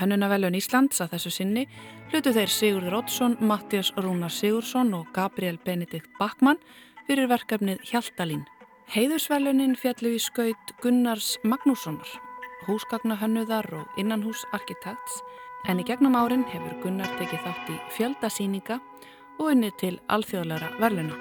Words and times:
Hönnunavelun 0.00 0.58
Íslands 0.58 1.00
að 1.00 1.14
þessu 1.14 1.32
sinni 1.36 1.64
hlutu 2.12 2.34
þeir 2.34 2.50
Sigurður 2.50 2.98
Oddsson, 3.00 3.38
Mattias 3.40 3.92
Rúnar 3.96 4.32
Sigursson 4.34 4.94
og 4.98 5.08
Gabriel 5.14 5.58
Benedikt 5.64 6.10
Backmann 6.18 6.60
fyrir 7.06 7.30
verkefnið 7.30 7.82
Hjaltalín. 7.90 8.44
Heiðusvelunin 8.94 9.78
fjallu 9.80 10.16
í 10.16 10.20
skaut 10.20 10.76
Gunnars 10.82 11.36
Magnússonar 11.44 12.10
húsgagnahönnuðar 12.66 13.68
og 13.74 14.00
innanhúsarkitekts 14.00 15.20
en 15.68 15.80
í 15.80 15.86
gegnum 15.86 16.16
árin 16.18 16.44
hefur 16.48 16.76
Gunnar 16.82 17.10
tekið 17.18 17.44
þátt 17.44 17.70
í 17.72 17.78
fjöldasýninga 17.96 18.80
og 19.38 19.46
unni 19.50 19.70
til 19.80 19.96
alþjóðlara 20.12 20.74
verluna. 20.80 21.16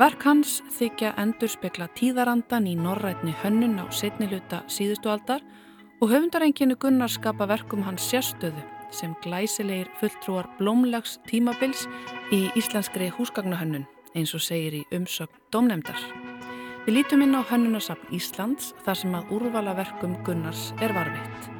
Verk 0.00 0.22
hans 0.24 0.60
þykja 0.78 1.12
endur 1.20 1.50
spekla 1.50 1.90
tíðarandan 1.98 2.68
í 2.70 2.76
norrætni 2.78 3.34
hönnun 3.42 3.80
á 3.82 3.86
setniluta 3.92 4.62
síðustu 4.70 5.10
aldar 5.12 5.42
og 6.00 6.08
höfundarenginu 6.08 6.74
Gunnar 6.80 7.12
skapa 7.12 7.46
verkum 7.46 7.82
hans 7.84 8.06
sérstöðu 8.08 8.62
sem 8.90 9.12
glæsilegir 9.22 9.90
fulltrúar 10.00 10.48
blómlegs 10.58 11.18
tímabils 11.28 11.84
í 12.32 12.48
íslenskri 12.56 13.10
húsgagnahönnun 13.12 13.84
eins 14.16 14.32
og 14.34 14.40
segir 14.40 14.80
í 14.80 14.82
umsögn 14.96 15.36
domnemdar. 15.52 16.00
Við 16.86 16.96
lítum 16.96 17.22
inn 17.22 17.36
á 17.36 17.44
Hönnunasafn 17.44 18.14
Íslands 18.16 18.72
þar 18.86 18.96
sem 18.96 19.14
að 19.14 19.34
úrvala 19.36 19.76
verkum 19.76 20.16
Gunnars 20.24 20.70
er 20.80 20.94
varfitt. 20.96 21.50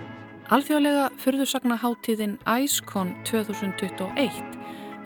Alþjóðlega 0.50 1.10
fyrðusagnaháttíðin 1.20 2.38
IceCon 2.48 3.12
2021 3.28 4.40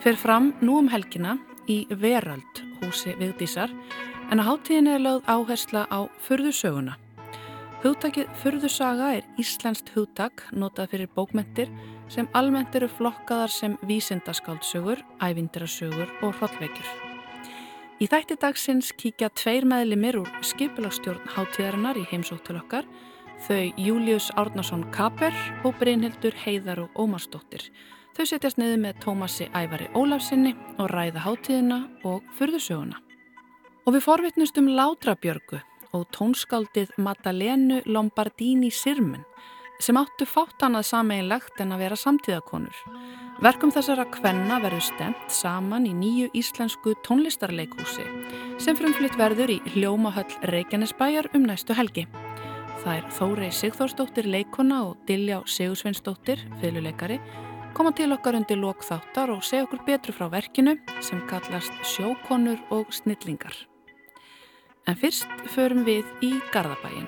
fer 0.04 0.16
fram 0.16 0.52
nú 0.62 0.78
um 0.78 0.88
helgina 0.88 1.40
í 1.66 1.82
Veröld 1.90 2.62
húsi 2.80 3.18
viðdísar 3.18 3.74
en 4.30 4.38
að 4.38 4.52
háttíðin 4.52 4.94
er 4.94 5.02
lögð 5.02 5.26
áhersla 5.26 5.88
á 5.90 6.06
fyrðusöguna. 6.22 6.94
Hugtakið 7.84 8.30
fyrðusaga 8.40 9.10
er 9.18 9.26
íslenskt 9.36 9.90
hugtak 9.92 10.46
notað 10.56 10.94
fyrir 10.94 11.08
bókmentir 11.12 11.68
sem 12.08 12.24
almennt 12.32 12.72
eru 12.78 12.86
flokkaðar 12.88 13.50
sem 13.52 13.74
vísindaskáldsögur, 13.84 15.02
ævindirasögur 15.20 16.08
og 16.24 16.32
hrollveikjur. 16.38 16.86
Í 18.00 18.08
þætti 18.08 18.38
dagsins 18.40 18.88
kíkja 18.96 19.28
tveir 19.36 19.68
meðlimir 19.68 20.16
úr 20.22 20.30
skipilagstjórn 20.40 21.28
hátíðarinnar 21.34 22.00
í 22.00 22.06
heimsóttul 22.08 22.56
okkar, 22.62 22.88
þau 23.44 23.60
Július 23.76 24.30
Árnason 24.32 24.86
Kaper 24.96 25.36
og 25.68 25.76
Brynhildur 25.76 26.40
Heiðar 26.40 26.86
og 26.86 26.96
Ómarsdóttir. 26.96 27.68
Þau 28.16 28.24
setjast 28.32 28.62
niður 28.62 28.80
með 28.86 29.04
Tómasi 29.04 29.50
Ævari 29.52 29.90
Ólafsinni 29.92 30.56
og 30.78 30.88
ræða 30.88 31.26
hátíðina 31.28 31.82
og 32.08 32.24
fyrðusöguna. 32.40 32.96
Og 33.84 33.92
við 33.98 34.08
forvitnust 34.08 34.56
um 34.56 34.72
Látrabjörgu 34.72 35.60
og 35.94 36.08
tónskáldið 36.14 36.96
Madalenu 36.98 37.80
Lombardini 37.86 38.70
Sirmen 38.74 39.24
sem 39.82 39.96
áttu 39.98 40.26
fátt 40.28 40.62
annað 40.62 40.86
sameinlegt 40.88 41.60
en 41.60 41.74
að 41.74 41.82
vera 41.82 41.98
samtíðakonur. 41.98 42.76
Verkum 43.42 43.72
þessara 43.74 44.06
kvenna 44.14 44.60
verður 44.62 44.84
stemt 44.86 45.32
saman 45.34 45.88
í 45.88 45.94
nýju 45.96 46.30
íslensku 46.38 46.94
tónlistarleikhúsi 47.06 48.06
sem 48.62 48.78
frumflytt 48.78 49.18
verður 49.18 49.56
í 49.56 49.58
Hljómahöll 49.74 50.38
Reykjanesbæjar 50.52 51.32
um 51.34 51.48
næstu 51.48 51.74
helgi. 51.74 52.06
Það 52.84 52.94
er 52.94 53.10
Þórei 53.18 53.50
Sigþórsdóttir 53.58 54.30
leikona 54.30 54.82
og 54.86 54.96
Diljá 55.08 55.40
Sigursveinsdóttir, 55.48 56.42
fyluleikari, 56.62 57.18
koma 57.74 57.94
til 57.96 58.12
okkar 58.14 58.38
undir 58.38 58.60
lokþáttar 58.60 59.34
og 59.34 59.44
segja 59.46 59.66
okkur 59.66 59.84
betru 59.88 60.14
frá 60.14 60.28
verkinu 60.30 60.76
sem 61.02 61.22
kallast 61.30 61.74
Sjókonur 61.94 62.60
og 62.70 62.92
Snillingar. 62.94 63.73
En 64.84 64.96
fyrst 65.00 65.30
förum 65.48 65.86
við 65.86 66.04
í 66.20 66.28
Garðabæin. 66.52 67.06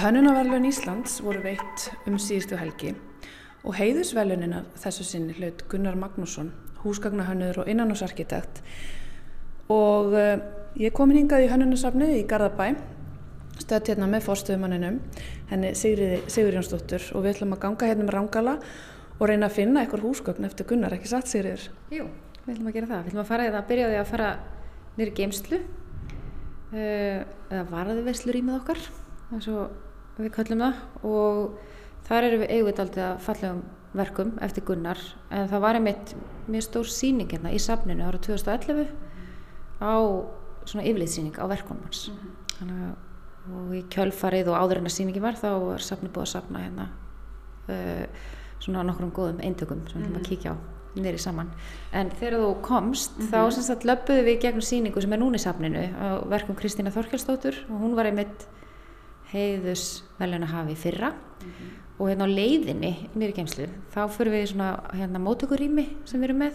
Hönnunaverlun 0.00 0.64
Íslands 0.64 1.20
voru 1.20 1.44
veitt 1.44 1.90
um 2.08 2.16
síðustu 2.16 2.56
helgi 2.56 2.94
og 3.60 3.76
heiðusvelunina 3.76 4.64
þessu 4.80 5.04
sinni 5.04 5.36
hlaut 5.36 5.66
Gunnar 5.68 6.00
Magnússon, 6.00 6.54
húsgagnahönnur 6.80 7.60
og 7.60 7.68
innanúsarkitekt 7.68 8.64
og 9.68 10.16
uh, 10.16 10.63
ég 10.80 10.94
kom 10.94 11.12
hingað 11.14 11.44
í 11.44 11.50
hönnunasafnu 11.52 12.08
í 12.16 12.24
Garðabæ, 12.28 12.74
stöðt 13.62 13.92
hérna 13.92 14.08
með 14.10 14.24
fórstöðumanninum, 14.26 14.98
henni 15.52 15.70
Sigur 15.78 16.56
Jónsdóttur 16.56 17.04
og 17.14 17.22
við 17.22 17.36
ætlum 17.36 17.54
að 17.54 17.62
ganga 17.62 17.90
hérna 17.90 18.06
með 18.08 18.16
rángala 18.16 18.56
og 19.20 19.28
reyna 19.30 19.46
að 19.46 19.56
finna 19.60 19.84
eitthvað 19.84 20.08
húsgagn 20.08 20.48
eftir 20.48 20.66
Gunnar, 20.72 20.96
ekki 20.96 21.12
satt 21.12 21.30
Sigriður? 21.30 21.68
Jú, 21.94 22.08
við 22.42 22.56
ætlum 22.56 22.72
að 22.72 22.76
gera 22.78 22.90
það, 22.90 23.04
við 23.04 23.12
ætlum 23.12 23.22
að 23.22 23.30
fara 23.30 23.46
eða 23.50 23.62
byrjaði 23.70 24.00
að 24.00 24.10
fara 24.10 24.32
nýri 24.98 25.14
geimslu 25.20 25.60
uh, 25.60 27.22
eða 27.52 27.64
varðuveslur 27.70 28.40
í 28.40 28.44
með 28.44 28.60
okkar, 28.60 28.84
er 29.30 29.46
svo 29.46 29.68
við 30.18 30.34
kallum 30.34 30.66
það 30.66 31.08
og 31.10 31.40
þar 32.08 32.28
erum 32.28 32.44
við 32.44 32.54
eigið 32.54 32.84
aldrei 32.84 33.04
að 33.06 33.24
falla 33.24 33.54
um 33.54 33.64
verkum 33.94 34.32
eftir 34.42 34.66
Gunnar 34.66 35.00
en 35.30 35.48
það 35.50 35.62
var 35.62 35.78
einmitt 35.78 36.14
mjög 36.50 36.66
stór 36.66 36.90
síning 36.90 37.30
hérna 37.30 37.54
í 37.54 37.60
safninu 37.62 38.06
ára 38.06 38.18
2011 38.18 38.90
á 39.78 39.94
svona 40.64 40.86
yfirleitsíning 40.86 41.36
á 41.38 41.44
verkunum 41.48 41.82
hans 41.82 42.08
mm 42.08 42.14
-hmm. 42.14 42.58
þannig 42.58 42.84
að 42.88 42.94
og 43.52 43.72
í 43.76 43.82
kjölfarið 43.92 44.48
og 44.48 44.60
áður 44.62 44.80
en 44.80 44.88
að 44.88 44.94
síningi 44.96 45.20
var 45.20 45.36
þá 45.36 45.50
er 45.74 45.84
safni 45.84 46.08
búið 46.08 46.22
að 46.22 46.32
safna 46.32 46.62
hérna 46.64 46.86
uh, 47.68 48.06
svona 48.62 48.84
nokkrum 48.88 49.12
góðum 49.12 49.42
eintökum 49.44 49.82
sem 49.88 50.00
við 50.00 50.06
mm 50.08 50.14
-hmm. 50.14 50.16
ætlum 50.16 50.22
að 50.22 50.28
kíkja 50.28 50.54
á 50.54 50.56
nýri 50.94 51.18
saman 51.18 51.50
en 51.92 52.10
þegar 52.10 52.40
þú 52.40 52.62
komst 52.62 53.18
mm 53.18 53.26
-hmm. 53.26 53.30
þá 53.30 53.50
semst 53.52 53.70
að 53.70 53.84
löpuðu 53.84 54.24
við 54.24 54.40
gegnum 54.40 54.62
síningu 54.62 55.00
sem 55.00 55.12
er 55.12 55.18
núni 55.18 55.36
í 55.36 55.44
safninu 55.44 55.82
á 56.00 56.08
verkum 56.28 56.56
Kristína 56.56 56.90
Þorkjálsdóttur 56.90 57.54
og 57.68 57.80
hún 57.80 57.94
var 57.94 58.06
einmitt 58.06 58.46
heiðusveluna 59.32 60.46
hafi 60.46 60.74
fyrra 60.74 61.10
mm 61.10 61.50
-hmm. 61.50 61.70
og 61.98 62.08
hérna 62.08 62.24
á 62.24 62.36
leiðinni 62.38 63.08
nýri 63.14 63.34
geimslu 63.34 63.68
þá 63.94 64.08
fyrir 64.08 64.32
við 64.32 64.46
svona 64.46 64.80
hérna 64.92 65.18
mótökurými 65.18 65.86
sem 66.04 66.20
við 66.20 66.24
erum 66.24 66.38
með 66.38 66.54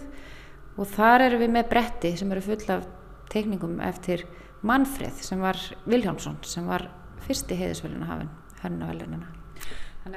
og 0.76 0.86
þar 0.86 1.20
erum 1.20 1.40
við 1.40 1.50
með 1.50 1.68
bretti 1.68 2.16
sem 2.16 2.32
eru 2.32 2.40
full 2.40 2.70
af 2.70 2.86
teikningum 3.32 3.80
eftir 3.84 4.18
Manfred 4.66 5.16
sem 5.24 5.40
var 5.40 5.56
Viljámsson 5.88 6.36
sem 6.44 6.66
var 6.68 6.82
fyrsti 7.26 7.54
heiðusveluna 7.56 8.06
hafin 8.10 8.30
hönnavelunina 8.62 9.26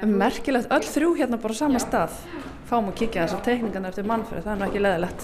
Merkilegt, 0.08 0.70
öll 0.72 0.86
þrjú 0.88 1.10
hérna 1.18 1.36
bara 1.38 1.54
á 1.54 1.60
sama 1.60 1.78
Já. 1.78 1.84
stað. 1.84 2.12
Fáum 2.66 2.88
að 2.88 2.96
kíkja 3.02 3.26
þessar 3.26 3.42
teikningarna 3.44 3.88
eftir 3.92 4.06
Manfred 4.08 4.42
það 4.46 4.54
er 4.54 4.58
nú 4.60 4.66
ekki 4.68 4.84
leðilegt 4.84 5.20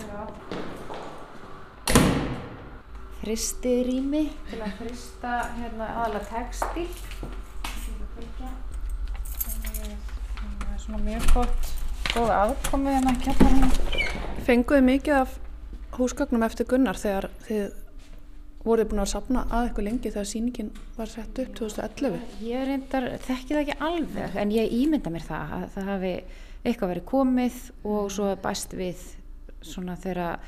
fristi 3.21 3.75
rými 3.85 4.23
til 4.49 4.61
að 4.65 4.71
frista 4.79 5.33
hérna 5.59 5.87
aðalega 6.01 6.29
textil 6.31 6.89
það 8.41 8.49
er 10.71 10.79
svona 10.81 11.01
mjög 11.05 11.25
gott 11.35 11.63
góð 12.15 12.31
aðkomið 12.39 12.93
hérna 12.97 13.13
að 13.13 13.21
hérna 13.29 13.69
Fenguðu 14.47 14.83
mikið 14.89 15.15
af 15.19 15.31
húsgögnum 16.01 16.45
eftir 16.47 16.69
Gunnar 16.71 16.99
þegar 17.01 17.29
þið 17.47 17.65
voruð 18.65 18.91
búin 18.91 19.01
að 19.01 19.11
sapna 19.15 19.47
að 19.49 19.67
eitthvað 19.67 19.87
lengi 19.87 20.13
þegar 20.13 20.29
síningin 20.29 20.71
var 20.99 21.09
sett 21.09 21.39
upp 21.41 21.53
2011? 21.57 22.17
Ég 22.45 22.65
reyndar, 22.69 23.09
þekki 23.25 23.55
það 23.55 23.63
ekki 23.63 23.77
alveg 23.89 24.39
en 24.43 24.55
ég 24.55 24.75
ímynda 24.77 25.13
mér 25.13 25.25
það 25.25 25.55
að 25.57 25.67
það 25.77 25.91
hafi 25.95 26.15
eitthvað 26.61 26.93
verið 26.93 27.07
komið 27.09 27.61
og 27.89 28.11
svo 28.13 28.33
bæst 28.45 28.77
við 28.77 29.05
svona 29.65 29.97
þegar 30.01 30.41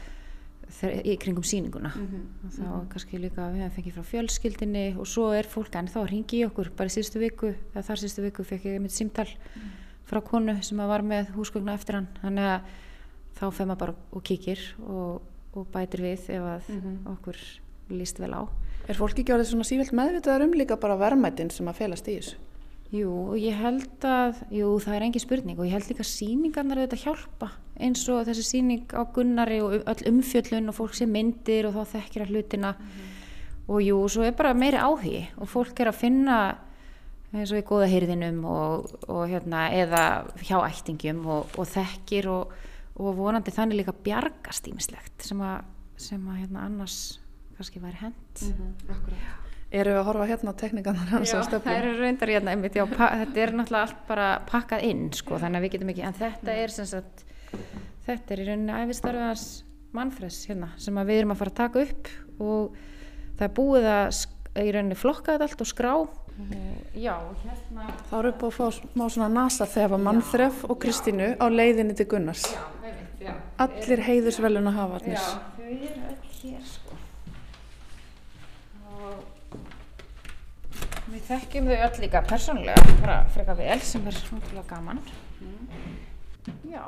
í 1.05 1.19
kringum 1.21 1.45
síninguna 1.45 1.91
mm 1.93 2.07
-hmm. 2.09 2.25
og 2.45 2.53
þá 2.53 2.65
mm 2.65 2.73
-hmm. 2.73 2.89
kannski 2.93 3.19
líka 3.19 3.51
við 3.53 3.63
hefum 3.63 3.77
fengið 3.77 3.95
frá 3.97 4.05
fjölskyldinni 4.13 4.87
og 4.97 5.07
svo 5.07 5.33
er 5.33 5.45
fólk 5.45 5.75
en 5.77 5.89
þá 5.89 6.01
ringi 6.09 6.41
í 6.41 6.47
okkur 6.47 6.71
bara 6.77 6.89
í 6.89 6.95
síðustu 6.95 7.19
viku 7.19 7.55
eða 7.75 7.83
þar 7.83 7.99
síðustu 7.99 8.23
viku 8.23 8.45
fekk 8.45 8.65
ég 8.65 8.81
mitt 8.81 8.93
símtal 8.93 9.29
mm 9.29 9.83
frá 10.13 10.21
konu 10.21 10.57
sem 10.61 10.81
var 10.85 11.05
með 11.07 11.33
húsgögnu 11.37 11.73
eftir 11.73 11.97
hann 11.97 12.09
þannig 12.21 12.49
að 12.53 12.73
þá 13.39 13.45
fer 13.57 13.69
maður 13.69 13.81
bara 13.83 13.95
og 14.13 14.25
kíkir 14.29 14.65
og, 14.85 15.23
og 15.53 15.69
bætir 15.73 16.05
við 16.05 16.31
ef 16.39 16.47
að 16.57 16.71
mhm. 16.75 16.95
okkur 17.17 17.41
líst 17.93 18.23
vel 18.23 18.33
á 18.33 18.43
Er 18.91 18.99
fólk 18.99 19.21
ekki 19.21 19.31
árið 19.31 19.53
svona 19.53 19.67
sífilt 19.67 19.93
meðvitaðar 19.95 20.43
um 20.49 20.57
líka 20.59 20.75
bara 20.81 20.99
verðmættin 20.99 21.53
sem 21.55 21.69
að 21.71 21.79
felast 21.85 22.09
í 22.11 22.17
þessu? 22.17 22.41
Jú, 22.93 23.13
og 23.33 23.37
ég 23.41 23.57
held 23.57 24.05
að, 24.05 24.43
jú, 24.53 24.73
það 24.83 24.97
er 24.97 25.05
engin 25.07 25.23
spurning 25.23 25.61
og 25.61 25.69
ég 25.69 25.77
held 25.77 25.87
líka 25.89 26.03
að 26.03 26.11
síningarnar 26.11 26.81
auðvitað 26.83 27.05
hjálpa 27.07 27.49
eins 27.81 28.03
og 28.13 28.27
þessi 28.27 28.45
síning 28.45 28.91
á 28.93 29.01
Gunnari 29.15 29.63
og 29.65 29.79
öll 29.79 30.11
umfjöllun 30.11 30.69
og 30.69 30.77
fólk 30.77 30.99
sem 30.99 31.09
myndir 31.09 31.71
og 31.71 31.79
þá 31.79 31.95
þekkir 31.95 32.27
að 32.27 32.35
hlutina 32.35 32.75
og 33.71 33.81
jú, 33.87 34.03
svo 34.13 34.27
er 34.27 34.37
bara 34.37 34.53
meiri 34.59 34.83
áhugi 34.83 35.23
og 35.39 35.49
fólk 35.49 35.81
er 35.81 35.93
að 35.93 36.01
finna 36.03 36.37
eins 37.33 37.55
og 37.55 37.63
í 37.63 37.65
góða 37.65 37.89
hyrðinum 37.89 38.43
og, 38.45 38.93
og 39.09 39.25
hérna, 39.31 39.71
eða 39.73 40.05
hjá 40.45 40.59
ættingum 40.67 41.23
og, 41.33 41.55
og 41.57 41.69
þekkir 41.73 42.29
og, 42.29 42.53
og 43.03 43.17
vonandi 43.19 43.55
þannig 43.55 43.83
líka 43.83 43.95
bjargast 44.05 44.69
ímislegt 44.71 45.27
sem 45.27 45.41
að, 45.45 45.65
sem 46.01 46.23
að 46.29 46.43
hérna, 46.43 46.67
annars 46.69 46.99
kannski 47.57 47.83
væri 47.83 48.01
hend 48.03 48.45
Akkurat. 48.91 49.39
Erum 49.73 49.95
við 49.95 49.99
að 50.03 50.09
horfa 50.11 50.29
hérna 50.29 50.53
á 50.53 50.61
tekníkanar 50.61 51.13
hans 51.15 51.33
á 51.33 51.41
Já, 51.41 51.47
það 51.49 51.77
eru 51.79 51.93
reyndar 51.97 52.33
hérna 52.35 52.53
einmitt, 52.53 52.75
já, 52.77 52.85
þetta 52.85 53.41
er 53.41 53.55
náttúrulega 53.57 53.87
allt 53.87 54.03
bara 54.09 54.27
pakkað 54.51 54.85
inn 54.85 55.07
sko, 55.17 55.39
þannig 55.41 55.59
að 55.61 55.65
við 55.65 55.75
getum 55.77 55.93
ekki, 55.95 56.05
en 56.09 56.19
þetta 56.19 56.57
er 56.61 56.75
sem 56.75 56.89
sagt, 56.91 57.23
þetta 58.05 58.35
er 58.35 58.43
í 58.43 58.49
rauninni 58.51 58.81
æfistarfið 58.83 59.25
hans 59.31 59.47
mannfreds 59.97 60.43
hérna 60.49 60.71
sem 60.81 61.01
að 61.01 61.09
við 61.09 61.23
erum 61.23 61.33
að 61.35 61.41
fara 61.41 61.55
að 61.55 61.61
taka 61.63 61.87
upp 61.87 62.13
og 62.43 62.77
það 63.39 63.47
er 63.49 63.55
búið 63.57 63.89
að 63.93 64.21
í 64.61 64.75
rauninni 64.77 64.99
flokka 65.01 65.37
þetta 65.37 65.49
allt 65.49 65.65
og 65.65 65.71
skrá 65.73 65.93
já, 66.95 67.15
hérna 67.45 67.87
Þá 68.11 68.15
við 68.27 68.35
búið 68.41 68.49
að 68.49 68.57
fá 68.57 68.67
smá 68.79 69.05
svona 69.13 69.29
nasa 69.33 69.67
þegar 69.67 70.01
Manfref 70.07 70.65
og 70.69 70.79
Kristínu 70.83 71.29
á 71.39 71.47
leiðinni 71.53 71.95
til 71.99 72.07
Gunnars. 72.11 72.45
einmitt, 72.83 73.21
já, 73.21 73.35
Allir 73.59 74.01
heiðusvelun 74.09 74.67
að 74.73 74.79
hafa 74.81 74.99
já, 74.99 75.03
allir. 75.03 75.19
þau 75.57 75.65
eru 75.69 76.03
öll 76.11 76.19
hér 76.43 76.65
sko. 76.67 76.99
Og 78.99 79.15
við 81.13 81.23
þekkjum 81.29 81.71
þau 81.71 81.79
öll 81.87 82.01
líka 82.07 82.23
persónulega 82.29 82.97
bara 83.03 83.19
freka 83.35 83.55
vel 83.59 83.81
sem 83.81 84.07
er 84.07 84.17
svona 84.21 84.65
gaman. 84.69 85.01
Já, 86.73 86.87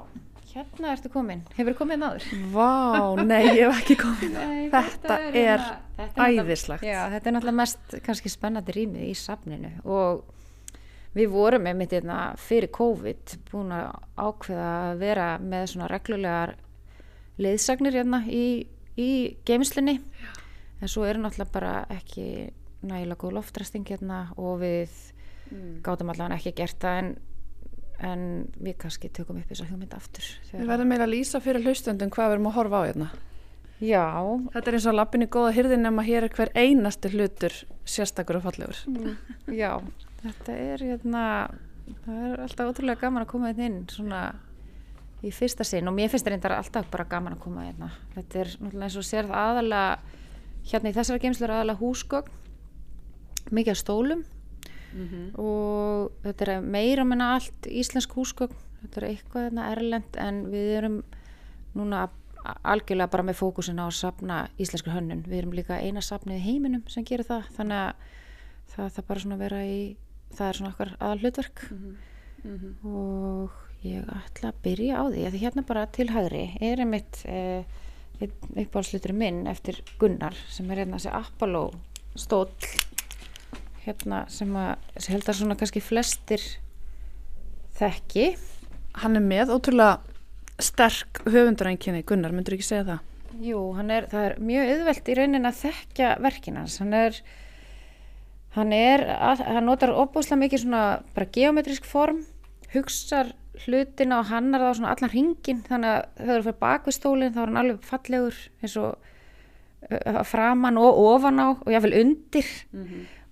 hérna 0.55 0.93
ertu 0.95 1.11
komin. 1.12 1.43
Hefur 1.56 1.75
komið 1.81 1.99
náður? 2.03 2.27
Vá, 2.55 2.69
nei, 3.27 3.43
ég 3.59 3.65
hef 3.69 3.81
ekki 3.83 3.97
komið. 4.05 4.35
Nei, 4.37 4.69
Þetta 4.71 5.17
er 5.19 5.33
hérna- 5.33 5.81
þetta 5.97 6.05
er 6.05 6.06
náttúrulega- 6.06 6.45
æðislegt. 6.45 6.85
Já, 6.87 7.01
þetta 7.11 7.27
er 7.27 7.33
náttúrulega 7.37 7.61
mest 7.62 7.97
kannski 8.06 8.31
spennandi 8.33 8.73
rýmið 8.77 9.09
í 9.09 9.15
safninu. 9.19 9.73
Og 9.85 10.25
við 11.15 11.29
vorum 11.31 11.67
einmitt 11.67 11.91
hérna 11.95 12.21
fyrir 12.39 12.71
COVID 12.75 13.37
búin 13.51 13.71
að 13.75 13.91
ákveða 14.19 14.71
að 14.93 14.99
vera 14.99 15.29
með 15.39 15.67
svona 15.75 15.89
reglulegar 15.91 16.55
leiðsagnir 17.39 17.93
hérna 17.99 18.23
í, 18.31 18.67
í 18.99 19.11
geimslunni 19.47 20.00
en 20.81 20.89
svo 20.91 21.05
er 21.07 21.19
náttúrulega 21.19 21.53
bara 21.53 21.75
ekki 21.91 22.50
nægilega 22.85 23.17
góð 23.23 23.33
loftræsting 23.39 23.87
hérna 23.89 24.29
og 24.37 24.61
við 24.61 24.91
gátum 25.83 26.11
allavega 26.11 26.37
ekki 26.39 26.53
gert 26.57 26.79
það. 26.83 26.99
En, 26.99 27.17
en 28.05 28.25
við 28.61 28.77
kannski 28.83 29.11
tökum 29.15 29.39
upp 29.41 29.51
þessa 29.51 29.69
hugmynd 29.69 29.95
aftur 29.97 30.27
Við 30.51 30.67
verðum 30.69 30.91
meira 30.93 31.06
að 31.06 31.15
lýsa 31.15 31.41
fyrir 31.43 31.65
hlustundum 31.65 32.12
hvað 32.12 32.31
við 32.31 32.37
erum 32.37 32.51
að 32.51 32.59
horfa 32.59 32.81
á 32.81 32.87
hérna. 32.89 33.09
Já, 33.83 34.06
Þetta 34.55 34.71
er 34.71 34.77
eins 34.79 34.87
og 34.89 34.97
lappin 34.97 35.25
í 35.25 35.29
góða 35.35 35.53
hyrðin 35.56 35.83
nema 35.85 36.05
hér 36.06 36.29
er 36.29 36.35
hver 36.37 36.53
einasti 36.55 37.11
hlutur 37.11 37.56
sérstakur 37.91 38.39
og 38.39 38.45
fallegur. 38.47 38.81
Já, 39.51 39.73
þetta 40.23 40.56
er 40.56 40.85
hérna, 40.89 41.25
það 42.05 42.21
er 42.29 42.45
alltaf 42.47 42.71
ótrúlega 42.71 43.03
gaman 43.03 43.25
að 43.27 43.33
koma 43.33 43.51
hérna 43.51 43.67
inn 43.69 43.81
svona 43.91 44.23
í 45.25 45.33
fyrsta 45.35 45.67
sinn 45.67 45.89
og 45.91 45.97
mér 45.97 46.12
finnst 46.12 46.29
reyndar 46.29 46.55
alltaf 46.59 46.87
bara 46.93 47.09
gaman 47.11 47.37
að 47.37 47.43
koma 47.45 47.67
hérna. 47.67 47.91
Þetta 48.15 48.45
er 48.45 48.53
náttúrulega 48.55 48.89
eins 48.89 49.00
og 49.00 49.09
sérð 49.09 49.35
aðalega, 49.41 50.21
hérna 50.71 50.93
í 50.93 50.97
þessari 50.97 51.25
geimslu 51.25 51.49
er 51.49 51.57
aðalega 51.57 51.83
húsgögn, 51.83 52.41
mikið 53.50 53.75
af 53.75 53.83
stólum 53.83 54.25
og 55.41 56.12
þetta 56.23 56.44
er 56.44 56.61
meira 56.61 57.05
minna 57.05 57.35
allt 57.35 57.67
íslensk 57.67 58.12
húsgögn, 58.14 58.55
þetta 58.82 59.00
er 59.00 59.08
eitthvað 59.08 59.49
hérna 59.49 59.70
erlend 59.73 60.19
en 60.20 60.44
við 60.52 60.76
erum 60.79 61.02
núna 61.75 62.08
algjörlega 62.44 63.11
bara 63.11 63.25
með 63.25 63.38
fókusin 63.41 63.81
á 63.81 63.88
að 63.88 63.96
safna 63.96 64.49
íslenskur 64.61 64.93
hönnun. 64.93 65.25
Við 65.26 65.38
erum 65.38 65.55
líka 65.56 65.81
eina 65.81 66.02
safnið 66.05 66.37
í 66.37 66.44
heiminum 66.44 66.85
sem 66.93 67.05
gerir 67.05 67.25
það, 67.25 67.46
þannig 67.56 67.79
að 67.81 67.94
það 68.75 68.91
það 68.96 69.06
bara 69.08 69.20
svona 69.25 69.38
vera 69.41 69.62
í, 69.64 69.79
það 70.35 70.49
er 70.49 70.58
svona 70.58 70.73
okkar 70.75 70.97
aðal 70.99 71.23
hlutverk 71.23 71.64
og 72.85 73.50
ég 73.85 74.05
ætla 74.12 74.50
að 74.50 74.61
byrja 74.64 75.00
á 75.00 75.05
því 75.08 75.25
að 75.25 75.35
því 75.35 75.43
hérna 75.44 75.64
bara 75.69 75.87
til 75.93 76.08
hægri 76.12 76.44
er 76.61 76.82
einmitt 76.85 77.20
eh, 77.25 77.64
uppáhaldslutur 78.20 79.14
minn 79.17 79.47
eftir 79.50 79.81
Gunnar 80.00 80.37
sem 80.52 80.69
er 80.70 80.82
hérna 80.82 81.00
þessi 81.00 81.14
Apollo 81.17 81.64
stóll 82.17 82.52
hérna 83.85 84.25
sem 84.33 84.51
að 84.57 85.07
held 85.09 85.29
að 85.29 85.39
svona 85.41 85.57
kannski 85.61 85.83
flestir 85.85 86.43
þekki 87.79 88.35
Hann 89.03 89.19
er 89.19 89.25
með 89.25 89.51
ótrúlega 89.51 89.99
sterk 90.63 91.25
höfundarænkinni, 91.27 92.05
Gunnar, 92.07 92.35
myndur 92.35 92.55
ekki 92.55 92.67
segja 92.69 92.85
það? 92.87 93.01
Jú, 93.43 93.63
hann 93.75 93.91
er, 93.91 94.05
það 94.13 94.27
er 94.29 94.35
mjög 94.51 94.69
auðvelt 94.71 95.09
í 95.11 95.17
raunin 95.19 95.49
að 95.49 95.57
þekkja 95.65 96.11
verkin 96.23 96.59
hans. 96.61 96.77
Hann 96.79 96.95
er, 96.95 97.17
hann 98.55 98.75
er, 98.77 99.03
hann 99.43 99.67
notar 99.67 99.91
opbúslega 99.99 100.45
mikið 100.45 100.63
svona 100.63 100.85
bara 101.17 101.27
geometrisk 101.35 101.89
form, 101.91 102.23
hugsar 102.71 103.33
hlutina 103.65 104.21
og 104.21 104.31
hannar 104.31 104.63
það 104.63 104.71
á 104.71 104.79
svona 104.79 104.95
allan 104.95 105.15
ringin, 105.15 105.65
þannig 105.67 105.91
að 105.91 106.07
þegar 106.21 106.39
þú 106.39 106.47
fyrir 106.47 106.61
bak 106.63 106.87
við 106.87 106.97
stólinn 107.01 107.35
þá 107.35 107.43
er 107.43 107.51
hann 107.51 107.61
alveg 107.65 107.91
fallegur 107.91 108.41
eins 108.63 108.79
og 108.79 109.11
framan 110.25 110.79
og 110.81 111.03
ofan 111.03 111.43
á 111.43 111.47
og 111.53 111.69
jáfnvel 111.69 111.99
undir 111.99 112.47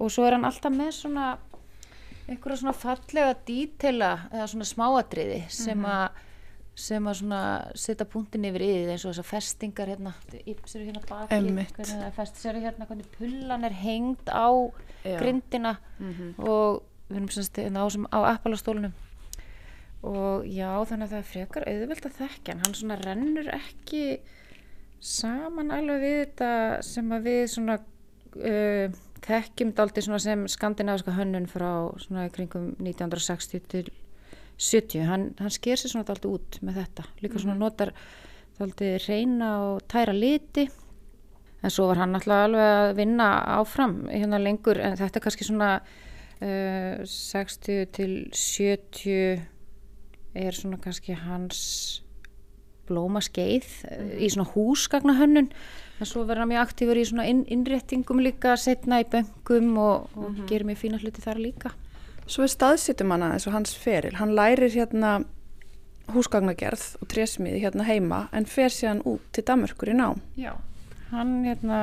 og 0.02 0.10
svo 0.10 0.26
er 0.26 0.34
hann 0.36 0.44
alltaf 0.48 0.74
með 0.74 0.90
svona 0.98 1.30
einhverja 2.28 2.60
svona 2.62 2.74
fallega 2.78 3.32
dítela 3.48 4.12
eða 4.32 4.46
svona 4.52 4.66
smáatriði 4.68 5.40
sem 5.52 5.82
að 5.88 6.20
sem 6.82 7.04
að 7.10 7.18
svona 7.18 7.38
setja 7.76 8.06
punktin 8.08 8.46
yfir 8.48 8.62
yfir 8.64 8.92
eins 8.94 9.02
og 9.04 9.12
þessar 9.12 9.26
festingar 9.28 9.90
hérna, 9.92 10.12
sér 10.32 10.86
hérna 10.86 11.02
baki 11.04 11.34
hvernig 11.76 11.90
það 11.98 12.06
er 12.06 12.14
fest, 12.16 12.38
sér 12.40 12.56
hérna 12.62 12.86
hvernig 12.88 13.10
pullan 13.18 13.66
er 13.68 13.74
hengd 13.76 14.30
á 14.32 14.48
Já. 15.04 15.18
grindina. 15.20 15.74
Og 16.38 16.80
við 17.10 17.18
erum 17.18 17.28
semst 17.34 17.60
hérna 17.60 17.84
á, 17.84 17.86
sem- 17.92 18.08
á 18.08 18.18
appalastólunum. 18.32 18.94
Og 20.02 20.46
já 20.48 20.70
þannig 20.88 21.04
að 21.04 21.12
það 21.12 21.18
er 21.20 21.28
frekar 21.34 21.68
auðvelt 21.68 22.06
að 22.08 22.16
þekkja 22.22 22.54
hann, 22.54 22.62
hann 22.64 22.74
svona 22.80 22.96
rennur 23.04 23.52
ekki 23.58 24.04
saman 25.02 25.70
alveg 25.76 26.00
við 26.06 26.16
þetta 26.22 26.50
sem 26.88 27.12
að 27.12 27.28
við 27.28 27.42
svona 27.52 27.76
uh, 27.82 29.00
þekkjum 29.22 29.72
daldi 29.78 30.02
sem 30.04 30.46
skandinaviska 30.50 31.14
hönnun 31.16 31.48
frá 31.50 31.70
svona 32.02 32.26
í 32.28 32.32
kringum 32.34 32.72
1960 32.82 33.66
til 33.70 33.88
70, 34.58 35.06
hann, 35.08 35.30
hann 35.40 35.52
sker 35.52 35.80
sér 35.80 35.94
svona 35.94 36.06
daldi 36.08 36.30
út 36.30 36.58
með 36.62 36.82
þetta, 36.82 37.06
líka 37.22 37.40
svona 37.42 37.58
notar 37.58 37.92
daldi 38.58 38.94
reyna 39.06 39.52
og 39.66 39.82
tæra 39.90 40.14
liti. 40.14 40.68
En 41.62 41.70
svo 41.70 41.86
var 41.88 42.02
hann 42.02 42.18
alltaf 42.18 42.48
alveg 42.48 42.68
að 42.68 42.92
vinna 42.98 43.26
áfram 43.60 44.00
hérna 44.10 44.40
lengur. 44.42 44.80
En 44.82 44.96
þetta 44.98 45.20
er 45.20 45.24
kannski 45.24 45.46
svona 45.46 45.72
uh, 45.78 47.02
60 47.06 47.86
til 47.94 48.14
70 48.34 49.44
er 50.42 50.56
svona 50.56 50.80
kannski 50.82 51.14
hans 51.14 51.60
blóma 52.88 53.22
skeið 53.22 53.68
í 54.18 54.28
svona 54.32 54.48
húsgagnahönnun 54.54 55.52
en 56.02 56.08
svo 56.10 56.24
verður 56.26 56.44
hann 56.44 56.52
mjög 56.52 56.66
aktífur 56.66 56.98
í 56.98 57.06
svona 57.06 57.28
inn, 57.30 57.44
innréttingum 57.46 58.20
líka 58.24 58.56
setna 58.58 59.00
í 59.02 59.06
böngum 59.12 59.72
og, 59.78 60.10
og 60.18 60.42
gerir 60.50 60.66
mjög 60.66 60.82
fína 60.82 61.00
hluti 61.02 61.24
þar 61.24 61.40
líka 61.42 61.72
Svo 62.30 62.46
er 62.46 62.52
staðsittum 62.52 63.10
hann 63.12 63.24
aðeins 63.26 63.48
og 63.50 63.54
hans 63.56 63.72
feril. 63.76 64.14
Hann 64.16 64.34
lærir 64.38 64.70
hérna 64.70 65.24
húsgagnagerð 66.12 66.84
og 67.02 67.08
trésmiði 67.10 67.62
hérna 67.64 67.86
heima 67.86 68.26
en 68.34 68.46
fer 68.48 68.72
síðan 68.72 69.02
út 69.08 69.24
til 69.34 69.44
Danmörkur 69.48 69.92
í 69.92 69.96
nám. 69.98 70.20
Já. 70.38 70.54
Hann 71.10 71.42
hérna 71.46 71.80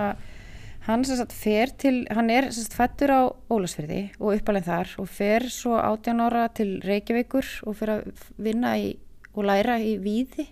hann 0.87 1.03
sagt 1.05 1.35
fer 1.35 1.73
til, 1.77 2.01
hann 2.09 2.31
er 2.33 2.49
sagt 2.55 2.73
fættur 2.77 3.13
á 3.13 3.21
Ólasfyrði 3.51 4.01
og 4.17 4.39
uppalinn 4.39 4.65
þar 4.65 4.95
og 5.01 5.09
fer 5.11 5.45
svo 5.53 5.75
18 5.77 6.23
ára 6.25 6.47
til 6.55 6.79
Reykjavíkur 6.85 7.49
og 7.67 7.77
fer 7.77 7.93
að 7.97 8.23
vinna 8.41 8.73
í, 8.79 8.93
og 9.35 9.45
læra 9.45 9.77
í 9.83 9.97
Víði 10.01 10.47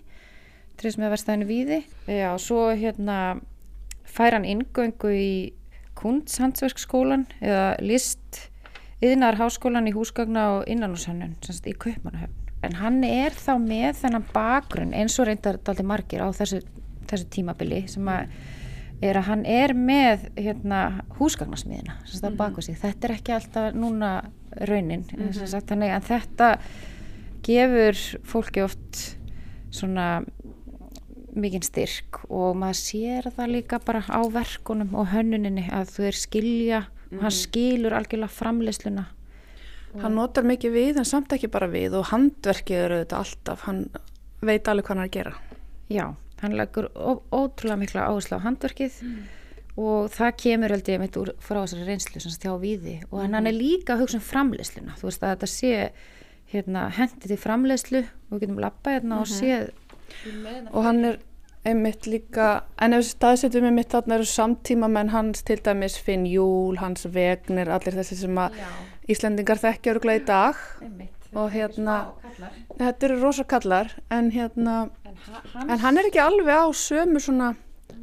trésmiða 0.78 1.16
verstaðinu 1.16 1.48
Víði 1.48 1.80
Já, 2.06 2.30
svo 2.38 2.68
hérna 2.70 3.40
fær 4.08 4.36
hann 4.36 4.48
inngöngu 4.48 5.12
í 5.14 5.32
Kundshandsverkskólan 5.98 7.26
eða 7.42 7.72
list 7.82 8.44
yðnar 9.04 9.38
háskólan 9.38 9.88
í 9.90 9.94
húsgagna 9.94 10.48
og 10.58 10.68
sagt 11.46 11.66
í 11.70 11.74
Kaupmannahöfn. 11.74 12.46
En 12.66 12.78
hann 12.80 13.02
er 13.06 13.34
þá 13.34 13.54
með 13.62 14.00
þennan 14.00 14.24
bakgrunn 14.32 14.94
eins 14.96 15.18
og 15.22 15.28
reyndar 15.28 15.60
daldi 15.62 15.84
margir 15.86 16.24
á 16.26 16.28
þessu, 16.34 16.64
þessu 17.06 17.28
tímabili 17.30 17.84
sem 17.90 18.08
að 18.10 18.32
er 18.98 19.18
að 19.20 19.28
hann 19.28 19.44
er 19.46 19.74
með 19.78 20.24
hérna, 20.34 21.04
húsgagnasmiðina 21.20 21.98
baku 22.38 22.64
sig. 22.64 22.78
Þetta 22.80 23.06
er 23.06 23.14
ekki 23.14 23.34
alltaf 23.36 23.76
núna 23.78 24.12
raunin 24.66 25.04
sem 25.06 25.46
sagt 25.46 25.70
þannig 25.70 25.94
að 25.94 26.08
þetta 26.08 26.48
gefur 27.46 28.00
fólki 28.26 28.64
oft 28.64 29.04
svona 29.70 30.08
mikinn 31.42 31.62
styrk 31.66 32.22
og 32.28 32.56
maður 32.60 32.78
sér 32.80 33.28
það 33.36 33.52
líka 33.54 33.78
bara 33.84 34.02
á 34.08 34.20
verkunum 34.32 34.94
og 34.98 35.10
hönnuninni 35.12 35.66
að 35.74 35.92
þau 35.94 36.04
er 36.10 36.18
skilja 36.18 36.80
og 37.12 37.22
hann 37.24 37.34
skilur 37.34 37.94
algjörlega 37.96 38.34
framleiðsluna. 38.36 39.06
Hann 40.02 40.14
notar 40.18 40.44
mikið 40.44 40.74
við 40.74 40.98
en 41.00 41.08
samt 41.08 41.32
ekki 41.32 41.48
bara 41.50 41.66
við 41.72 41.94
og 41.96 42.10
handverkið 42.10 42.82
eru 42.84 42.98
þetta 43.02 43.20
alltaf, 43.22 43.62
hann 43.64 43.86
veit 44.44 44.68
alveg 44.68 44.84
hvað 44.84 44.96
hann 44.96 45.04
er 45.04 45.08
að 45.08 45.14
gera. 45.16 45.32
Já, 45.88 46.04
hann 46.42 46.56
leggur 46.58 46.90
ó- 46.92 47.22
ótrúlega 47.32 47.80
mikla 47.80 48.04
áherslu 48.10 48.36
á 48.36 48.44
handverkið 48.44 48.98
og 49.78 50.10
það 50.12 50.36
kemur 50.42 50.74
held 50.74 50.88
ég 50.92 51.00
mitt 51.00 51.16
úr 51.16 51.32
frá 51.40 51.62
þessari 51.64 51.86
reynslu 51.88 52.20
sem 52.20 52.34
stjá 52.34 52.52
víði. 52.60 52.98
Og 53.10 53.22
hann 53.24 53.46
er 53.46 53.56
líka 53.56 53.94
að 53.96 54.04
hugsa 54.04 54.18
um 54.20 54.26
framleiðsluna. 54.28 54.96
Þú 55.00 55.08
veist 55.08 55.22
að 55.24 55.32
þetta 55.36 55.50
sé 55.54 55.72
hérna, 56.52 56.86
hendi 56.98 57.28
til 57.28 57.36
framleiðslu 57.40 58.00
og 58.04 58.32
við 58.36 58.44
getum 58.44 58.60
lappa 58.62 58.94
hérna 58.98 59.20
og 59.22 59.28
séð 59.30 59.70
Og 60.72 60.84
hann 60.86 61.04
er 61.04 61.18
einmitt 61.68 62.06
líka, 62.08 62.48
en 62.80 62.96
ef 62.96 63.02
við 63.04 63.10
staðsetjum 63.12 63.68
einmitt 63.68 63.92
þarna 63.92 64.16
eru 64.18 64.26
samtíma 64.28 64.88
menn 64.92 65.12
hans 65.12 65.44
til 65.46 65.58
dæmis 65.64 65.98
Finn 66.02 66.26
Júl, 66.28 66.78
hans 66.80 67.06
Vegnir, 67.14 67.70
allir 67.74 67.96
þessi 68.00 68.18
sem 68.24 68.40
að 68.40 68.56
Íslendingar 69.08 69.60
þekkja 69.62 69.94
öruglega 69.94 70.20
í 70.20 70.26
dag. 70.28 70.58
Og 71.36 71.50
hérna, 71.52 71.94
þetta 72.78 73.08
eru 73.08 73.18
rosa 73.22 73.44
kallar 73.48 73.92
en 74.12 74.30
hérna, 74.32 74.76
en 75.54 75.72
en 75.72 75.82
hann 75.84 76.00
er 76.00 76.08
ekki 76.08 76.20
alveg 76.24 76.56
á 76.56 76.68
sömu 76.72 77.20
svona, 77.20 77.50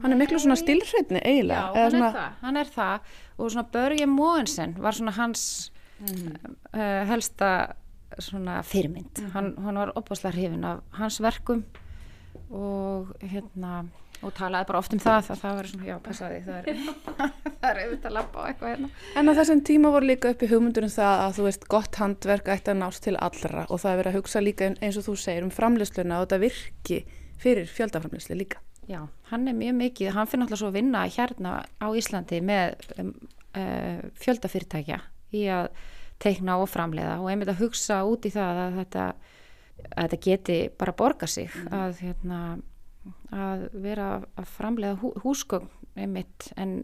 hann 0.01 0.13
er 0.13 0.19
miklu 0.19 0.37
svona 0.41 0.57
stilhreitni 0.61 1.21
Já, 1.21 1.25
eiginlega. 1.31 1.71
eða 1.73 1.83
hann 1.83 1.95
svona, 1.95 2.09
er 2.09 2.19
það, 2.19 2.35
hann 2.41 2.57
er 2.61 2.73
það. 2.75 3.15
Og 3.37 3.51
svona 3.51 3.67
Börje 3.73 4.05
Móensen 4.09 4.75
var 4.81 4.97
svona 4.97 5.15
hans 5.17 5.71
uh, 6.05 7.01
helsta 7.09 7.49
svona 8.19 8.61
fyrirmynd. 8.63 9.25
hann, 9.33 9.55
hann 9.65 9.81
var 9.81 9.91
opaslega 9.97 10.37
hrifin 10.37 10.63
af 10.63 10.83
hans 10.99 11.17
verkum 11.21 11.65
og 12.53 13.13
hérna 13.23 13.85
og 14.23 14.31
talaði 14.35 14.67
bara 14.69 14.79
oft 14.79 14.93
um 14.95 15.01
það 15.01 15.31
að 15.33 15.41
það 15.41 15.57
var 15.57 15.67
svona, 15.69 15.87
já, 15.89 15.95
passaði 16.05 16.37
það 16.45 16.69
er, 16.69 16.77
það 17.59 17.65
er 17.69 17.79
auðvitað 17.81 18.07
að 18.09 18.15
lappa 18.15 18.41
á 18.41 18.43
eitthvað 18.49 18.71
hérna 18.71 18.89
En 19.19 19.29
á 19.29 19.33
þessum 19.39 19.63
tíma 19.67 19.91
voru 19.93 20.09
líka 20.09 20.31
uppi 20.31 20.49
hugmyndur 20.49 20.87
um 20.87 20.93
það 20.93 21.23
að 21.25 21.35
þú 21.37 21.47
veist 21.49 21.67
gott 21.73 21.99
handverk 21.99 22.51
ætti 22.55 22.71
að 22.73 22.79
nást 22.81 23.03
til 23.05 23.15
allra 23.17 23.65
og 23.67 23.81
það 23.83 23.91
er 23.91 24.01
verið 24.01 24.11
að 24.11 24.19
hugsa 24.19 24.43
líka 24.43 24.71
eins 24.79 24.99
og 25.01 25.07
þú 25.09 25.17
segir 25.25 25.45
um 25.45 25.53
framleysluna 25.53 26.21
og 26.21 26.27
þetta 26.27 26.41
virki 26.45 27.01
fyrir 27.41 27.67
fjöldaframleyslu 27.67 28.37
líka. 28.39 28.61
Já, 28.87 29.01
hann 29.31 29.47
er 29.49 29.57
mjög 29.57 29.75
mikið, 29.79 30.11
hann 30.13 30.29
fyrir 30.29 30.43
náttúrulega 30.43 30.61
svo 30.61 30.69
að 30.69 30.77
vinna 30.77 31.03
hérna 31.09 31.53
á 31.81 31.87
Íslandi 31.97 32.39
með 32.45 32.75
um, 33.01 33.11
uh, 33.57 34.01
fjöldafyrirtækja 34.21 34.99
í 35.35 35.45
að 35.51 35.71
teikna 36.21 36.59
og 36.61 36.69
framleiða 36.71 37.17
og 37.19 37.31
einmitt 37.31 37.51
að 37.51 37.63
hugsa 37.65 38.03
út 38.07 38.27
í 38.29 38.31
það 38.33 38.61
að 38.65 38.77
þetta, 38.79 39.07
að 39.91 40.07
þetta 40.07 40.21
geti 40.27 40.57
bara 40.79 40.95
borga 40.97 41.27
sig 41.29 41.51
að, 41.73 41.99
hérna, 42.03 42.39
að 43.33 43.67
vera 43.83 44.09
að 44.37 44.49
framleiða 44.55 44.99
hú, 45.01 45.11
húsgögn 45.23 45.69
einmitt. 45.95 46.49
En 46.59 46.81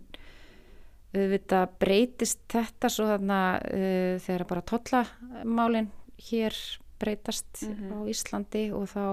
auðvitað 1.12 1.74
breytist 1.81 2.46
þetta 2.51 2.91
svo 2.91 3.10
þarna 3.10 3.41
uh, 3.60 4.15
þegar 4.24 4.48
bara 4.48 4.67
tollamálin 4.72 5.91
hér 6.29 6.55
breytast 7.01 7.65
á 7.65 7.98
Íslandi 8.05 8.67
og 8.77 8.86
þá 8.91 9.03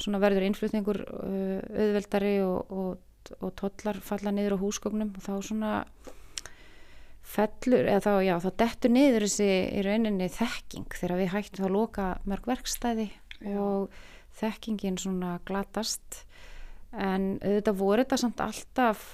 svona 0.00 0.20
verður 0.22 0.48
innflutningur 0.48 1.02
uh, 1.04 1.58
auðveldari 1.68 2.38
og, 2.42 2.72
og, 2.72 3.34
og 3.38 3.52
tollar 3.58 4.00
falla 4.02 4.32
niður 4.34 4.56
á 4.58 4.62
húsgögnum 4.64 5.12
og 5.14 5.26
þá 5.26 5.34
svona 5.44 5.72
fellur, 7.28 7.84
eða 7.84 8.04
þá, 8.06 8.12
já, 8.24 8.34
þá 8.44 8.50
dettur 8.62 8.94
niður 8.94 9.26
þessi 9.26 9.48
í 9.48 9.84
rauninni 9.86 10.28
þekking. 10.32 10.88
Þegar 10.96 11.20
við 11.20 11.32
hættum 11.34 11.62
þá 11.62 11.68
að 11.68 11.76
loka 11.76 12.08
mörg 12.28 12.48
verkstæði 12.48 13.08
og 13.54 13.98
þekkingin 14.38 14.98
svona 15.00 15.36
glatast. 15.48 16.22
En 16.96 17.34
auðvitað 17.42 17.80
voru 17.82 18.04
þetta 18.04 18.20
samt 18.22 18.40
alltaf 18.40 19.08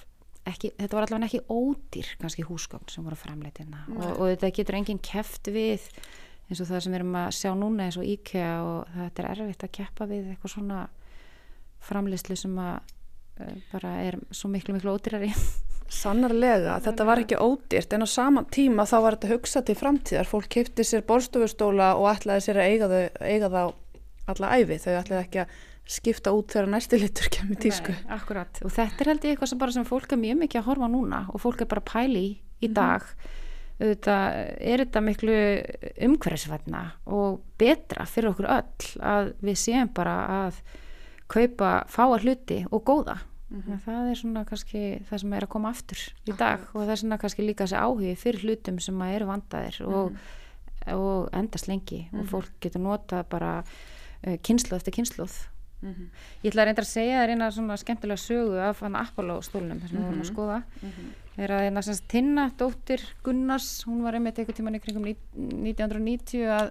ekki, 0.48 0.70
þetta 0.78 0.96
var 0.96 1.06
allavega 1.06 1.28
ekki 1.28 1.40
ódýr 1.48 2.10
kannski 2.20 2.44
húsgögn 2.46 2.92
sem 2.92 3.06
voru 3.06 3.18
framleitina 3.18 3.84
og, 3.94 4.04
og 4.12 4.30
þetta 4.34 4.52
getur 4.58 4.78
enginn 4.78 5.00
keft 5.04 5.48
við 5.52 5.86
eins 6.44 6.60
og 6.60 6.68
það 6.68 6.82
sem 6.84 6.92
við 6.92 6.98
erum 7.00 7.18
að 7.18 7.30
sjá 7.38 7.50
núna 7.56 7.86
eins 7.86 7.98
og 8.00 8.08
IKEA 8.08 8.50
og 8.62 8.96
þetta 8.98 9.24
er 9.24 9.30
erfitt 9.32 9.64
að 9.64 9.74
keppa 9.78 10.08
við 10.10 10.32
eitthvað 10.34 10.54
svona 10.54 10.80
framleyslu 11.84 12.36
sem 12.38 12.58
að 12.60 12.74
uh, 13.40 13.54
bara 13.72 13.94
er 14.04 14.18
svo 14.30 14.50
miklu 14.52 14.76
miklu 14.76 14.92
ódýrari 14.94 15.32
Sannarlega, 15.90 16.78
þetta 16.84 17.06
var 17.06 17.20
ekki 17.22 17.38
ódýrt 17.40 17.92
en 17.94 18.06
á 18.06 18.08
sama 18.08 18.44
tíma 18.54 18.86
þá 18.88 18.96
var 19.04 19.18
þetta 19.18 19.34
hugsa 19.34 19.62
til 19.66 19.76
framtíðar. 19.78 20.30
Fólk 20.30 20.48
kipti 20.52 20.86
sér 20.86 21.04
borstofustóla 21.08 21.94
og 22.00 22.08
ætlaði 22.14 22.46
sér 22.46 22.60
að 22.62 22.70
eiga, 22.72 22.90
þau, 22.90 23.28
eiga 23.28 23.52
þá 23.52 23.62
alla 24.32 24.52
æfi. 24.56 24.80
Þau 24.80 24.94
ætlaði 25.02 25.20
ekki 25.20 25.42
að 25.44 25.58
skipta 25.94 26.32
út 26.32 26.54
þegar 26.54 26.70
næsti 26.72 27.02
litur 27.02 27.28
kemur 27.34 27.60
tísku. 27.60 27.92
Nei, 27.92 28.14
akkurat, 28.16 28.62
og 28.64 28.72
þetta 28.72 29.04
er 29.04 29.12
held 29.12 29.26
ég 29.28 29.34
eitthvað 29.34 29.52
sem 29.52 29.76
sem 29.76 29.88
fólk 29.88 30.16
er 30.16 30.22
mjög 30.22 30.40
mikið 30.40 30.62
að 30.62 30.68
horfa 30.70 30.88
núna 30.88 31.26
og 31.28 31.42
fólk 31.44 31.60
er 31.60 31.68
bara 31.68 31.84
pæli 31.84 32.24
í 32.24 32.34
í 32.64 32.70
dag 32.72 33.04
auðvitað 33.80 34.36
er 34.62 34.82
þetta 34.84 35.02
miklu 35.02 35.36
umhverfisvætna 36.06 36.82
og 37.10 37.40
betra 37.58 38.06
fyrir 38.06 38.30
okkur 38.30 38.50
öll 38.54 38.90
að 39.02 39.30
við 39.42 39.60
séum 39.64 39.90
bara 39.96 40.16
að 40.44 40.60
kaupa 41.30 41.70
fáa 41.90 42.20
hluti 42.22 42.62
og 42.70 42.84
góða 42.86 43.18
það 43.84 44.10
er 44.10 44.18
svona 44.18 44.44
kannski 44.48 44.80
það 45.08 45.20
sem 45.22 45.32
er 45.38 45.44
að 45.46 45.52
koma 45.54 45.70
aftur 45.70 46.00
í 46.26 46.32
dag 46.36 46.60
og 46.74 46.80
það 46.82 46.90
er 46.94 47.00
svona 47.02 47.18
kannski 47.22 47.46
líka 47.46 47.64
þessi 47.68 47.78
áhugi 47.78 48.14
fyrir 48.18 48.42
hlutum 48.44 48.78
sem 48.80 49.02
að 49.04 49.14
eru 49.14 49.26
vandaðir 49.30 49.80
og, 49.86 50.16
og 50.94 51.28
endast 51.32 51.68
lengi 51.70 52.08
og 52.12 52.26
fólk 52.30 52.50
getur 52.60 52.80
notað 52.82 53.26
bara 53.30 53.52
uh, 53.64 54.36
kynslu 54.42 54.76
eftir 54.76 54.92
kynsluð 54.98 55.34
Ég 56.42 56.48
ætla 56.48 56.62
að 56.62 56.66
reynda 56.70 56.80
að 56.82 56.88
segja 56.88 57.16
það 57.18 57.22
er 57.26 57.30
eina 57.34 57.46
svona 57.52 57.74
skemmtilega 57.76 58.16
sögu 58.22 58.54
af 58.64 58.78
hann 58.80 58.94
Apollo 58.96 59.34
stólunum 59.44 59.80
sem 59.84 59.98
við 59.98 60.06
vorum 60.06 60.22
að 60.22 60.28
skoða. 60.30 60.54
Er 61.36 61.50
að 61.52 61.64
hérna 61.66 61.82
sem 61.84 61.94
sagt 61.98 62.08
Tinna, 62.08 62.46
dóttir 62.56 63.02
Gunnars 63.22 63.84
hún 63.84 64.00
var 64.02 64.14
einmitt 64.16 64.38
einhvern 64.38 64.56
tímann 64.56 64.78
í 64.78 64.80
kringum 64.80 65.04
ní- 65.04 65.18
1990 65.36 66.46
að, 66.56 66.70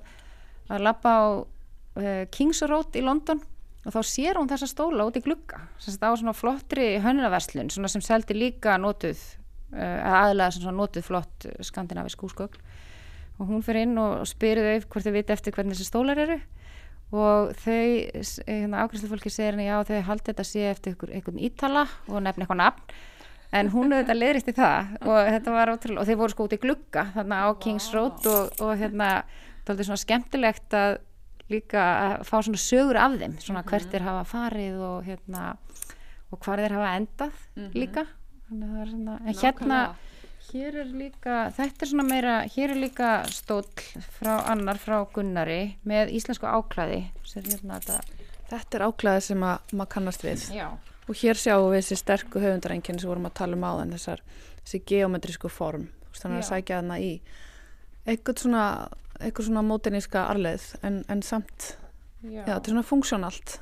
að 0.73 0.81
labba 0.87 1.13
á 1.13 1.23
uh, 1.45 2.25
Kings 2.33 2.63
Road 2.65 2.95
í 2.97 3.03
London 3.05 3.43
og 3.83 3.91
þá 3.95 3.99
sér 4.07 4.37
hún 4.39 4.47
þessa 4.51 4.69
stóla 4.71 5.05
út 5.09 5.17
í 5.19 5.23
glugga. 5.25 5.59
Sem 5.77 5.93
sagt 5.95 6.05
á 6.07 6.11
svona 6.15 6.33
flottri 6.37 6.93
hönnunarverslun 7.03 7.69
sem 7.73 8.01
seldi 8.03 8.37
líka 8.37 8.77
notuð 8.79 9.19
uh, 9.75 10.23
aðlega 10.23 10.53
svona 10.55 10.75
notuð 10.77 11.03
flott 11.09 11.47
uh, 11.49 11.57
skandinavisk 11.65 12.23
húsgögn. 12.23 12.61
Og 13.41 13.47
hún 13.49 13.63
fyrir 13.65 13.87
inn 13.87 13.97
og 13.97 14.23
spyrir 14.29 14.63
þau 14.79 14.89
hvort 14.93 15.07
þau 15.07 15.15
viti 15.15 15.33
eftir 15.33 15.55
hvernig 15.55 15.75
þessi 15.75 15.89
stólar 15.89 16.19
eru. 16.21 16.39
Og 17.13 17.51
þau, 17.61 17.81
s- 18.23 18.39
hérna, 18.47 18.83
afgræslufólki 18.85 19.29
segir 19.33 19.53
henni 19.53 19.67
já 19.67 19.79
þau 19.85 19.99
haldi 20.07 20.29
þetta 20.31 20.45
sé 20.47 20.63
eftir 20.71 20.93
einhver, 20.93 21.11
einhvern 21.17 21.41
ítala 21.45 21.83
og 22.07 22.21
nefni 22.25 22.45
eitthvað 22.45 22.61
nafn. 22.63 22.93
En 23.53 23.67
hún 23.69 23.91
auðvitað 23.93 24.17
leiðrist 24.17 24.47
í 24.49 24.55
það. 24.57 24.93
Og 25.05 25.17
þetta 25.35 25.51
var 25.53 25.69
ótrúlega, 25.75 26.01
og 26.01 26.07
þau 26.09 26.15
voru 26.23 26.33
sko 26.33 26.47
út 26.47 26.55
í 26.55 26.61
glugga 26.63 27.03
þarna 27.13 27.41
á 27.45 27.47
Kings 27.61 27.89
Road 27.93 28.25
og, 28.31 28.55
og 28.65 28.71
hérna 28.79 29.09
það 29.67 29.83
er 29.83 29.89
svona 29.91 30.01
skemmtilegt 30.01 30.73
að 30.79 30.95
líka 31.51 31.83
að 31.83 32.23
fá 32.29 32.37
svona 32.43 32.61
sögur 32.61 32.99
af 33.01 33.17
þeim 33.19 33.35
svona 33.43 33.63
hvert 33.67 33.91
þeir 33.91 34.05
hafa 34.07 34.23
farið 34.29 34.79
og 34.87 35.03
hérna 35.07 35.43
og 36.31 36.39
hvar 36.41 36.61
þeir 36.63 36.75
hafa 36.77 36.95
endað 36.97 37.43
líka. 37.75 38.05
Þannig 38.47 38.67
að 38.67 38.73
það 38.73 38.81
er 38.83 38.91
svona, 38.93 39.17
en 39.25 39.39
hérna 39.41 39.79
hér 40.53 40.75
er 40.83 40.89
líka, 40.93 41.35
þetta 41.55 41.85
er 41.85 41.89
svona 41.91 42.05
meira 42.07 42.33
hér 42.55 42.73
er 42.75 42.79
líka 42.83 43.11
stóll 43.31 43.65
frá 44.19 44.33
annar 44.51 44.77
frá 44.81 44.97
Gunnari 45.13 45.75
með 45.87 46.11
íslensku 46.17 46.45
áklæði 46.49 47.03
hérna 47.33 47.79
þetta 47.79 48.01
Þetta 48.53 48.77
er 48.77 48.83
áklæði 48.85 49.21
sem 49.25 49.43
að 49.47 49.71
maður 49.73 49.89
kannast 49.95 50.23
við. 50.25 50.41
já, 50.53 50.67
Og 51.09 51.15
hér 51.17 51.39
sjáum 51.39 51.71
við 51.71 51.79
þessi 51.81 51.95
sterku 51.97 52.39
höfundarengjani 52.43 53.01
sem 53.01 53.09
vorum 53.09 53.25
að 53.25 53.33
tala 53.39 53.57
um 53.57 53.63
áðan, 53.65 53.93
þessar, 53.95 54.21
þessi 54.61 54.79
geometrísku 54.91 55.49
form. 55.49 55.87
Þannig 56.13 56.43
að 56.43 56.49
sækja 56.51 56.77
þarna 56.81 56.97
í 57.01 57.09
eitthvað 58.05 58.43
svona, 58.43 58.65
eitthvað 59.23 59.49
svona 59.49 59.65
mótiníska 59.67 60.25
arleið 60.31 60.65
en, 60.83 61.03
en 61.11 61.21
samt, 61.25 61.73
já, 62.23 62.43
þetta 62.45 62.59
er 62.59 62.73
svona 62.73 62.87
funksjónalt. 62.87 63.59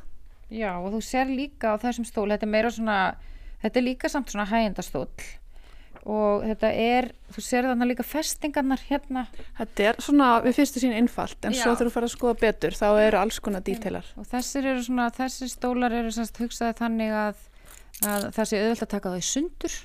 Já, 0.51 0.71
og 0.81 0.91
þú 0.95 1.03
sér 1.05 1.29
líka 1.31 1.75
á 1.77 1.81
þessum 1.81 2.07
stól, 2.07 2.27
þetta 2.33 2.47
er 2.47 2.51
meira 2.51 2.71
svona, 2.73 2.97
þetta 3.63 3.79
er 3.79 3.87
líka 3.87 4.11
samt 4.11 4.33
svona 4.33 4.49
hægjendastóll 4.49 5.29
og 6.09 6.41
þetta 6.47 6.71
er, 6.73 7.11
þú 7.29 7.43
sér 7.45 7.67
þarna 7.69 7.85
líka 7.85 8.05
festingarnar 8.05 8.81
hérna 8.87 9.25
Þetta 9.59 9.83
er 9.85 9.99
svona 10.01 10.29
við 10.41 10.57
fyrstu 10.57 10.81
sín 10.81 10.95
innfalt 10.97 11.45
en 11.45 11.53
Já. 11.53 11.61
svo 11.61 11.75
þegar 11.75 11.89
þú 11.89 11.93
fara 11.93 12.09
að 12.09 12.15
skoða 12.15 12.39
betur 12.41 12.77
þá 12.77 12.87
eru 13.03 13.19
alls 13.19 13.37
konar 13.43 13.61
dítelar. 13.65 14.07
og 14.17 14.25
þessir 14.31 14.65
eru 14.73 14.83
svona, 14.87 15.11
þessir 15.13 15.51
stólar 15.51 15.93
eru 15.93 16.11
semst 16.15 16.41
hugsaði 16.41 16.77
þannig 16.79 17.13
að, 17.13 17.45
að 18.01 18.27
það 18.33 18.49
sé 18.49 18.61
auðvelt 18.63 18.85
að 18.87 18.93
taka 18.95 19.13
þá 19.13 19.17
í 19.19 19.27
sundur. 19.29 19.77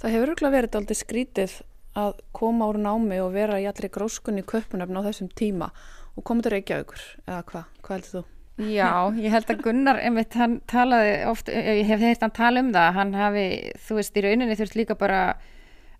Það 0.00 0.14
hefur 0.14 0.34
örgulega 0.34 0.56
verið 0.58 0.78
aldrei 0.80 1.00
skrítið 1.00 1.56
að 1.98 2.20
koma 2.36 2.68
úr 2.70 2.78
námi 2.80 3.18
og 3.22 3.32
vera 3.34 3.58
í 3.60 3.66
allri 3.68 3.90
gróskunni 3.92 4.44
köpunöfn 4.46 5.00
á 5.00 5.06
þessum 5.08 5.30
tíma. 5.34 5.70
Og 6.18 6.26
koma 6.26 6.44
til 6.44 6.54
Reykjavíkur 6.54 7.02
eða 7.26 7.40
hvað, 7.48 7.72
hvað 7.80 7.96
heldur 7.96 8.14
þú? 8.18 8.26
Já, 8.60 9.08
ég 9.16 9.32
held 9.32 9.50
að 9.54 9.62
Gunnar, 9.64 9.98
einmitt, 10.04 10.34
hann 10.36 10.58
talaði 10.68 11.12
oft, 11.30 11.48
ég 11.48 11.86
hef 11.88 12.02
heyrt 12.02 12.24
hann 12.26 12.34
tala 12.36 12.60
um 12.60 12.72
það, 12.74 12.88
hann 12.98 13.14
hafi, 13.16 13.44
þú 13.86 13.96
veist, 13.96 14.18
í 14.18 14.24
rauninni 14.26 14.56
þurft 14.58 14.76
líka 14.76 14.96
bara 15.00 15.20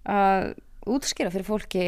að 0.05 0.51
útskýra 0.91 1.33
fyrir 1.33 1.49
fólki 1.49 1.87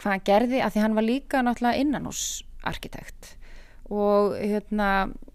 hvað 0.00 0.12
hann 0.12 0.26
gerði, 0.26 0.60
að 0.60 0.74
því 0.74 0.84
hann 0.84 0.98
var 0.98 1.06
líka 1.06 1.42
náttúrulega 1.44 1.80
innanús 1.80 2.24
arkitekt. 2.68 3.34
Og 3.90 4.36
hérna, 4.36 4.90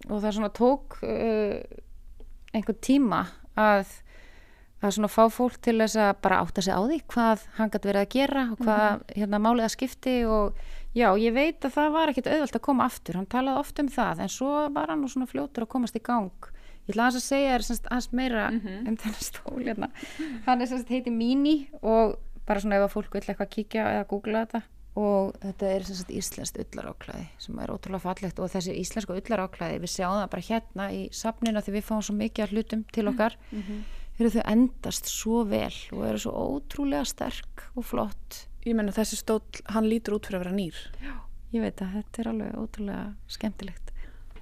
og 0.05 0.21
það 0.21 0.37
svona 0.37 0.53
tók 0.55 0.99
uh, 1.01 1.57
einhvern 2.53 2.81
tíma 2.85 3.23
að 3.59 3.97
að 4.85 4.95
svona 4.97 5.11
fá 5.11 5.23
fólk 5.33 5.59
til 5.65 5.77
þess 5.81 5.99
að 6.01 6.11
bara 6.25 6.39
átta 6.43 6.63
sig 6.63 6.75
á 6.75 6.81
því 6.81 6.97
hvað 7.11 7.45
hann 7.57 7.71
gæti 7.73 7.89
verið 7.91 8.05
að 8.05 8.15
gera 8.15 8.47
og 8.53 8.63
hvað 8.63 9.05
hérna 9.15 9.41
málið 9.43 9.67
að 9.67 9.73
skipti 9.75 10.15
og 10.29 10.59
já, 10.95 11.07
ég 11.19 11.35
veit 11.35 11.65
að 11.65 11.75
það 11.75 11.95
var 11.95 12.11
ekkit 12.11 12.29
auðvöld 12.31 12.59
að 12.59 12.65
koma 12.67 12.89
aftur, 12.89 13.17
hann 13.19 13.31
talaði 13.31 13.63
oft 13.63 13.81
um 13.83 13.89
það 13.91 14.21
en 14.25 14.31
svo 14.31 14.51
var 14.75 14.93
hann 14.93 15.07
svona 15.11 15.29
fljótur 15.29 15.65
að 15.65 15.73
komast 15.75 15.97
í 15.99 16.03
gang. 16.05 16.51
Ég 16.85 16.93
ætla 16.93 17.07
aðeins 17.07 17.17
að 17.17 17.25
segja 17.25 17.55
þér 17.55 17.65
semst 17.65 17.89
aðeins 17.89 18.11
meira 18.13 18.45
um 18.53 18.97
þennan 19.01 19.25
stól 19.25 19.57
hérna. 19.65 19.89
Hann 20.45 20.61
er 20.61 20.69
semst 20.69 20.91
heiti 20.93 21.11
Mini 21.11 21.55
og 21.81 22.15
bara 22.45 22.61
svona 22.61 22.77
ef 22.77 22.85
að 22.85 22.93
fólk 22.93 23.17
vil 23.17 23.23
eitthvað 23.25 23.53
kíkja 23.55 23.85
eða 23.95 24.07
googla 24.11 24.43
þetta. 24.45 24.61
Og 24.95 25.33
þetta 25.41 25.71
er 25.73 25.83
semst 25.83 26.11
íslenskt 26.13 26.59
ullaráklæði 26.61 27.25
sem 27.41 27.57
er 27.59 27.73
ótrúlega 27.73 28.05
fallegt 28.05 28.37
og 28.39 28.51
þessi 28.53 28.77
íslensku 28.79 29.17
ullaráklæði 29.17 29.81
við 29.83 29.91
sjáum 29.91 30.21
það 30.21 30.29
bara 30.35 30.45
hérna 30.47 30.85
í 30.95 31.01
safninu 31.11 31.63
því 31.65 31.73
við 31.75 31.87
fáum 31.89 32.05
svo 32.05 32.15
mikið 32.15 32.45
af 32.45 32.53
hlutum 32.53 32.85
til 32.95 33.07
okkar 33.11 33.35
eru 34.19 34.31
þau 34.31 34.43
endast 34.51 35.09
svo 35.11 35.43
vel 35.49 35.73
og 35.91 36.03
eru 36.09 36.21
svo 36.25 36.35
ótrúlega 36.55 37.05
sterk 37.07 37.67
og 37.75 37.85
flott 37.85 38.45
Ég 38.65 38.73
menna 38.73 38.89
þessi 38.95 39.19
stóll, 39.19 39.43
hann 39.69 39.85
lítur 39.85 40.15
út 40.17 40.25
fyrir 40.25 40.39
að 40.39 40.45
vera 40.47 40.55
nýr. 40.55 40.77
ég 41.53 41.61
veit 41.61 41.81
að 41.85 41.99
þetta 41.99 42.21
er 42.21 42.29
alveg 42.31 42.55
ótrúlega 42.57 43.03
skemmtilegt 43.29 43.91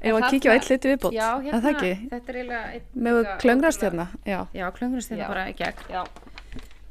Ef 0.03 0.17
að 0.17 0.25
kíkja 0.33 0.51
á 0.51 0.55
eitt 0.57 0.65
hluti 0.67 0.89
viðbót. 0.91 1.13
Já, 1.15 1.27
hérna, 1.39 1.59
það 1.63 1.69
ekki? 1.69 1.91
þetta 2.11 2.31
er 2.31 2.37
eiginlega 2.39 2.63
einn 2.75 3.03
Með 3.05 3.19
klöngrast 3.39 3.85
hérna. 3.85 4.05
Já. 4.27 4.39
Já, 4.51 4.65
klöngrast 4.75 5.13
hérna 5.13 5.23
Já. 5.23 5.29
bara 5.31 5.45
í 5.47 5.53
gegn 5.61 5.93
Já. 5.93 6.01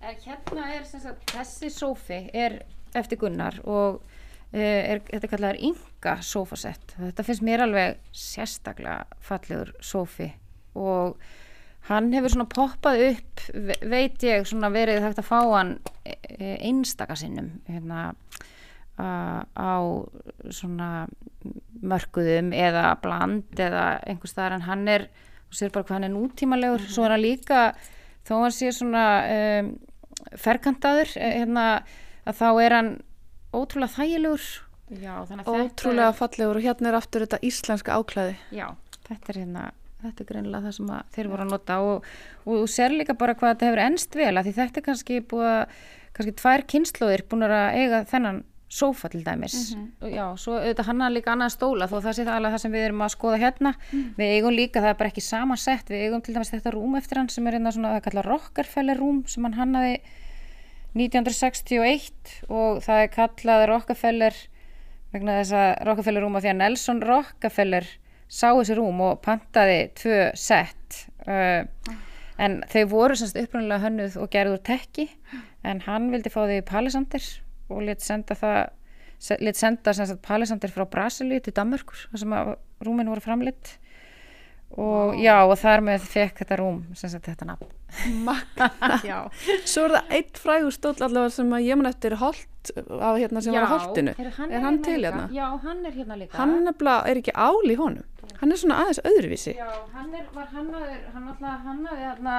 En 0.02 0.16
hérna 0.24 0.68
er 0.72 0.86
sem 0.88 1.02
sagt, 1.02 1.34
þessi 1.34 1.68
sófi 1.70 2.20
er 2.32 2.56
eftir 2.96 3.20
Gunnar 3.20 3.58
og 3.68 4.00
uh, 4.00 4.56
er, 4.56 5.02
þetta 5.10 5.30
kallaður 5.34 5.60
Inga 5.68 6.16
sófasett. 6.24 6.96
Þetta 6.96 7.26
finnst 7.28 7.44
mér 7.46 7.66
alveg 7.66 8.00
sérstaklega 8.16 9.20
fallegur 9.20 9.74
sófi 9.84 10.32
og 10.72 11.20
hann 11.88 12.12
hefur 12.14 12.30
svona 12.34 12.46
poppað 12.52 13.00
upp, 13.10 13.42
ve- 13.54 13.78
veit 13.90 14.22
ég, 14.26 14.44
svona 14.46 14.70
verið 14.70 15.02
hægt 15.02 15.18
að 15.22 15.28
fá 15.30 15.38
hann 15.56 15.72
eh, 16.04 16.58
einstaka 16.68 17.16
sinnum 17.18 17.48
hérna 17.68 18.12
á 19.02 19.72
svona 20.52 20.90
mörkuðum 21.82 22.52
eða 22.54 22.92
bland 23.02 23.58
eða 23.58 23.86
einhver 24.06 24.30
staðar 24.30 24.58
en 24.58 24.66
hann 24.68 24.84
er, 24.92 25.06
þú 25.50 25.58
sér 25.58 25.72
bara 25.74 25.86
hvað 25.88 25.96
hann 25.96 26.06
er 26.08 26.12
nútímalegur, 26.14 26.84
svo 26.92 27.06
er 27.08 27.14
hann 27.16 27.24
líka 27.24 27.62
þó 28.28 28.34
hann 28.44 28.54
sé 28.54 28.70
svona 28.76 29.06
um, 29.32 29.72
ferkantaður 30.38 31.16
eh, 31.18 31.32
hérna, 31.40 31.64
að 32.28 32.38
þá 32.38 32.46
er 32.62 32.76
hann 32.78 32.90
ótrúlega 33.52 33.96
þægilegur. 33.96 34.44
Já, 35.02 35.14
Ótrúlega 35.48 36.12
fallegur 36.14 36.58
og 36.60 36.64
hérna 36.66 36.90
er 36.92 36.98
aftur 37.00 37.24
þetta 37.24 37.40
íslenska 37.48 37.96
áklæði. 37.96 38.36
já, 38.52 38.66
þetta 39.08 39.32
er 39.32 39.38
hérna 39.42 39.62
þetta 40.06 40.24
er 40.24 40.30
greinilega 40.30 40.68
það 40.68 40.76
sem 40.78 40.92
þeir 41.16 41.32
voru 41.32 41.46
að 41.46 41.52
nota 41.52 41.80
og, 41.86 42.06
og 42.44 42.62
þú 42.62 42.70
sér 42.74 42.94
líka 42.94 43.18
bara 43.18 43.34
hvað 43.38 43.54
þetta 43.54 43.68
hefur 43.70 43.84
ennst 43.86 44.16
vel 44.18 44.32
að 44.36 44.48
því 44.48 44.54
þetta 44.60 44.80
er 44.82 44.86
kannski 44.88 45.20
búið 45.32 45.50
að 45.50 45.76
kannski 46.12 46.34
tvær 46.42 46.64
kynnslóðir 46.68 47.26
búin 47.30 47.46
að 47.48 47.78
eiga 47.80 48.02
þennan 48.10 48.42
sófa 48.72 49.10
til 49.12 49.20
dæmis. 49.24 49.74
Og 50.00 50.08
já, 50.08 50.24
svo 50.40 50.56
auðvitað 50.56 50.88
hann 50.88 51.04
er 51.04 51.12
líka 51.12 51.32
annað 51.34 51.52
stóla 51.56 51.88
þó 51.90 51.98
það 51.98 52.14
sé 52.16 52.24
það 52.24 52.36
alveg 52.38 52.54
það 52.54 52.62
sem 52.62 52.72
við 52.72 52.84
erum 52.86 53.04
að 53.04 53.12
skoða 53.12 53.40
hérna. 53.42 53.72
Við 54.16 54.32
eigum 54.36 54.56
líka, 54.56 54.80
það 54.80 54.92
er 54.92 54.98
bara 55.02 55.12
ekki 55.12 55.24
samansett 55.26 55.92
við 55.92 56.04
eigum 56.06 56.22
til 56.24 56.36
dæmis 56.36 56.52
þetta 56.54 56.72
rúm 56.72 56.96
eftir 56.96 57.20
hann 57.20 57.28
sem 57.32 57.48
er 57.48 57.58
hérna 57.58 57.72
svona, 57.74 57.92
það 57.92 58.00
er 58.00 58.06
kallað 58.06 58.28
Rockefeller 58.30 59.02
rúm 59.02 59.18
sem 59.28 59.48
hann 59.48 59.58
hannaði 59.58 59.98
1961 60.96 62.32
og 62.48 62.80
það 62.84 63.02
er 63.04 63.12
kallað 63.12 63.66
Rockefeller 63.70 64.40
vegna 65.12 65.36
þess 65.42 65.56
að 65.56 65.70
Rockefeller 65.88 66.24
rúm 66.24 66.38
af 66.38 66.44
því 66.44 66.52
að 66.54 66.60
Nelson 66.62 67.04
Rockefeller 67.04 67.92
sá 68.32 68.48
þessi 68.56 68.76
rúm 68.78 69.00
og 69.04 69.18
pantaði 69.24 69.80
tvö 70.00 70.20
sett 70.40 71.02
uh, 71.28 71.64
en 72.42 72.60
þau 72.72 72.84
voru 72.94 73.16
semst 73.20 73.36
upprunalega 73.36 73.84
hönnuð 73.86 74.16
og 74.22 74.30
gerður 74.32 74.56
úr 74.58 74.62
tekki 74.70 75.08
en 75.68 75.82
hann 75.84 76.08
vildi 76.14 76.32
fá 76.32 76.40
þau 76.46 76.56
í 76.56 76.62
Palisandir 76.66 77.26
og 77.72 77.84
let 77.86 78.00
senda 78.04 78.34
það 78.38 78.62
se- 79.22 79.38
lét 79.44 79.60
senda 79.60 79.92
sem 79.94 80.08
sagt 80.08 80.24
Palisandir 80.26 80.72
frá 80.74 80.86
Brasilíu 80.90 81.42
til 81.44 81.54
Danmörkur 81.54 82.08
þar 82.10 82.22
sem 82.24 82.34
að 82.40 82.54
rúmin 82.88 83.12
voru 83.12 83.22
framleitt 83.22 83.76
og 84.72 85.18
já 85.20 85.36
og 85.44 85.52
þar 85.60 85.82
með 85.84 86.04
fekk 86.08 86.38
þetta 86.40 86.56
rúm 86.62 86.78
sem 86.96 87.10
sagt 87.12 87.26
þetta 87.28 87.44
nafn 87.50 87.68
já, 89.04 89.18
Svo 89.68 89.82
er 89.84 89.92
það 89.98 90.14
eitt 90.16 90.38
frægur 90.40 90.72
stóll 90.72 90.96
allavega 91.04 91.34
sem 91.34 91.50
að 91.52 91.66
ég 91.66 91.76
man 91.76 91.90
eftir 91.90 92.14
holt, 92.16 92.70
á 92.88 93.10
hérna 93.20 93.42
sem 93.44 93.52
var 93.52 93.66
á 93.68 93.72
holtinu. 93.74 94.14
Heyrðu, 94.16 94.32
hann 94.38 94.54
Er 94.56 94.64
hann 94.64 94.78
til 94.86 94.94
líka. 95.02 95.10
hérna? 95.10 95.26
Já, 95.36 95.44
hann 95.66 95.82
er 95.84 95.92
hérna 95.98 96.16
líka 96.22 96.38
Hann 96.40 96.54
nefnilega 96.64 97.10
er 97.12 97.20
ekki 97.20 97.34
ál 97.36 97.68
í 97.68 97.76
honum. 97.76 98.06
Hann 98.42 98.50
er 98.50 98.58
svona 98.58 98.80
aðeins 98.82 98.98
öðruvísi. 99.06 99.52
Já, 99.54 99.68
hann 99.94 100.14
er, 100.18 100.26
var 100.34 100.48
hannaður, 100.50 100.96
hann 101.14 101.28
alltaf 101.30 101.60
hannaði 101.62 102.06
hérna 102.08 102.38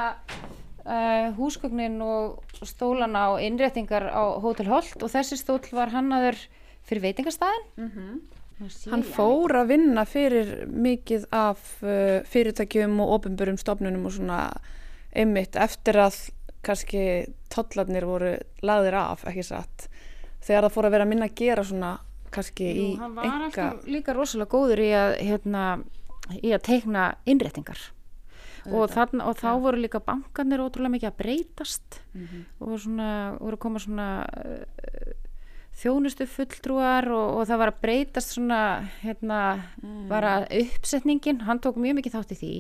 uh, 0.84 1.30
húsgögnin 1.38 1.96
og 2.04 2.60
stólana 2.68 3.30
og 3.32 3.40
innréttingar 3.46 4.10
á 4.12 4.36
Hotel 4.44 4.68
Holt 4.68 5.00
og 5.00 5.14
þessi 5.14 5.40
stóll 5.40 5.64
var 5.72 5.94
hannaður 5.96 6.42
fyrir 6.84 7.06
veitingastæðin. 7.08 7.68
Mm 7.80 7.92
-hmm. 7.96 8.22
Hann 8.92 9.04
fór 9.04 9.56
að 9.64 9.72
vinna 9.72 10.04
fyrir 10.06 10.68
mikið 10.68 11.26
af 11.32 11.84
uh, 11.84 12.20
fyrirtækjum 12.28 13.00
og 13.00 13.18
ofinbörum 13.18 13.58
stofnunum 13.58 14.06
og 14.06 14.12
svona 14.12 14.52
einmitt 15.16 15.56
eftir 15.56 15.96
að 15.96 16.30
kannski 16.64 17.26
tollarnir 17.50 18.06
voru 18.06 18.38
laðir 18.62 18.94
af, 18.94 19.24
ekki 19.28 19.44
satt. 19.44 19.88
Þegar 20.44 20.64
það 20.68 20.76
fór 20.76 20.86
að 20.86 20.92
vera 20.92 21.06
minna 21.06 21.26
að 21.26 21.36
gera 21.36 21.64
svona 21.64 22.00
kannski 22.34 22.70
í 22.70 22.86
hann 23.00 23.18
var 23.18 23.28
enga... 23.30 23.48
alltaf 23.48 23.90
líka 23.90 24.16
rosalega 24.16 24.52
góður 24.54 24.84
í 24.84 24.92
að, 24.98 25.16
hérna, 25.24 25.66
í 26.40 26.54
að 26.56 26.64
teikna 26.70 27.10
innréttingar. 27.30 27.90
Og, 28.64 28.88
þarna, 28.94 29.26
og 29.28 29.36
þá 29.42 29.50
voru 29.60 29.82
líka 29.84 30.00
bankarnir 30.00 30.62
ótrúlega 30.64 30.94
mikið 30.94 31.10
að 31.10 31.18
breytast 31.20 31.98
og 32.64 32.78
svona, 32.80 33.10
voru 33.36 33.58
að 33.58 33.64
koma 33.66 33.82
svona 33.84 34.06
uh, 34.24 35.10
þjónustu 35.82 36.28
fulltrúar 36.30 37.10
og, 37.12 37.42
og 37.42 37.50
það 37.50 37.60
var 37.60 37.72
að 37.74 37.82
breytast 37.84 38.36
svona 38.38 38.62
hérna, 39.02 39.40
bara 40.08 40.38
uppsetningin, 40.48 41.44
hann 41.48 41.60
tók 41.60 41.80
mjög 41.82 42.00
mikið 42.00 42.16
þátt 42.16 42.34
í 42.36 42.40
því. 42.40 42.54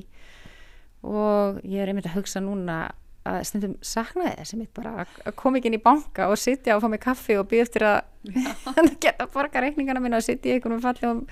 Og 1.08 1.64
ég 1.68 1.84
er 1.84 1.92
einmitt 1.92 2.10
að 2.10 2.18
hugsa 2.20 2.44
núna 2.44 2.82
að 3.26 3.40
stundum 3.48 3.76
saknaði 3.82 4.36
þess 4.42 4.54
einmitt 4.56 4.74
bara 4.76 5.06
að- 5.06 5.36
koma 5.40 5.58
ekki 5.60 5.70
inn 5.72 5.78
í 5.80 5.84
banka 5.84 6.28
og 6.30 6.38
sitja 6.38 6.76
og 6.76 6.84
fá 6.84 6.90
mig 6.92 7.00
kaffi 7.04 7.38
og 7.40 7.48
býð 7.52 7.62
eftir 7.68 7.86
að 7.88 8.02
geta 9.04 9.28
borga 9.34 9.62
reikningana 9.64 10.02
mína 10.04 10.20
og 10.20 10.26
sitja 10.26 10.52
í 10.52 10.58
einhvern 10.58 10.82
fallegum 10.84 11.26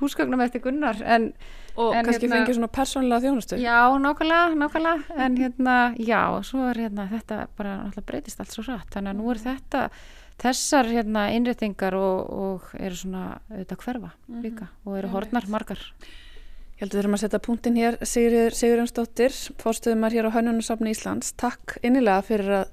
húsgögnum 0.00 0.40
eftir 0.42 0.60
Gunnar. 0.64 0.98
En 1.04 1.32
Og 1.76 1.94
en 1.94 2.04
kannski 2.04 2.26
hérna- 2.26 2.42
fengið 2.42 2.56
svona 2.58 2.68
persónulega 2.68 3.22
þjónustu. 3.24 3.56
Já, 3.62 3.76
nákvæmlega, 4.02 4.56
nákvæmlega, 4.60 5.20
en 5.24 5.36
hérna, 5.40 5.76
já, 5.96 6.42
svo 6.44 6.66
er 6.68 6.80
hérna, 6.82 7.06
þetta 7.08 7.46
bara 7.56 7.76
náttúrulega 7.86 8.06
breytist 8.10 8.40
allt 8.42 8.52
svo 8.52 8.64
rætt, 8.66 8.90
þannig 8.92 9.14
að 9.14 9.16
nú 9.22 9.30
er 9.32 9.40
þetta, 9.40 9.84
þessar 10.42 10.90
hérna 10.92 11.22
innréttingar 11.32 11.94
og, 11.96 12.28
og 12.28 12.74
eru 12.76 12.98
svona 12.98 13.22
auðvitað 13.48 13.80
hverfa 13.86 14.10
líka 14.42 14.68
og 14.84 14.98
eru 14.98 15.08
hornar 15.14 15.48
margar. 15.48 15.80
Ég 16.82 16.88
held 16.88 16.94
að 16.94 16.98
við 16.98 17.04
þurfum 17.04 17.14
að 17.14 17.20
setja 17.22 17.38
punktinn 17.38 17.76
hér, 17.78 17.96
Sigurður 18.10 18.54
Sigurjónsdóttir, 18.58 19.34
fórstuðumar 19.62 20.14
hér 20.16 20.26
á 20.26 20.34
Hönnunasafni 20.34 20.90
Íslands. 20.90 21.28
Takk 21.38 21.76
innilega 21.86 22.24
fyrir 22.26 22.48
að 22.56 22.72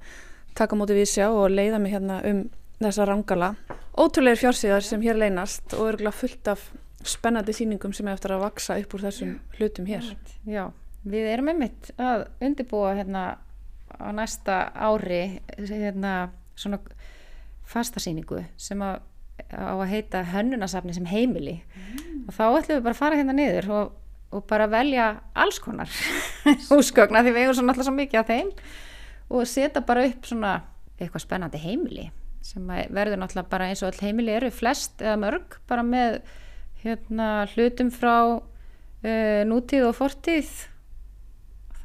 taka 0.57 0.77
móti 0.79 0.95
við 0.97 1.11
sjá 1.11 1.27
og 1.27 1.53
leiða 1.53 1.77
mig 1.77 1.93
hérna 1.93 2.15
um 2.25 2.39
þessa 2.79 3.05
rangala. 3.05 3.51
Ótrúleir 3.93 4.39
fjársíðar 4.41 4.87
sem 4.87 5.03
hér 5.05 5.19
leynast 5.21 5.75
og 5.77 5.91
örgulega 5.91 6.17
fullt 6.23 6.49
af 6.55 6.63
spennandi 7.05 7.53
sýningum 7.53 7.93
sem 7.93 8.09
er 8.09 8.17
eftir 8.17 8.33
að 8.33 8.47
vaksa 8.47 8.79
upp 8.81 8.97
úr 8.97 9.05
þessum 9.05 9.37
hlutum 9.59 9.91
hér. 9.91 10.09
Já, 10.41 10.63
við 11.05 11.29
erum 11.35 11.53
einmitt 11.53 11.91
að 12.01 12.25
undirbúa 12.49 12.95
hérna 12.97 13.27
á 13.93 14.09
næsta 14.09 14.57
ári 14.73 15.37
hérna 15.53 16.31
svona 16.57 16.81
fasta 17.61 18.01
sýningu 18.01 18.41
sem 18.57 18.81
að 18.81 19.03
á 19.49 19.73
að 19.75 19.89
heita 19.91 20.23
hönnunasafni 20.33 20.95
sem 20.95 21.07
heimili. 21.09 21.59
Og 22.27 22.35
þá 22.35 22.43
ætlum 22.47 22.77
við 22.77 22.85
bara 22.85 22.95
að 22.95 23.01
fara 23.01 23.19
hérna 23.19 23.35
niður 23.37 23.69
og, 23.75 23.97
og 24.35 24.45
bara 24.49 24.69
velja 24.69 25.09
alls 25.33 25.59
konar 25.63 25.89
húsgögna 26.69 27.23
því 27.25 27.33
við 27.33 27.43
eigum 27.43 27.57
svo 27.57 27.65
náttúrulega 27.65 27.89
svo 27.89 27.97
mikið 27.97 28.21
af 28.21 28.29
þeim. 28.29 28.53
Og 29.29 29.49
setja 29.49 29.85
bara 29.85 30.07
upp 30.09 30.29
svona 30.29 30.55
eitthvað 30.99 31.25
spennandi 31.25 31.61
heimili 31.61 32.09
sem 32.43 32.65
verður 32.65 33.19
náttúrulega 33.19 33.51
bara 33.51 33.67
eins 33.69 33.83
og 33.83 33.91
all 33.91 34.07
heimili 34.07 34.33
eru 34.33 34.49
flest 34.53 35.03
eða 35.03 35.19
mörg 35.21 35.59
bara 35.69 35.83
með 35.85 36.21
hérna 36.83 37.29
hlutum 37.53 37.91
frá 37.93 38.15
uh, 38.39 39.41
nútíð 39.49 39.89
og 39.89 39.95
fortíð. 39.99 40.51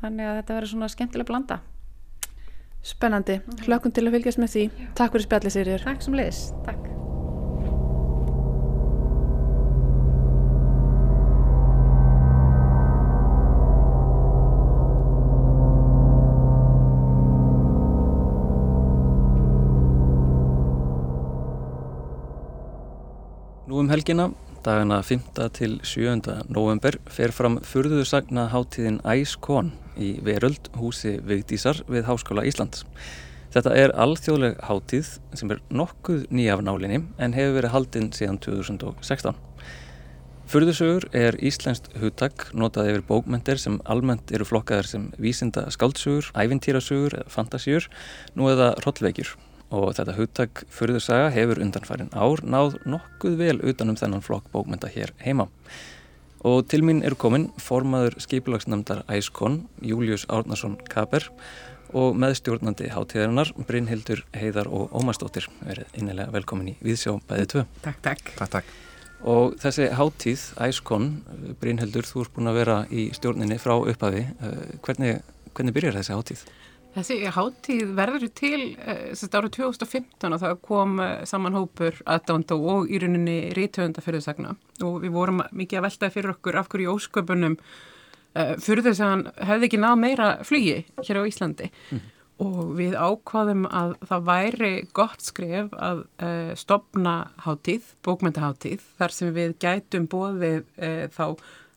Þannig 0.00 0.28
að 0.28 0.40
þetta 0.40 0.58
verður 0.58 0.74
svona 0.74 0.90
skemmtilega 0.92 1.30
blanda. 1.30 1.60
Spennandi. 2.84 3.38
Hlökkum 3.64 3.94
til 3.96 4.04
að 4.04 4.18
fylgjast 4.18 4.42
með 4.42 4.56
því. 4.56 4.66
Takk 4.98 5.16
fyrir 5.16 5.30
spjallið 5.30 5.56
Sigurður. 5.56 5.88
Takk 5.88 6.04
sem 6.04 6.20
leiðis, 6.20 6.44
takk 6.68 7.03
um 23.84 23.90
helgina 23.92 24.30
Dagana 24.64 25.02
5. 25.02 25.34
til 25.52 25.74
7. 25.84 26.22
november 26.48 26.94
fer 27.12 27.32
fram 27.36 27.58
furðuðu 27.60 28.06
sagna 28.08 28.46
hátíðin 28.48 28.96
IceCon 29.04 29.74
í 30.00 30.14
Veröld 30.24 30.70
húsi 30.80 31.18
Vigdísar 31.20 31.82
við 31.84 32.06
Háskóla 32.08 32.46
Íslands. 32.48 32.86
Þetta 33.52 33.74
er 33.76 33.92
alþjóðleg 33.92 34.56
hátíð 34.64 35.10
sem 35.36 35.52
er 35.52 35.60
nokkuð 35.68 36.24
nýjaf 36.32 36.64
nálinni 36.64 37.02
en 37.20 37.36
hefur 37.36 37.58
verið 37.58 37.74
haldinn 37.76 38.10
síðan 38.16 38.40
2016. 38.46 39.36
Furðusögur 40.48 41.10
er 41.12 41.36
íslenskt 41.44 41.92
hugtak 42.00 42.48
notað 42.56 42.94
yfir 42.94 43.08
bókmentir 43.10 43.60
sem 43.60 43.82
almennt 43.84 44.32
eru 44.32 44.48
flokkaðar 44.48 44.88
sem 44.88 45.10
vísinda 45.20 45.68
skáldsögur, 45.76 46.32
ævintýrasögur 46.32 47.20
fantasíur, 47.28 47.90
nú 48.32 48.48
eða 48.54 48.72
rollveikjur 48.86 49.36
og 49.74 49.96
þetta 49.98 50.14
hugtak 50.18 50.62
fyrðursaga 50.72 51.32
hefur 51.34 51.60
undanfærin 51.64 52.12
ár 52.14 52.42
náð 52.46 52.78
nokkuð 52.86 53.36
vel 53.40 53.58
utanum 53.66 53.98
þennan 53.98 54.24
flokk 54.24 54.46
bókmynda 54.54 54.90
hér 54.94 55.12
heima. 55.24 55.48
Og 56.44 56.66
til 56.68 56.82
mín 56.84 57.00
eru 57.04 57.16
komin 57.16 57.48
formaður 57.56 58.18
skipilagsnæmdar 58.20 59.06
Æskon, 59.08 59.62
Július 59.80 60.26
Árnason 60.28 60.76
Kaper 60.92 61.30
og 61.94 62.18
meðstjórnandi 62.20 62.90
hátíðarinnar 62.92 63.52
Brynhildur 63.68 64.24
Heiðar 64.36 64.68
og 64.68 64.92
Ómarsdóttir. 64.92 65.46
Verið 65.64 65.96
innilega 65.96 66.34
velkomin 66.34 66.74
í 66.74 66.76
Víðsjá 66.84 67.14
bæðið 67.30 67.50
tvö. 67.54 67.64
Takk, 67.86 68.02
takk. 68.04 68.34
Takk, 68.36 68.52
takk. 68.58 68.74
Og 69.24 69.54
þessi 69.62 69.88
hátíð, 69.96 70.42
Æskon, 70.66 71.08
Brynhildur, 71.62 72.04
þú 72.04 72.26
ert 72.26 72.34
búin 72.36 72.50
að 72.50 72.58
vera 72.60 72.76
í 72.92 73.06
stjórninni 73.16 73.56
frá 73.62 73.78
upphafi. 73.78 74.26
Eh, 74.28 74.74
hvernig, 74.84 75.22
hvernig 75.56 75.76
byrjar 75.78 75.96
þessi 75.96 76.18
hátíð? 76.18 76.44
Þessi 76.94 77.16
hátíð 77.34 77.90
verður 77.96 78.28
til 78.38 78.60
uh, 78.78 79.10
árið 79.10 79.50
2015 79.56 80.36
og 80.36 80.42
það 80.42 80.60
kom 80.62 81.00
uh, 81.02 81.24
saman 81.26 81.56
hópur 81.56 81.96
aðdánda 82.06 82.54
og 82.54 82.86
í 82.86 83.00
rauninni 83.02 83.38
rítöfunda 83.56 84.04
fyrir 84.04 84.22
þess 84.22 84.30
vegna 84.30 84.54
og 84.84 85.00
við 85.02 85.14
vorum 85.16 85.42
mikið 85.50 85.80
að 85.80 85.86
veltaði 85.88 86.14
fyrir 86.14 86.34
okkur 86.36 86.58
af 86.60 86.68
hverju 86.70 86.94
ósköpunum 86.94 87.56
uh, 87.58 88.54
fyrir 88.62 88.86
þess 88.86 89.02
að 89.02 89.10
hann 89.10 89.24
hefði 89.50 89.70
ekki 89.70 89.80
náð 89.82 89.96
meira 90.04 90.28
flugi 90.46 90.76
hér 91.00 91.18
á 91.18 91.28
Íslandi. 91.30 91.70
Mm. 91.90 92.04
og 92.44 92.62
við 92.78 92.94
ákvaðum 92.98 93.66
að 93.70 93.92
það 94.10 94.24
væri 94.26 94.72
gott 94.90 95.22
skref 95.22 95.74
að 95.78 96.00
stopna 96.58 97.12
hátíð, 97.44 97.92
bókmyndahátíð 98.02 98.82
þar 98.98 99.14
sem 99.14 99.30
við 99.36 99.54
gætum 99.62 100.08
bóðið 100.10 100.64
þá 101.14 101.26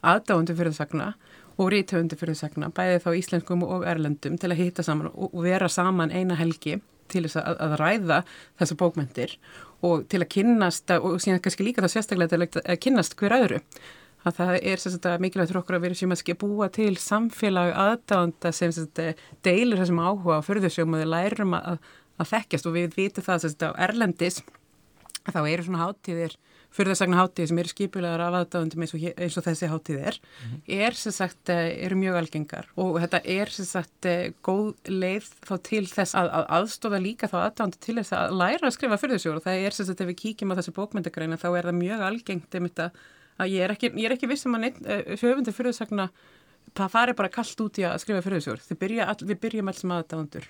aðdándu 0.02 0.56
fyrir 0.58 0.74
þess 0.74 0.82
vegna 0.88 1.12
og 1.58 1.72
rítöfundi 1.74 2.18
fyrir 2.20 2.38
sagna, 2.38 2.70
bæði 2.70 3.02
þá 3.04 3.10
íslenskum 3.18 3.64
og 3.66 3.86
erlendum 3.90 4.38
til 4.38 4.52
að 4.52 4.60
hýtta 4.62 4.86
saman 4.86 5.10
og 5.14 5.38
vera 5.42 5.70
saman 5.72 6.14
eina 6.14 6.38
helgi 6.38 6.78
til 7.12 7.24
þess 7.26 7.40
að, 7.42 7.62
að 7.64 7.76
ræða 7.82 8.18
þessu 8.60 8.78
bókmyndir 8.80 9.38
og 9.86 10.04
til 10.12 10.22
að 10.24 10.32
kynnast 10.34 10.92
og 10.98 11.22
síðan 11.24 11.42
kannski 11.44 11.68
líka 11.68 11.84
það 11.86 11.94
sérstaklega 11.96 12.34
til 12.34 12.62
að 12.64 12.82
kynnast 12.84 13.16
hver 13.20 13.38
öðru. 13.38 13.62
Að 14.28 14.40
það 14.40 14.54
er 14.58 14.82
sérstaklega 14.82 15.24
mikilvægt 15.24 15.52
fyrir 15.52 15.62
okkur 15.62 15.78
að 15.78 15.86
vera 15.86 15.98
sem 15.98 16.16
að 16.16 16.34
búa 16.42 16.70
til 16.74 16.94
samfélag 17.00 17.74
aðdánda 17.86 18.52
sem 18.52 18.74
deilir 19.46 19.80
þessum 19.80 20.02
áhuga 20.04 20.42
á 20.42 20.48
förðursjóma 20.48 20.98
og 20.98 21.04
við 21.06 21.12
lærum 21.14 21.56
að, 21.58 21.78
að 22.18 22.32
þekkjast 22.34 22.68
og 22.68 22.76
við 22.76 22.98
vitum 22.98 23.28
það 23.30 23.44
sérstaklega 23.46 23.78
á 23.78 23.82
Erlendis 23.88 24.42
þá 25.36 25.42
eru 25.48 25.68
svona 25.68 25.84
hátíðir 25.86 26.38
fyrðarsagna 26.78 27.18
hátíð 27.22 27.50
sem 27.50 27.60
eru 27.62 27.72
skipulegar 27.72 28.22
af 28.22 28.36
aðdáðundum 28.42 28.84
eins, 28.84 28.94
eins 28.94 29.38
og 29.40 29.46
þessi 29.46 29.70
hátíð 29.72 30.00
er, 30.10 30.18
mm 30.20 30.48
-hmm. 30.52 30.74
er 30.86 30.94
sem 30.94 31.12
sagt, 31.16 31.50
eh, 31.50 31.86
eru 31.86 31.96
mjög 31.96 32.16
algengar. 32.22 32.68
Og 32.76 33.00
þetta 33.02 33.22
er 33.24 33.50
sem 33.50 33.66
sagt 33.66 34.06
eh, 34.06 34.34
góð 34.44 34.76
leið 34.86 35.30
þá 35.48 35.56
til 35.64 35.86
þess 35.88 36.16
að, 36.16 36.30
að 36.38 36.46
aðstofa 36.58 37.00
líka 37.02 37.28
þá 37.28 37.38
aðdáðundu 37.44 37.80
til 37.80 37.96
þess 37.96 38.14
að 38.14 38.38
læra 38.42 38.68
að 38.68 38.76
skrifa 38.76 39.02
fyrðarsjóður 39.02 39.38
og 39.38 39.44
það 39.44 39.66
er 39.66 39.72
sem 39.72 39.86
sagt 39.86 40.02
ef 40.02 40.08
við 40.08 40.22
kíkjum 40.24 40.52
á 40.54 40.58
þessi 40.60 40.76
bókmyndagreina 40.78 41.38
þá 41.38 41.50
er 41.58 41.70
það 41.70 41.82
mjög 41.82 42.00
algengt 42.02 42.56
að, 42.80 42.92
að 43.38 43.48
ég 43.48 43.64
er 43.64 43.72
ekki, 43.72 43.92
ég 43.96 44.06
er 44.06 44.16
ekki 44.18 44.28
vissum 44.28 44.56
að 44.56 44.64
eh, 44.86 45.18
höfundir 45.22 45.54
fyrðarsagna 45.54 46.10
það 46.76 46.92
fari 46.92 47.14
bara 47.14 47.30
kallt 47.30 47.62
út 47.62 47.80
í 47.80 47.84
að 47.88 48.02
skrifa 48.04 48.22
fyrðarsjóður, 48.22 49.24
við 49.24 49.40
byrjum 49.40 49.68
alls 49.68 49.84
með 49.84 50.04
aðdáðundur 50.04 50.48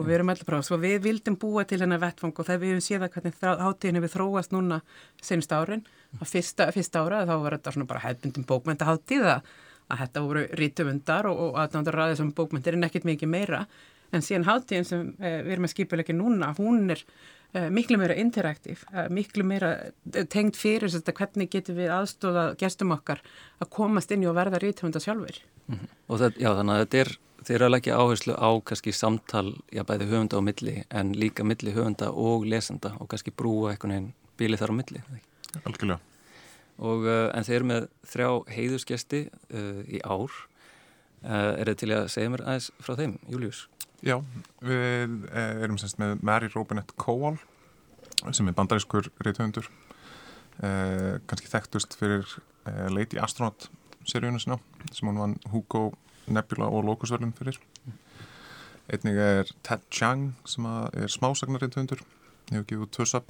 og 0.00 0.06
við 0.08 0.16
erum 0.16 0.32
alltaf 0.32 0.48
frá 0.48 0.58
og 0.60 0.82
við 0.82 0.98
vildum 1.04 1.36
búa 1.40 1.64
til 1.68 1.80
hennar 1.82 2.00
vettfang 2.00 2.32
og 2.32 2.46
þegar 2.46 2.60
við 2.62 2.72
hefum 2.72 2.84
séð 2.86 3.06
að 3.06 3.16
hvernig 3.16 3.40
hátíðin 3.60 3.98
hefur 4.00 4.14
þróast 4.14 4.54
núna 4.54 4.80
senst 5.22 5.52
árin 5.52 5.84
að 6.18 6.30
fyrsta, 6.32 6.70
fyrsta 6.74 7.04
ára 7.04 7.24
þá 7.28 7.34
var 7.44 7.56
þetta 7.58 7.74
svona 7.76 7.90
bara 7.90 8.04
hefbundum 8.06 8.46
bókmyndahátíð 8.48 9.26
að, 9.34 9.50
að 9.90 10.04
þetta 10.04 10.24
voru 10.26 10.44
rítumundar 10.60 11.30
og, 11.30 11.42
og 11.46 11.60
aðnándur 11.64 11.98
ræðið 12.00 12.20
sem 12.22 12.32
bókmyndir 12.40 12.78
en 12.78 12.88
ekkit 12.88 13.08
mikið 13.10 13.32
meira 13.34 13.64
en 14.10 14.24
síðan 14.26 14.48
hátíðin 14.48 14.88
sem 14.88 15.04
eh, 15.20 15.40
við 15.44 15.54
erum 15.56 15.68
að 15.68 15.74
skipulegja 15.74 16.16
núna 16.16 16.50
hún 16.58 16.96
er 16.96 17.04
eh, 17.52 17.68
miklu 17.70 18.00
meira 18.00 18.16
interaktív, 18.18 18.84
eh, 18.94 19.08
miklu 19.12 19.46
meira 19.46 19.74
eh, 19.84 20.24
tengt 20.24 20.58
fyrir 20.58 20.90
þetta 20.90 21.14
hvernig 21.20 21.52
getum 21.52 21.78
við 21.78 21.92
aðstóða 21.94 22.50
gestum 22.60 22.96
okkar 22.96 23.22
að 23.60 23.70
komast 23.76 24.10
inn 24.14 24.24
í 24.24 24.30
og 24.30 24.38
verða 24.38 24.62
rítumundar 24.62 25.04
sjálfur 25.04 25.42
mm 25.68 25.76
-hmm. 25.76 25.96
Og 26.08 26.18
það, 26.18 26.40
já, 26.42 26.50
þeir 27.46 27.56
eru 27.56 27.66
að 27.68 27.74
leggja 27.74 27.98
áherslu 27.98 28.36
á 28.36 28.50
kannski 28.66 28.92
samtal, 28.94 29.54
já 29.72 29.82
bæði 29.86 30.08
höfunda 30.10 30.40
á 30.40 30.42
milli 30.44 30.76
en 30.90 31.12
líka 31.16 31.44
milli 31.46 31.72
höfunda 31.74 32.10
og 32.12 32.46
lesenda 32.48 32.94
og 33.00 33.10
kannski 33.10 33.32
brúa 33.34 33.72
einhvern 33.72 33.94
veginn 33.94 34.12
bíli 34.40 34.60
þar 34.60 34.72
á 34.72 34.78
milli. 34.78 35.02
Algjörlega. 35.64 36.00
Og, 36.80 37.04
uh, 37.04 37.28
en 37.36 37.44
þeir 37.44 37.58
eru 37.58 37.68
með 37.68 37.88
þrjá 38.08 38.28
heiðusgesti 38.54 39.22
uh, 39.28 39.82
í 39.84 40.00
ár. 40.04 40.32
Uh, 41.20 41.52
er 41.60 41.68
þetta 41.68 41.80
til 41.82 41.92
að 41.96 42.06
segja 42.14 42.32
mér 42.32 42.44
aðeins 42.46 42.70
frá 42.80 42.94
þeim, 42.96 43.18
Július? 43.28 43.66
Já, 44.00 44.16
við 44.64 45.26
erum 45.36 45.76
semst 45.76 45.98
með 46.00 46.22
Mary 46.24 46.48
Robinette 46.54 46.96
Cowell 46.96 47.36
sem 48.32 48.48
er 48.48 48.56
bandarískur 48.56 49.10
reythöfundur. 49.20 49.66
Kannski 51.28 51.50
þekktust 51.52 51.98
fyrir 52.00 52.24
Lady 52.88 53.20
Astronaut 53.20 53.68
seríunum 54.08 54.40
sinna 54.40 54.56
sem 54.88 55.08
hún 55.08 55.20
vann 55.20 55.36
Hugo 55.52 55.90
Nebula 56.30 56.68
og 56.70 56.86
Lókusverlun 56.86 57.34
fyrir. 57.36 57.58
Einnig 58.90 59.20
er 59.22 59.50
Ted 59.66 59.84
Chiang 59.90 60.32
sem 60.48 60.66
er 60.66 61.10
smásagnarriðtöndur 61.12 62.02
hefur 62.50 62.66
gefið 62.66 62.86
út 62.86 62.94
tvörsap 62.96 63.28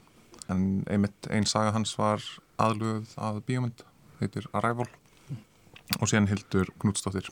en 0.50 0.82
einmitt 0.90 1.28
einn 1.30 1.46
saga 1.48 1.74
hans 1.74 1.92
var 1.98 2.24
aðluguð 2.60 3.12
að 3.20 3.42
bíomund 3.48 3.84
heitir 4.20 4.48
Arrival 4.56 4.88
og 5.98 6.08
síðan 6.08 6.30
Hildur 6.30 6.72
Knútsdóttir 6.80 7.28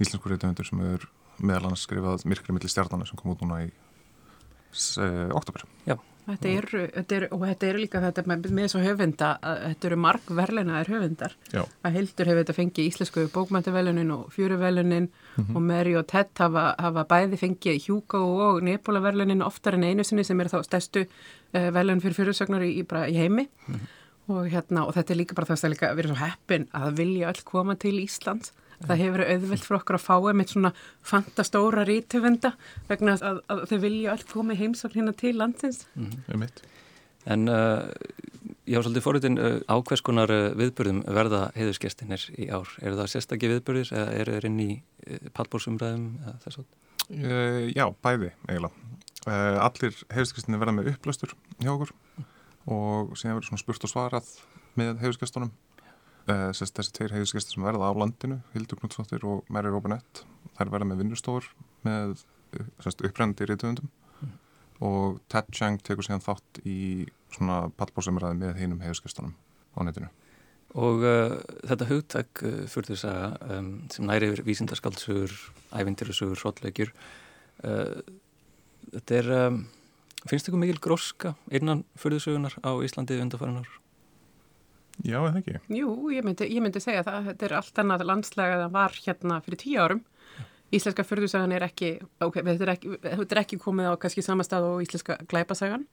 íslensku 0.00 0.30
riðtöndur 0.30 0.68
sem 0.68 0.80
er 0.86 1.04
meðal 1.38 1.68
annars 1.68 1.84
skrifað 1.84 2.24
Myrkri 2.30 2.56
millir 2.56 2.72
stjarnana 2.72 3.06
sem 3.08 3.20
kom 3.20 3.34
út 3.34 3.44
núna 3.44 3.64
í 3.66 3.70
e, 3.70 5.08
oktober 5.36 5.66
Já 5.88 5.98
Þetta 6.24 6.48
eru, 6.48 6.82
þetta 6.94 7.16
eru, 7.18 7.26
og 7.36 7.42
þetta 7.44 7.66
eru 7.68 7.80
líka 7.82 8.00
þetta 8.00 8.22
með, 8.30 8.46
með 8.56 8.68
svo 8.72 8.80
höfunda, 8.80 9.30
þetta 9.42 9.88
eru 9.90 9.98
marg 10.00 10.30
verleinaðir 10.38 10.90
höfundar. 10.94 11.34
Já. 11.52 11.60
Að 11.84 11.98
Hildur 11.98 12.30
hefur 12.30 12.40
þetta 12.40 12.56
fengið 12.56 12.88
íslensku 12.88 13.24
bókmæntavelunin 13.34 14.12
og 14.14 14.30
fjöruvelunin 14.32 15.10
mm 15.10 15.44
-hmm. 15.44 15.56
og 15.56 15.62
Mary 15.62 15.94
og 16.00 16.06
Ted 16.08 16.32
hafa, 16.40 16.64
hafa 16.78 17.04
bæði 17.04 17.40
fengið 17.42 17.84
Hjúka 17.84 18.18
og 18.24 18.62
Nebula-velunin 18.62 19.44
oftar 19.44 19.74
en 19.74 19.84
einu 19.84 20.04
sinni 20.04 20.24
sem 20.24 20.40
er 20.40 20.48
þá 20.48 20.62
stærstu 20.64 21.04
uh, 21.04 21.70
velun 21.74 22.00
fyrir 22.00 22.16
fyrirsögnar 22.16 22.64
í, 22.64 22.80
í, 22.80 22.84
í 23.12 23.16
heimi. 23.20 23.48
Mm 23.68 23.74
-hmm. 23.74 23.86
og, 24.28 24.48
hérna, 24.48 24.86
og 24.86 24.94
þetta 24.94 25.12
er 25.12 25.16
líka 25.16 25.34
bara 25.34 25.46
þess 25.46 25.64
að 25.64 25.70
líka 25.70 25.94
verið 25.94 26.16
svo 26.16 26.26
heppin 26.26 26.68
að 26.72 26.96
vilja 26.96 27.28
öll 27.28 27.44
koma 27.44 27.74
til 27.74 28.00
Íslands 28.00 28.52
það 28.82 29.02
hefur 29.02 29.24
auðvilt 29.24 29.66
fyrir 29.66 29.78
okkur 29.80 29.98
að 29.98 30.04
fá 30.04 30.14
einmitt 30.18 30.52
svona 30.54 30.72
fantastóra 31.06 31.86
rítöfunda 31.88 32.54
vegna 32.88 33.16
að, 33.18 33.42
að 33.48 33.64
þau 33.70 33.78
vilja 33.86 34.14
allt 34.14 34.30
komið 34.32 34.62
heimsókn 34.62 35.00
hérna 35.00 35.16
til 35.16 35.36
landsins 35.38 35.86
mm 35.94 36.10
-hmm. 36.26 36.48
En 37.26 37.48
uh, 37.48 37.88
ég 38.68 38.76
var 38.76 38.84
svolítið 38.84 39.04
fóruðin 39.04 39.38
uh, 39.40 39.60
á 39.64 39.76
hvers 39.80 40.02
konar 40.04 40.30
uh, 40.30 40.52
viðbörðum 40.56 41.02
verða 41.08 41.50
heiðusgestinir 41.56 42.26
í 42.36 42.50
ár 42.52 42.68
er 42.82 42.92
það 42.98 43.10
sérstakki 43.12 43.48
viðbörðis 43.48 43.92
eða 43.92 44.12
eru 44.12 44.32
þeir 44.32 44.46
inn 44.50 44.60
í 44.60 44.70
uh, 45.08 45.30
pallbórsumræðum 45.32 46.18
eða 46.20 46.34
þess 46.44 46.58
að? 46.58 46.66
Uh, 47.10 47.72
já, 47.72 47.86
bæði 48.04 48.30
eiginlega 48.48 48.72
uh, 49.26 49.64
Allir 49.64 49.96
heiðusgestinir 50.12 50.60
verða 50.60 50.76
með 50.78 50.90
upplæstur 50.94 51.34
hjá 51.60 51.72
okkur 51.74 51.94
og 52.64 53.16
síðan 53.16 53.38
verður 53.38 53.48
svona 53.50 53.62
spurt 53.64 53.84
og 53.84 53.92
svarað 53.92 54.30
með 54.78 55.00
heiðusgestunum 55.02 55.52
Uh, 56.24 56.48
þessi 56.56 56.88
tveir 56.96 57.12
heiðisgestir 57.12 57.58
sem 57.58 57.66
verða 57.66 57.90
á 57.90 57.92
landinu 58.00 58.38
Hildur 58.54 58.78
Knutsdóttir 58.80 59.26
og 59.28 59.42
Mary 59.52 59.68
Robinette 59.68 60.24
þær 60.56 60.70
verða 60.72 60.86
með 60.88 61.02
vinnustofur 61.02 61.50
með 61.84 62.22
uh, 62.56 62.88
upprennandi 62.94 63.48
rítuðundum 63.50 63.90
mm. 64.22 64.30
og 64.88 65.18
Ted 65.28 65.50
Chang 65.52 65.82
tekur 65.84 66.06
síðan 66.06 66.24
þátt 66.24 66.62
í 66.64 67.04
svona 67.34 67.66
pallbórsamræði 67.76 68.40
með 68.40 68.56
heinum 68.62 68.80
heiðisgestunum 68.80 69.36
á 69.76 69.80
netinu 69.84 70.08
Og 70.74 71.04
uh, 71.04 71.36
þetta 71.68 71.90
hugtak 71.92 72.40
uh, 72.40 72.56
fyrir 72.72 72.94
þess 72.94 73.10
að 73.10 73.54
um, 73.58 73.70
sem 73.92 74.08
næri 74.08 74.32
yfir 74.32 74.46
vísindarskaldsögur 74.48 75.36
ævindirisugur, 75.76 76.40
svolleikjur 76.40 76.96
uh, 77.68 78.00
þetta 78.96 79.20
er 79.20 79.32
um, 79.42 79.64
finnst 80.24 80.48
ykkur 80.48 80.64
mikil 80.64 80.80
gróska 80.88 81.36
innan 81.52 81.84
fyrir 82.00 82.16
þessögunar 82.16 82.56
á 82.64 82.72
Íslandi 82.80 83.20
undarfæranar? 83.20 83.68
Já, 85.02 85.18
eða 85.18 85.40
ekki? 85.40 85.60
Jú, 85.74 85.92
ég 86.14 86.26
myndi, 86.26 86.46
ég 86.54 86.62
myndi 86.62 86.82
segja 86.82 87.02
það. 87.06 87.30
Þetta 87.32 87.46
er 87.48 87.54
allt 87.58 87.80
annað 87.82 88.04
landslega 88.08 88.58
það 88.62 88.74
var 88.76 88.98
hérna 89.06 89.40
fyrir 89.44 89.62
tíu 89.64 89.80
árum. 89.82 90.04
íslenska 90.74 91.04
förðursagan 91.06 91.52
er 91.54 91.64
ekki, 91.66 91.90
ok, 92.24 92.38
þetta 92.40 92.64
er 92.64 92.70
ekki, 92.72 92.92
þetta 93.02 93.34
er 93.36 93.40
ekki 93.42 93.58
komið 93.62 93.90
á 93.90 94.00
kannski 94.00 94.24
sama 94.26 94.42
stað 94.46 94.66
og 94.68 94.80
íslenska 94.82 95.16
glæpasagan 95.30 95.84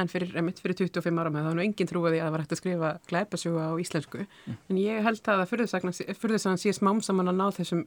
en 0.00 0.10
fyrir, 0.10 0.32
emitt, 0.40 0.58
fyrir 0.64 0.78
25 0.80 1.20
ára 1.20 1.30
með 1.30 1.44
það 1.44 1.50
er 1.52 1.58
nú 1.58 1.64
enginn 1.64 1.90
trúið 1.90 2.16
að 2.16 2.24
það 2.24 2.32
var 2.34 2.42
hægt 2.42 2.54
að 2.56 2.60
skrifa 2.60 2.90
glæpasögu 3.10 3.62
á 3.62 3.70
íslensku 3.84 4.24
mm. 4.24 4.56
en 4.72 4.80
ég 4.80 5.06
held 5.06 5.30
að 5.34 5.44
förðursagan 5.52 6.58
sé 6.64 6.74
smám 6.74 7.02
saman 7.04 7.30
að 7.30 7.38
ná 7.38 7.46
þessum 7.60 7.84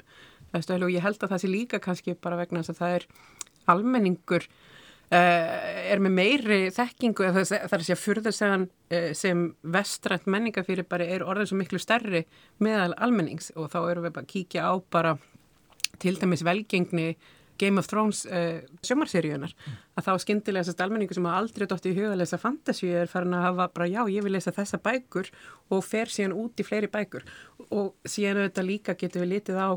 stöðlu 0.53 0.87
og 0.87 0.95
ég 0.95 1.03
held 1.03 1.19
að 1.19 1.33
það 1.33 1.43
sé 1.43 1.51
líka 1.51 1.81
kannski 1.83 2.15
bara 2.15 2.39
vegna 2.39 2.63
þess 2.63 2.77
að 2.77 2.81
það 2.83 2.97
er 2.99 3.09
almenningur 3.73 4.47
er 5.07 6.01
með 6.03 6.15
meiri 6.17 6.59
þekkingu 6.75 7.29
það 7.31 7.53
er 7.55 7.77
að 7.77 7.85
segja 7.85 7.99
fyrðarsegan 8.01 8.65
uh, 8.67 9.09
sem 9.15 9.45
vestrænt 9.63 10.27
menningafyrir 10.27 10.87
bara 10.89 11.07
er 11.07 11.23
orðin 11.23 11.47
svo 11.47 11.59
miklu 11.61 11.79
stærri 11.79 12.25
meðal 12.59 12.91
almennings 12.97 13.53
og 13.55 13.71
þá 13.71 13.79
erum 13.85 14.07
við 14.07 14.15
bara 14.17 14.27
að 14.27 14.33
kíkja 14.33 14.67
á 14.67 14.73
bara 14.91 15.15
til 16.03 16.17
dæmis 16.19 16.43
velgengni 16.43 17.15
Game 17.57 17.79
of 17.79 17.87
Thrones 17.89 18.25
uh, 18.29 18.59
sjómarseríunar 18.85 19.53
mm. 19.55 19.77
að 19.97 20.09
þá 20.09 20.11
skindilega 20.21 20.65
þessast 20.65 20.83
almenningu 20.83 21.15
sem 21.17 21.25
hafa 21.25 21.39
aldrei 21.41 21.65
dótt 21.71 21.87
í 21.89 21.93
huga 21.95 22.11
að 22.11 22.19
lesa 22.21 22.41
fantasíu 22.41 22.91
er 22.99 23.09
farin 23.11 23.33
að 23.37 23.47
hafa 23.47 23.69
bara 23.73 23.87
já 23.89 24.01
ég 24.11 24.25
vil 24.27 24.35
lesa 24.35 24.53
þessa 24.53 24.81
bækur 24.83 25.31
og 25.73 25.85
fer 25.87 26.11
síðan 26.11 26.35
út 26.37 26.59
í 26.59 26.67
fleiri 26.67 26.91
bækur 26.91 27.25
og 27.71 27.95
síðan 28.03 28.43
auðvitað 28.43 28.69
líka 28.69 28.97
getur 28.99 29.23
við 29.23 29.37
litið 29.37 29.63
á 29.63 29.69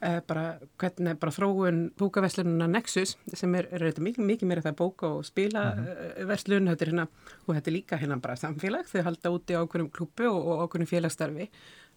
bara 0.00 0.58
hvernig 0.76 1.16
bara 1.20 1.32
þróun 1.32 1.78
bókaverslununa 1.96 2.66
Nexus 2.68 3.14
sem 3.32 3.54
er, 3.56 3.68
er, 3.72 3.86
er 3.88 4.00
mikið, 4.04 4.26
mikið 4.28 4.50
meira 4.50 4.64
það 4.64 4.76
bóka 4.76 5.08
og 5.08 5.24
spila 5.24 5.62
mm 5.72 5.86
-hmm. 5.86 6.26
verslun 6.28 6.68
þetta 6.68 6.84
hérna, 6.84 7.06
og 7.46 7.54
þetta 7.54 7.70
er 7.70 7.76
líka 7.76 7.96
hérna 7.96 8.20
bara 8.20 8.36
samfélag 8.36 8.84
þau 8.86 9.02
halda 9.02 9.30
úti 9.30 9.56
á 9.56 9.64
okkurum 9.64 9.90
klúpu 9.90 10.28
og, 10.28 10.46
og 10.46 10.60
okkurum 10.66 10.86
félagsstarfi 10.86 11.48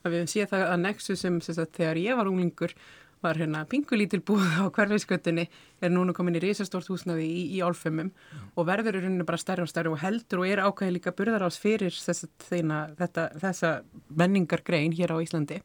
að 0.04 0.12
við 0.12 0.26
séum 0.32 0.48
það 0.48 0.64
að 0.72 0.80
Nexus 0.80 1.20
sem, 1.20 1.42
sem 1.42 1.56
sagt, 1.56 1.76
þegar 1.76 1.98
ég 1.98 2.16
var 2.16 2.28
unglingur 2.28 2.74
var 3.22 3.36
hérna 3.36 3.66
pingulítil 3.66 4.22
búð 4.22 4.48
á 4.64 4.72
hverfisköttinni 4.72 5.50
er 5.82 5.90
núna 5.92 6.14
komin 6.14 6.36
í 6.36 6.40
risastórt 6.40 6.88
húsnaði 6.88 7.26
í, 7.28 7.58
í 7.58 7.60
álfumum 7.60 8.08
mm. 8.08 8.56
og 8.56 8.66
verður 8.66 8.96
í 8.96 9.02
rauninu 9.02 9.26
bara 9.26 9.38
stærri 9.38 9.62
og 9.62 9.68
stærri 9.68 9.90
og 9.90 10.00
heldur 10.00 10.40
og 10.40 10.48
er 10.48 10.64
ákveði 10.64 10.94
líka 10.94 11.12
burðarás 11.12 11.60
fyrir 11.60 11.92
þess, 11.92 12.26
þeina, 12.50 12.96
þetta, 12.96 13.30
þessa 13.36 13.82
menningargrein 14.08 14.94
hér 14.94 15.12
á 15.12 15.18
Íslandi 15.20 15.62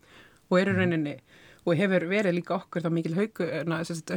og 0.51 0.59
er 0.59 0.68
í 0.68 0.73
rauninni 0.75 1.14
mm 1.14 1.44
og 1.64 1.77
hefur 1.79 2.09
verið 2.11 2.38
líka 2.38 2.59
okkur 2.59 2.85
þá 2.85 2.90
mikil 2.92 3.14
haugur, 3.16 3.53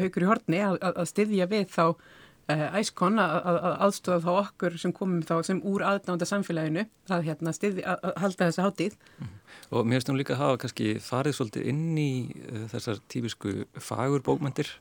haugur 0.02 0.26
í 0.26 0.30
hortni 0.30 0.64
að, 0.64 0.80
að 0.92 1.10
styðja 1.12 1.48
við 1.52 1.68
þá 1.72 1.84
uh, 1.88 2.66
æskon 2.80 3.22
að, 3.24 3.36
að 3.52 3.68
aðstofa 3.88 4.20
þá 4.26 4.32
okkur 4.44 4.78
sem 4.82 4.94
komum 4.96 5.22
þá 5.26 5.36
sem 5.48 5.62
úr 5.68 5.86
aðnánda 5.88 6.28
samfélaginu 6.28 6.86
að, 7.10 7.28
hérna, 7.28 7.54
styðja, 7.56 7.98
að 7.98 8.18
halda 8.24 8.50
þessa 8.50 8.68
hátíð. 8.68 8.98
Mm. 9.18 9.36
Og 9.72 9.88
mér 9.88 10.00
finnst 10.00 10.12
nú 10.12 10.18
líka 10.20 10.36
að 10.36 10.44
hafa 10.44 10.62
kannski 10.64 10.90
farið 11.04 11.38
svolítið 11.40 11.70
inn 11.74 11.86
í 12.02 12.10
uh, 12.48 12.66
þessar 12.74 13.04
típisku 13.12 13.56
fagurbókmyndir 13.90 14.74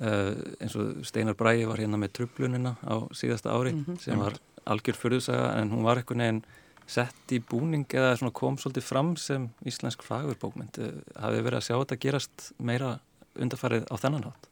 uh, 0.00 0.34
eins 0.60 0.76
og 0.80 1.04
Steinar 1.08 1.38
Bræi 1.38 1.64
var 1.68 1.82
hérna 1.82 2.00
með 2.00 2.18
trublunina 2.20 2.76
á 2.84 3.08
síðasta 3.16 3.54
ári 3.54 3.74
mm 3.74 3.84
-hmm. 3.84 4.02
sem 4.02 4.20
var 4.20 4.38
algjör 4.64 4.96
förðusaga 4.96 5.56
en 5.60 5.70
hún 5.70 5.84
var 5.84 5.98
eitthvað 5.98 6.20
neginn 6.20 6.44
sett 6.86 7.32
í 7.32 7.40
búning 7.40 7.86
eða 7.96 8.30
kom 8.36 8.58
svolítið 8.60 8.86
fram 8.86 9.14
sem 9.20 9.48
íslensk 9.66 10.04
fagurbókmynd 10.04 10.80
eh, 10.82 10.98
hafið 11.20 11.46
verið 11.46 11.60
að 11.60 11.66
sjá 11.68 11.76
þetta 11.76 12.00
gerast 12.04 12.50
meira 12.58 12.98
undarfarið 13.40 13.88
á 13.88 13.94
þennan 14.00 14.28
hátt? 14.28 14.50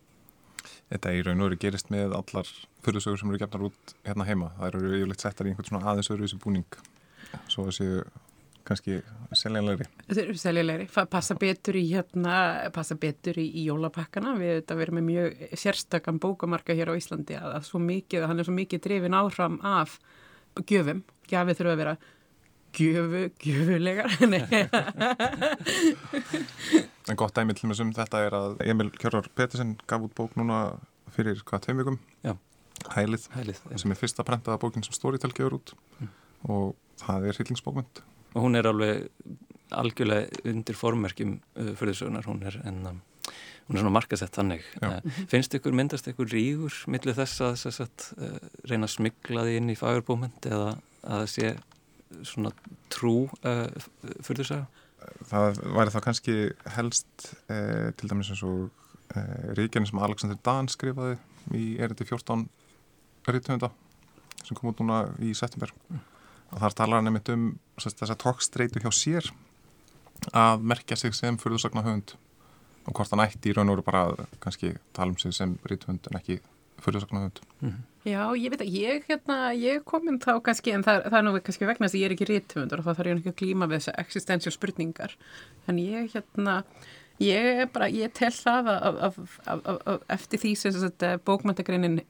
Þetta 0.93 1.13
í 1.17 1.23
raun 1.25 1.41
og 1.41 1.49
veru 1.51 1.61
gerist 1.61 1.93
með 1.93 2.17
allar 2.17 2.49
fyrirsögur 2.85 3.21
sem 3.21 3.31
eru 3.33 3.41
gefnar 3.41 3.69
út 3.69 3.95
hérna 4.07 4.27
heima. 4.29 4.51
Það 4.59 4.69
eru 4.69 4.91
yfirleitt 4.99 5.25
settar 5.25 5.49
í 5.49 5.53
einhvern 5.53 5.69
svona 5.69 5.89
aðeins 5.93 6.11
öðru 6.13 6.27
þessu 6.27 6.41
búning 6.43 6.77
svo 7.49 7.65
þessi 7.69 7.89
kannski 8.67 8.99
seljanlegri. 9.35 9.87
Seljanlegri, 10.39 10.87
passa 11.11 11.35
betur 11.39 11.79
í 11.81 11.83
hérna 11.91 12.37
passa 12.75 12.97
betur 13.01 13.41
í, 13.43 13.47
í 13.59 13.67
jólapakkana. 13.67 14.37
Við 14.39 14.59
þetta 14.61 14.79
verðum 14.79 15.01
með 15.01 15.09
mjög 15.09 15.57
sérstakann 15.65 16.21
bókamarka 16.23 16.77
hér 16.79 16.93
á 16.93 16.99
Íslandi 16.99 17.39
að, 17.39 17.57
að 17.59 17.69
svo 17.71 17.83
mikið, 17.83 18.27
hann 18.31 18.43
er 18.43 18.49
svo 18.49 18.57
mikið 18.57 18.85
drifin 18.87 19.19
áfram 19.19 19.59
af 19.67 19.99
gjöfum, 20.69 21.03
gjafið 21.31 21.59
þurfa 21.59 21.75
að 21.75 21.83
vera 21.83 21.97
gjöfu, 22.77 23.23
gjöfulegar 23.43 24.11
En 27.11 27.19
gott 27.19 27.37
dæmi 27.37 27.55
til 27.59 27.75
sem 27.75 27.91
þetta 27.97 28.17
er 28.27 28.33
að 28.39 28.51
Emil 28.65 28.91
Kjörvar 28.95 29.27
Pettersen 29.35 29.71
gaf 29.91 30.01
út 30.07 30.15
bók 30.17 30.33
núna 30.39 30.59
fyrir 31.13 31.43
hvað 31.47 31.61
tveim 31.67 31.79
vikum? 31.83 31.99
Hælið, 32.91 33.29
Hælið 33.37 33.61
sem 33.79 33.95
er 33.95 33.99
fyrsta 33.99 34.25
prentaða 34.27 34.59
bókin 34.63 34.83
sem 34.83 34.95
Storytel 34.97 35.31
gefur 35.37 35.61
út. 35.61 35.75
Mm. 36.01 36.11
og 36.51 36.75
það 37.03 37.29
er 37.31 37.39
hillingsbókmynd 37.39 38.03
og 38.33 38.43
hún 38.43 38.59
er 38.59 38.67
alveg 38.67 39.07
algjörlega 39.73 40.43
undir 40.51 40.77
formmerkjum 40.77 41.37
uh, 41.39 41.73
fyrir 41.79 41.95
þessunar 41.95 42.27
hún 42.29 42.43
er 42.49 42.59
en 42.67 42.81
um, 42.91 42.99
hún 43.69 43.77
er 43.77 43.85
svona 43.85 43.95
markasett 43.95 44.37
þannig. 44.37 44.65
Uh, 44.83 44.99
finnst 45.31 45.55
ykkur, 45.57 45.75
myndast 45.77 46.09
ykkur 46.11 46.29
rígur 46.33 46.77
millir 46.93 47.17
þess 47.17 47.45
að 47.45 47.55
þess 47.63 47.85
að 47.85 48.09
uh, 48.19 48.39
reyna 48.69 48.89
að 48.89 48.95
smigla 48.97 49.47
því 49.47 49.55
inn 49.61 49.73
í 49.73 49.79
fagurbókmynd 49.79 50.51
eða 50.51 50.73
að 51.03 51.23
það 51.23 51.31
sé 51.35 51.53
svona 52.27 52.53
trú 52.93 53.29
fyrir 53.43 54.45
þess 54.45 54.57
að? 54.57 54.65
Það 55.31 55.61
væri 55.77 55.93
það 55.95 56.05
kannski 56.07 56.35
helst 56.77 57.29
eh, 57.51 57.91
til 57.99 58.11
dæmis 58.11 58.31
eins 58.31 58.43
og 58.47 58.69
eh, 59.17 59.53
ríkjarnir 59.59 59.91
sem 59.91 60.03
Alexander 60.03 60.39
Dahn 60.47 60.71
skrifaði 60.71 61.17
í 61.59 61.77
erindi 61.83 62.07
14 62.07 62.47
rítuhunda 63.29 63.73
sem 64.43 64.59
kom 64.59 64.71
út 64.73 64.83
núna 64.83 65.05
í 65.23 65.33
september 65.39 65.73
og 66.53 66.59
þar 66.61 66.77
talar 66.79 67.01
hann 67.01 67.11
einmitt 67.11 67.31
um 67.33 67.49
þess 67.81 68.11
að 68.11 68.21
tókstreitu 68.23 68.83
hjá 68.83 68.91
sér 68.95 69.31
að 70.37 70.67
merkja 70.73 70.99
sig 70.99 71.17
sem 71.19 71.39
fyrirðsakna 71.41 71.85
höfund 71.87 72.15
og 72.87 72.97
hvort 72.97 73.15
hann 73.15 73.25
ætti 73.25 73.51
í 73.51 73.57
raun 73.57 73.71
og 73.71 73.79
veru 73.79 73.87
bara 73.87 74.29
kannski 74.43 74.75
tala 74.95 75.15
um 75.15 75.19
sig 75.19 75.35
sem 75.35 75.57
rítuhund 75.71 76.07
en 76.11 76.19
ekki 76.19 76.41
fyrirðsakna 76.83 77.25
höfund 77.25 77.43
mm 77.61 77.69
-hmm. 77.71 77.83
Já, 78.03 78.23
ég 78.35 78.51
veit 78.51 78.63
að 78.65 78.75
ég, 78.75 79.05
hérna, 79.07 79.37
ég 79.55 79.85
komin 79.87 80.17
þá 80.23 80.33
kannski, 80.43 80.73
en 80.75 80.83
það, 80.83 81.05
það 81.07 81.19
er 81.21 81.27
nú 81.29 81.33
kannski 81.39 81.69
vegna 81.69 81.87
þess 81.87 81.95
að 81.95 82.01
ég 82.01 82.09
er 82.09 82.15
ekki 82.17 82.27
rítvöndur 82.33 82.81
og 82.83 82.89
þá 82.89 82.97
þarf 82.99 83.11
ég 83.11 83.21
ekki 83.21 83.31
að 83.31 83.37
klíma 83.39 83.69
við 83.71 83.79
þessa 83.79 83.95
existential 84.03 84.53
spurningar. 84.57 85.15
En 85.71 85.79
ég, 85.79 86.09
hérna, 86.17 86.57
ég 87.23 87.63
er 87.63 87.71
bara, 87.71 87.87
ég 87.95 88.11
tel 88.19 88.33
það 88.35 88.73
að, 88.73 88.99
að, 89.07 89.21
að, 89.55 90.01
eftir 90.17 90.43
því 90.43 90.55
sem 90.59 90.75
þetta 90.81 91.13
bókmæntagreinin 91.31 92.01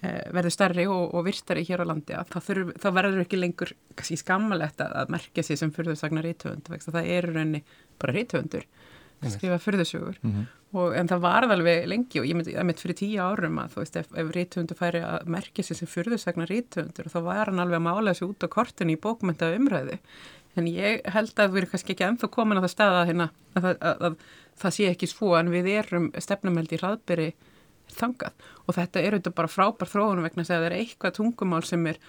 verður 0.00 0.54
starri 0.54 0.88
og, 0.90 1.14
og 1.14 1.26
virtari 1.28 1.62
hér 1.68 1.84
á 1.84 1.90
landi 1.90 2.16
að 2.16 2.34
þá 2.80 2.88
verður 2.90 3.22
ekki 3.22 3.38
lengur 3.38 3.74
kannski 3.94 4.16
skammalegt 4.18 4.80
að 4.82 5.12
merkja 5.12 5.44
sér 5.44 5.60
sem 5.60 5.72
fyrðursagnar 5.76 6.24
rítvönd, 6.24 6.66
það 6.66 7.02
er 7.04 7.28
raunni 7.30 7.60
bara 8.00 8.16
rítvöndur 8.16 8.64
skrifa 9.28 9.58
fyrðusögur 9.60 10.16
mm 10.22 10.32
-hmm. 10.32 10.96
en 10.96 11.08
það 11.08 11.20
varð 11.20 11.52
alveg 11.52 11.86
lengi 11.86 12.20
og 12.20 12.26
ég 12.26 12.34
myndi, 12.34 12.54
myndi 12.56 12.80
fyrir 12.80 12.96
tíu 12.96 13.20
árum 13.20 13.58
að 13.58 13.74
þú 13.74 13.82
veist 13.82 13.96
ef, 13.96 14.08
ef 14.14 14.30
rítuhundur 14.36 14.76
færi 14.76 15.00
að 15.04 15.26
merkja 15.26 15.64
sér 15.64 15.76
sem 15.76 15.88
fyrðusagnar 15.88 16.48
rítuhundur 16.48 17.10
þá 17.12 17.20
var 17.20 17.46
hann 17.46 17.60
alveg 17.60 17.76
að 17.80 17.86
mála 17.88 18.14
sér 18.14 18.30
út 18.30 18.44
á 18.44 18.48
kortinu 18.48 18.92
í 18.92 19.00
bókmynda 19.00 19.54
umræðu. 19.56 19.98
En 20.56 20.66
ég 20.66 21.00
held 21.04 21.38
að 21.38 21.52
við 21.52 21.56
erum 21.56 21.70
kannski 21.70 21.92
ekki 21.92 22.04
ennþá 22.04 22.30
komin 22.30 22.58
á 22.58 22.64
það 22.64 22.74
staða 22.74 23.04
hérna 23.06 23.30
að, 23.54 23.64
að, 23.64 23.76
að, 23.80 24.02
að 24.06 24.16
það 24.58 24.74
sé 24.74 24.88
ekki 24.90 25.06
svo 25.06 25.36
en 25.38 25.50
við 25.50 25.66
erum 25.66 26.10
stefnumeld 26.18 26.72
í 26.72 26.80
hraðbyrri 26.80 27.34
þangað. 27.94 28.32
Og 28.66 28.74
þetta 28.74 29.00
er 29.00 29.14
auðvitað 29.14 29.36
bara 29.38 29.52
frábær 29.52 29.90
þróun 29.90 30.24
vegna 30.24 30.42
að 30.42 30.50
það 30.50 30.66
er 30.66 30.76
eitthvað 30.80 31.16
tungumál 31.18 31.62
sem 31.66 31.86
er 31.86 32.00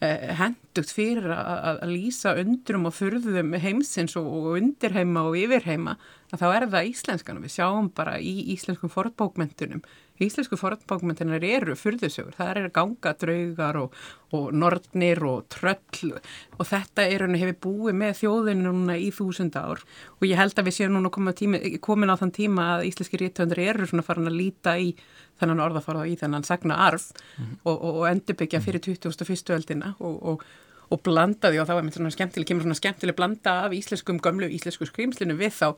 hendugt 0.00 0.92
fyrir 0.96 1.28
að 1.34 1.82
lýsa 1.90 2.32
undrum 2.40 2.86
og 2.88 2.94
furðum 2.96 3.52
heimsins 3.60 4.16
og 4.16 4.54
undirheima 4.54 5.26
og 5.28 5.36
yfirheima 5.36 5.98
að 6.32 6.40
þá 6.40 6.46
er 6.48 6.66
það 6.72 6.88
íslenskan 6.94 7.40
og 7.40 7.44
við 7.44 7.54
sjáum 7.58 7.90
bara 7.92 8.14
í 8.16 8.32
íslenskum 8.54 8.92
forðbókmentunum 8.94 9.82
íslensku 10.26 10.58
forðbókmentunar 10.60 11.44
eru 11.46 11.76
furðusögur, 11.78 12.34
það 12.36 12.50
er 12.52 12.68
ganga 12.74 13.12
draugar 13.20 13.78
og, 13.80 13.96
og 14.36 14.50
nortnir 14.52 15.22
og 15.26 15.48
tröll 15.52 16.12
og 16.58 16.68
þetta 16.68 17.06
er 17.06 17.26
henni 17.26 17.40
hefur 17.42 17.58
búið 17.66 17.98
með 18.02 18.16
þjóðinu 18.20 18.74
núna 18.74 18.98
í 19.00 19.10
þúsund 19.14 19.56
ár 19.56 19.82
og 20.18 20.28
ég 20.28 20.40
held 20.40 20.58
að 20.58 20.70
við 20.70 20.78
séum 20.78 20.96
núna 20.96 21.12
komin 21.12 22.12
á 22.12 22.20
þann 22.20 22.36
tíma 22.36 22.68
að 22.76 22.86
íslenski 22.90 23.20
réttöndri 23.22 23.68
eru 23.72 23.88
svona 23.88 24.06
farin 24.06 24.30
að 24.30 24.40
líta 24.40 24.76
í 24.78 24.94
þennan 25.40 25.62
orðafarða 25.64 26.08
í 26.10 26.16
þennan 26.20 26.44
sagna 26.46 26.76
arf 26.86 27.10
mm 27.12 27.44
-hmm. 27.44 27.60
og, 27.64 27.76
og, 27.76 28.00
og 28.02 28.08
endurbyggja 28.10 28.60
fyrir 28.60 28.84
2001. 28.84 29.54
öldina 29.56 29.94
og, 29.98 30.44
og 30.90 31.02
blanda 31.06 31.50
því 31.52 31.60
og 31.62 31.68
þá 31.68 31.74
er 31.76 31.84
mér 31.86 31.94
svona 31.94 32.12
skemmtileg, 32.14 32.48
kemur 32.48 32.64
svona 32.66 32.78
skemmtileg 32.78 33.16
blanda 33.18 33.52
af 33.66 33.74
íslenskum 33.76 34.18
gömlu 34.22 34.48
íslensku 34.50 34.88
skrýmslinu 34.88 35.36
við 35.38 35.52
þá 35.54 35.68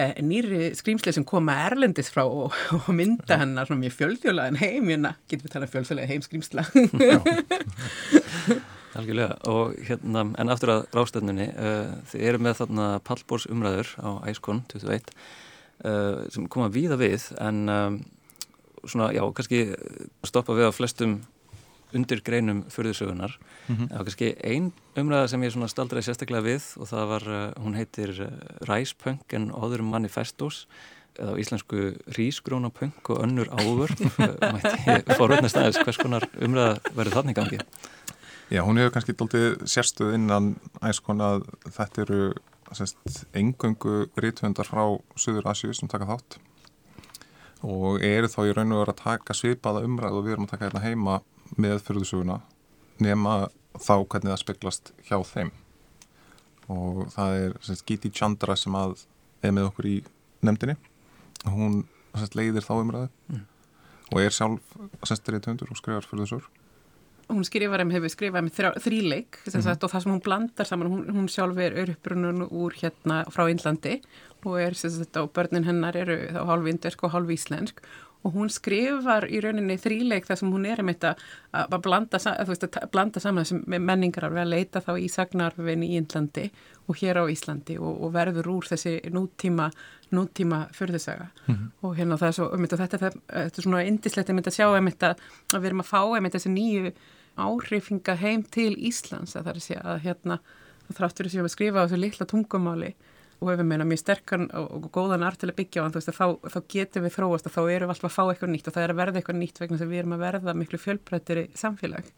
eh, 0.00 0.14
nýri 0.24 0.70
skrýmsli 0.78 1.12
sem 1.12 1.26
koma 1.28 1.58
erlendis 1.66 2.08
frá 2.12 2.24
og 2.24 2.54
mynda 2.92 3.36
hennar 3.42 3.68
svona 3.68 3.84
mjög 3.84 3.98
fjölþjólaðin 3.98 4.60
heim, 4.62 4.88
hérna 4.88 5.16
getur 5.28 5.46
við 5.46 5.56
talað 5.56 5.68
um 5.68 5.74
fjölþjólaðin 5.74 6.12
heim 6.14 6.24
skrýmsla. 6.24 6.62
Algjörlega 8.98 9.36
og 9.48 9.76
hérna 9.88 10.26
en 10.40 10.52
aftur 10.52 10.74
að 10.74 10.82
rástefnunni 10.96 11.46
uh, 11.52 11.92
þið 12.10 12.26
eru 12.28 12.42
með 12.44 12.58
þarna 12.60 12.88
pallbórs 13.06 13.48
umræður 13.52 13.92
á 14.00 14.10
Æskon 14.28 14.64
21 14.72 15.12
uh, 15.84 16.24
sem 16.32 16.48
koma 16.52 16.72
víða 16.72 16.98
við 17.00 17.30
en 17.40 17.62
um, 17.72 18.00
svona, 18.84 19.12
já, 19.16 19.24
kannski 19.36 19.62
stoppa 20.28 20.56
við 20.58 20.68
á 20.68 20.72
flestum 20.76 21.20
undir 21.94 22.22
greinum 22.24 22.64
fyrðusögunar. 22.72 23.36
Mm 23.68 23.76
-hmm. 23.76 23.88
Það 23.88 23.96
var 23.96 24.04
kannski 24.04 24.34
ein 24.44 24.72
umræða 24.96 25.28
sem 25.28 25.42
ég 25.42 25.68
staldraði 25.68 26.02
sérstaklega 26.02 26.42
við 26.42 26.64
og 26.76 26.88
það 26.88 27.06
var, 27.08 27.22
uh, 27.28 27.52
hún 27.64 27.74
heitir 27.74 28.10
uh, 28.20 28.28
Rise 28.68 28.94
Punk 28.98 29.34
and 29.34 29.50
Other 29.52 29.82
Manifestos 29.82 30.66
eða 31.18 31.34
á 31.36 31.40
íslensku 31.40 31.96
rísgróna 32.16 32.70
punk 32.72 33.10
og 33.10 33.24
önnur 33.24 33.48
ávörð 33.52 34.00
mætti 34.54 35.16
forvöldnast 35.18 35.58
aðeins 35.58 35.80
hvers 35.84 36.00
konar 36.00 36.24
umræða 36.40 36.78
verður 36.96 37.18
þannig 37.18 37.36
gangi 37.36 37.58
Já, 38.52 38.62
hún 38.64 38.76
hefur 38.80 38.94
kannski 38.96 39.16
doldið 39.16 39.62
sérstuð 39.68 40.14
innan 40.16 40.54
æskon 40.84 41.20
að 41.24 41.44
þetta 41.72 42.02
eru 42.06 42.22
engöngu 43.36 44.06
rítvöndar 44.16 44.68
frá 44.68 44.82
Suður 45.16 45.50
Asjú 45.52 45.72
sem 45.76 45.88
taka 45.88 46.08
þátt 46.08 46.38
og 47.62 48.02
eru 48.04 48.30
þá 48.30 48.40
í 48.48 48.54
raun 48.56 48.74
og 48.74 48.82
veru 48.82 48.94
að 48.94 49.02
taka 49.04 49.36
svipaða 49.36 49.84
umræð 49.86 50.18
og 50.18 50.26
við 50.26 50.36
erum 50.36 50.48
að 50.48 50.54
taka 50.54 50.68
hérna 50.68 50.84
heima 50.84 51.20
með 51.60 51.82
fyrðusuguna 51.86 52.40
nema 53.02 53.48
þá 53.80 53.94
hvernig 54.04 54.30
það 54.30 54.40
speglast 54.42 54.92
hjá 55.08 55.18
þeim 55.26 55.52
og 56.72 57.04
það 57.12 57.36
er 57.40 57.54
sérst, 57.64 57.84
Giti 57.88 58.12
Chandra 58.14 58.56
sem 58.58 58.74
að 58.78 59.04
er 59.42 59.54
með 59.54 59.70
okkur 59.70 59.88
í 59.90 59.96
nefndinni 60.44 60.76
hún 61.48 61.82
sérst, 62.14 62.36
leiðir 62.38 62.66
þá 62.66 62.74
umræðu 62.78 63.08
mm. 63.32 63.46
og 64.12 64.20
er 64.22 64.34
sjálf 64.34 64.74
sérstyrið 65.08 65.46
töndur 65.46 65.72
og 65.72 65.80
skrifar 65.80 66.08
fyrðusugur 66.08 66.50
hún 67.32 67.46
skrifar 67.46 67.82
um, 67.84 67.92
hefur 67.94 68.12
skrifað 68.12 68.46
með 68.46 68.78
þríleik 68.84 69.38
mm 69.40 69.52
-hmm. 69.54 69.84
og 69.84 69.90
það 69.90 70.02
sem 70.02 70.12
hún 70.12 70.24
blandar 70.24 70.66
saman, 70.66 70.90
hún, 70.92 71.04
hún 71.16 71.28
sjálf 71.28 71.58
er 71.58 71.90
uppbrunun 71.94 72.48
úr 72.50 72.72
hérna 72.76 73.24
frá 73.30 73.48
Índlandi 73.48 74.00
og 74.44 74.60
er, 74.60 74.74
sagt, 74.74 75.16
og 75.16 75.32
börnin 75.32 75.64
hennar 75.64 75.96
eru 75.96 76.16
þá 76.32 76.46
hálf 76.46 76.66
indersk 76.66 77.04
og 77.04 77.12
hálf 77.12 77.30
íslensk 77.30 77.80
og 78.22 78.36
hún 78.36 78.50
skrifar 78.52 79.26
í 79.26 79.40
rauninni 79.42 79.76
þríleik 79.80 80.26
þar 80.28 80.38
sem 80.38 80.52
hún 80.52 80.66
er 80.68 80.82
um 80.82 80.90
þetta 80.90 81.14
að 81.58 81.78
blanda, 81.82 82.20
veist, 82.48 82.66
að 82.68 82.90
blanda 82.92 83.22
saman 83.22 83.44
þessum 83.44 83.64
menningar 83.66 84.28
að 84.28 84.50
leita 84.50 84.82
þá 84.84 84.92
í 85.00 85.08
sagnarfin 85.10 85.82
í 85.82 85.96
Índlandi 85.98 86.46
og 86.86 87.00
hér 87.00 87.22
á 87.22 87.24
Íslandi 87.30 87.78
og, 87.80 87.98
og 88.06 88.14
verður 88.14 88.50
úr 88.54 88.68
þessi 88.70 88.98
nútíma 89.10 89.70
nútíma 90.12 90.66
förðusaga 90.76 91.30
mm 91.46 91.54
-hmm. 91.54 91.68
og 91.80 91.96
hérna 91.96 92.18
það 92.20 92.28
er 92.28 92.32
svo, 92.32 92.50
um 92.52 92.66
þetta, 92.66 92.86
þetta, 92.86 93.10
þetta 93.32 93.58
er 93.58 93.62
svona 93.62 93.84
indislegt 93.84 94.30
að 94.30 94.54
sjá 94.54 94.66
um 94.78 94.86
að 94.86 95.16
við 95.52 95.66
erum 95.66 95.80
að 95.80 95.92
fá 95.92 96.02
um 96.04 96.30
þessi 96.30 96.50
nýju 96.50 96.92
áhrifinga 97.36 98.14
heim 98.14 98.42
til 98.42 98.76
Íslands 98.76 99.36
að 99.36 99.44
það 99.44 99.50
er 99.50 99.56
að 99.56 99.62
segja 99.62 99.82
að 99.82 100.02
hérna 100.04 100.38
þráttur 100.92 101.28
þess 101.28 101.40
að 101.40 101.48
skrifa 101.48 101.80
á 101.80 101.84
þessu 101.86 102.00
litla 102.00 102.26
tungumáli 102.26 102.94
og 103.42 103.50
hefur 103.50 103.66
meina 103.66 103.84
mjög 103.88 104.00
sterkan 104.02 104.48
og, 104.54 104.66
og 104.76 104.88
góðan 104.94 105.24
art 105.26 105.40
til 105.42 105.50
að 105.50 105.58
byggja 105.58 105.82
á 105.82 105.84
hann, 105.84 105.94
þú 105.94 106.00
veist 106.00 106.12
að 106.12 106.18
þá, 106.18 106.26
þá 106.54 106.58
getum 106.74 107.06
við 107.06 107.14
þróast 107.16 107.48
og 107.48 107.54
þá 107.56 107.62
erum 107.62 107.90
við 107.90 107.94
alltaf 107.94 108.10
að 108.10 108.14
fá 108.16 108.22
eitthvað 108.24 108.52
nýtt 108.52 108.68
og 108.68 108.76
það 108.76 108.84
er 108.84 108.92
að 108.94 109.00
verða 109.00 109.20
eitthvað 109.20 109.40
nýtt 109.40 109.62
vegna 109.62 109.80
sem 109.80 109.90
við 109.90 110.02
erum 110.02 110.14
að 110.16 110.22
verða 110.22 110.54
miklu 110.60 110.80
fjölbreyttir 110.82 111.42
í 111.42 111.48
samfélag. 111.58 112.12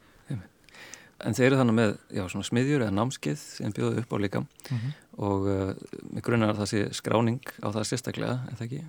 En 1.23 1.31
þeir 1.31 1.45
eru 1.47 1.59
þannig 1.61 1.75
með 1.77 1.91
já, 2.11 2.23
smiðjur 2.27 2.83
eða 2.83 2.93
námskið 2.93 3.37
sem 3.39 3.73
bjóðu 3.73 4.01
upp 4.01 4.11
á 4.11 4.17
líka 4.19 4.41
mm 4.43 4.77
-hmm. 4.77 4.95
og 5.23 5.45
uh, 5.47 5.69
með 6.11 6.25
grunnar 6.27 6.57
það 6.57 6.71
sé 6.73 6.81
skráning 6.91 7.39
á 7.63 7.71
það 7.71 7.87
sérstaklega, 7.87 8.35
er 8.51 8.57
það 8.59 8.65
ekki? 8.65 8.81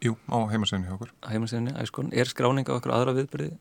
Jú, 0.00 0.16
á 0.32 0.38
heimasegni 0.48 0.88
hjá 0.88 0.94
okkur. 0.96 1.12
Á 1.20 1.28
heimasegni, 1.28 1.74
æskon. 1.76 2.08
Er 2.16 2.24
skráning 2.24 2.64
á 2.64 2.72
okkur 2.72 2.94
aðra 2.96 3.12
viðbyrði? 3.12 3.58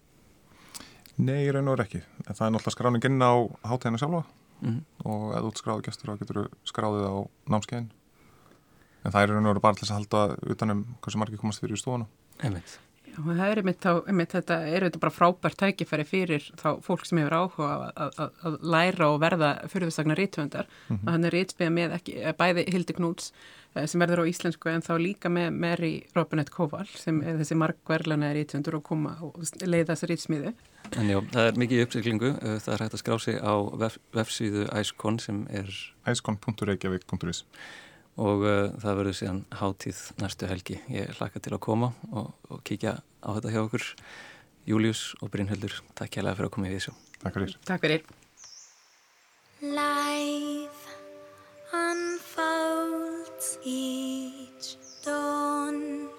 Nei, 1.19 1.43
í 1.43 1.51
raun 1.51 1.67
og 1.67 1.83
ekki. 1.83 1.99
Það 2.23 2.45
er 2.47 2.53
náttúrulega 2.55 2.77
skráning 2.77 3.05
inn 3.05 3.19
á 3.19 3.35
hátæðina 3.67 3.99
sjálfa 3.99 4.23
mm 4.61 4.69
-hmm. 4.69 4.83
og 5.03 5.33
eða 5.35 5.47
út 5.47 5.57
skráðu 5.57 5.81
gestur 5.81 6.09
þá 6.09 6.19
getur 6.19 6.49
skráðið 6.63 7.05
á 7.07 7.15
námskeiðin 7.51 7.91
en 9.03 9.11
það 9.13 9.21
er 9.23 9.35
og 9.37 9.49
veru 9.49 9.63
bara 9.63 9.77
til 9.77 9.85
þess 9.85 9.95
að 9.95 9.99
halda 9.99 10.53
utanum 10.55 10.85
hversu 10.99 11.21
margir 11.21 11.41
komast 11.41 11.63
fyrir 11.63 11.77
í 11.77 11.81
stofuna 11.81 12.07
Einmitt. 12.39 12.79
Já, 13.09 13.19
það 13.25 13.45
er 13.45 13.59
einmitt, 13.59 13.79
þá, 13.83 13.91
einmitt 14.07 14.33
þetta 14.35 14.57
er 14.69 14.85
þetta 14.85 14.99
bara 15.01 15.13
frábært 15.13 15.57
tækifæri 15.59 16.05
fyrir 16.07 16.43
þá 16.59 16.67
fólk 16.85 17.07
sem 17.07 17.19
hefur 17.19 17.35
áhuga 17.35 17.69
að, 17.89 18.11
að, 18.23 18.35
að 18.45 18.57
læra 18.75 19.07
og 19.09 19.21
verða 19.23 19.49
fyrirðsagnar 19.71 20.19
rítvöndar 20.19 20.69
mm 20.69 20.95
-hmm. 20.95 21.07
að 21.07 21.15
hann 21.15 21.27
er 21.27 21.35
rítspiða 21.35 21.73
með 21.75 21.95
ekki, 21.97 22.15
eh, 22.21 22.35
bæði 22.37 22.65
Hildi 22.69 22.95
Knúts 22.95 23.31
eh, 23.73 23.87
sem 23.87 24.01
verður 24.01 24.23
á 24.23 24.29
íslensku 24.29 24.69
en 24.69 24.85
þá 24.85 24.93
líka 25.01 25.29
með 25.29 25.49
Mary 25.51 25.93
Robinette 26.15 26.53
Koval 26.53 26.87
sem 26.95 27.21
er 27.23 27.41
þessi 27.41 27.57
margverlana 27.59 28.31
rítvöndur 28.37 28.79
og 28.79 28.83
koma 28.83 29.17
og 29.21 29.41
leiða 29.65 29.95
þessi 29.95 30.13
rítsmiðu 30.13 30.53
En 30.95 31.09
já, 31.09 31.19
það 31.33 31.47
er 31.47 31.59
mikið 31.59 31.83
uppsýklingu 31.85 32.29
eh, 32.39 32.59
það 32.59 32.73
er 32.73 32.83
hægt 32.83 32.93
að 32.93 33.03
skrá 33.03 33.19
sig 33.19 33.35
á 33.41 33.53
vef, 33.77 33.97
vefsvíðu 34.13 34.69
Æskon 34.71 35.19
sem 35.19 35.47
er 35.49 35.67
Æskon.reykjavík.is 36.05 37.45
og 38.19 38.43
uh, 38.43 38.71
það 38.81 38.97
verður 38.99 39.17
síðan 39.19 39.43
hátíð 39.61 40.01
næstu 40.19 40.49
helgi. 40.49 40.79
Ég 40.91 41.13
hlaka 41.19 41.41
til 41.43 41.55
að 41.55 41.63
koma 41.63 41.93
og, 42.11 42.33
og 42.51 42.63
kíkja 42.67 42.97
á 42.99 43.29
þetta 43.37 43.53
hjá 43.55 43.61
okkur. 43.63 43.87
Július 44.69 45.03
og 45.23 45.31
Brynhöldur, 45.33 45.79
takk 45.97 46.17
kærlega 46.17 46.37
fyrir 46.37 46.49
að 46.51 46.55
koma 46.57 46.69
í 46.69 46.75
þessu. 46.75 46.93
Takk 47.23 47.39
fyrir. 47.39 47.55
Takk 47.65 47.85
fyrir. 47.85 48.03
Life 49.59 50.93
unfolds 51.75 53.57
each 53.63 54.77
dawn 55.05 56.09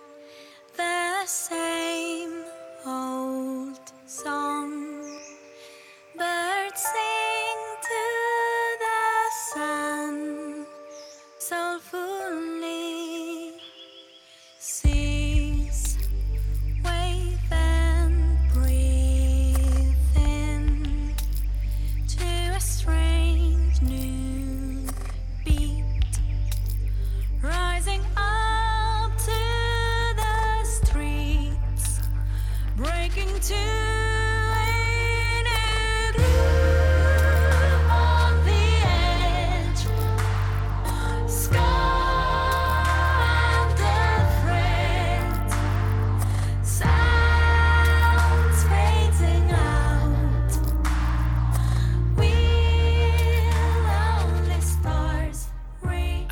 The 0.77 1.27
same 1.27 2.45
old 2.87 3.93
song 4.07 4.90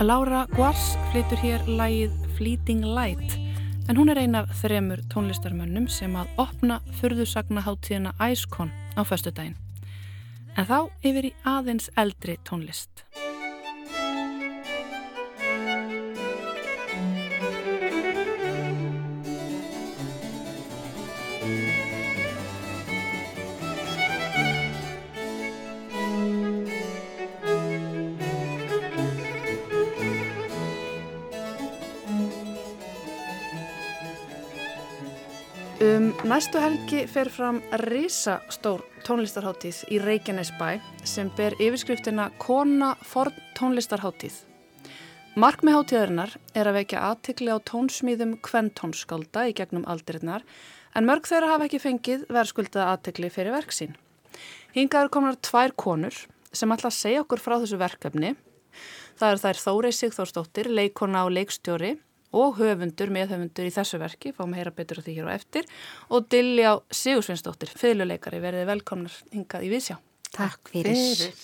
Laura 0.00 0.44
Guars 0.54 0.92
flytur 1.10 1.40
hér 1.42 1.64
lægið 1.66 2.12
Fleeting 2.36 2.84
Light 2.86 3.32
en 3.90 3.98
hún 3.98 4.12
er 4.12 4.20
ein 4.22 4.36
af 4.38 4.52
þremur 4.60 5.00
tónlistarmönnum 5.10 5.88
sem 5.90 6.14
að 6.14 6.30
opna 6.38 6.76
fyrðusagnaháttíðina 7.00 8.12
Icon 8.30 8.70
á 8.94 9.02
föstu 9.02 9.32
daginn. 9.34 9.58
En 10.54 10.70
þá 10.70 10.86
yfir 11.02 11.32
í 11.32 11.34
aðeins 11.42 11.90
eldri 11.98 12.38
tónlist. 12.46 13.02
Næstu 36.38 36.60
helgi 36.62 37.00
fer 37.10 37.26
fram 37.34 37.56
risastór 37.80 38.84
tónlistarháttíð 39.02 39.78
í 39.90 39.96
Reykjanesbæ 39.98 40.68
sem 41.02 41.32
ber 41.34 41.56
yfirskriftina 41.58 42.28
Kona 42.38 42.92
forn 43.02 43.34
tónlistarháttíð. 43.58 44.36
Markmi 45.34 45.74
háttíðarinnar 45.74 46.36
er 46.54 46.70
að 46.70 46.78
vekja 46.78 47.02
aðtikli 47.08 47.50
á 47.50 47.58
tónsmýðum 47.66 48.36
kventónskálda 48.46 49.48
í 49.50 49.56
gegnum 49.58 49.88
aldrinnar 49.90 50.46
en 50.94 51.08
mörg 51.10 51.26
þeirra 51.26 51.56
hafa 51.56 51.66
ekki 51.66 51.82
fengið 51.82 52.26
verðskuldaða 52.30 52.92
aðtikli 52.92 53.32
fyrir 53.34 53.56
verksín. 53.56 53.98
Hingaður 54.76 55.14
komnar 55.16 55.42
tvær 55.42 55.74
konur 55.74 56.22
sem 56.52 56.70
ætla 56.70 56.92
að 56.92 57.00
segja 57.00 57.24
okkur 57.26 57.42
frá 57.42 57.56
þessu 57.56 57.82
verkefni. 57.82 58.36
Það 59.18 59.32
eru 59.32 59.42
þær 59.42 59.64
Þórei 59.64 59.94
Sigþórsdóttir, 59.96 60.70
leikona 60.70 61.26
og 61.26 61.34
leikstjóri 61.34 61.96
og 62.36 62.58
höfundur, 62.58 63.12
meðhöfundur 63.14 63.68
í 63.68 63.72
þessu 63.72 64.00
verki, 64.02 64.34
fáum 64.36 64.52
að 64.52 64.60
heyra 64.60 64.74
betur 64.76 65.00
á 65.00 65.02
því 65.06 65.14
hér 65.16 65.28
og 65.28 65.32
eftir 65.32 65.68
og 66.12 66.26
Dilljá 66.32 66.74
Sigursveinsdóttir, 66.92 67.72
fyrirleikari, 67.72 68.40
verið 68.42 68.68
velkomnar 68.68 69.14
hingað 69.32 69.64
í 69.64 69.72
Vísjá. 69.72 69.96
Takk 70.34 70.72
fyrir. 70.74 70.98
fyrir. 70.98 71.38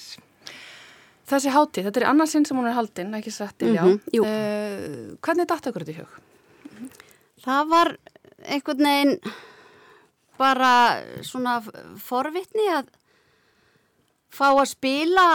Þessi 1.24 1.54
hátíð, 1.54 1.86
þetta 1.88 2.02
er 2.02 2.08
annarsinn 2.10 2.44
sem 2.44 2.58
hún 2.58 2.68
er 2.68 2.76
haldinn, 2.76 3.14
ekki 3.16 3.32
satt 3.32 3.56
Dilljá. 3.62 3.86
Mm 3.86 4.00
-hmm, 4.12 4.26
uh, 4.28 5.16
hvernig 5.24 5.48
dætt 5.48 5.70
okkur 5.70 5.86
þetta 5.86 5.96
í 5.96 6.00
hug? 6.02 6.90
Það 7.44 7.68
var 7.68 7.96
einhvern 8.44 8.84
veginn 8.84 9.18
bara 10.38 11.00
svona 11.22 11.62
forvitni 12.02 12.68
að 12.68 12.90
fá 14.34 14.48
að 14.50 14.68
spila 14.72 15.26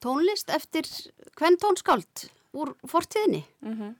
tónlist 0.00 0.50
eftir 0.50 0.88
hvern 1.36 1.58
tónskáld 1.60 2.30
úr 2.52 2.74
fortíðinni. 2.86 3.44
Mm 3.62 3.74
-hmm. 3.78 3.94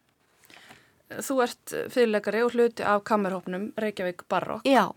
þú 1.11 1.43
ert 1.43 1.73
fyrirleikari 1.91 2.43
og 2.43 2.53
hluti 2.55 2.83
af 2.83 3.03
kamerhópnum 3.05 3.73
Reykjavík 3.77 4.23
Barrock. 4.29 4.65
Já, 4.67 4.93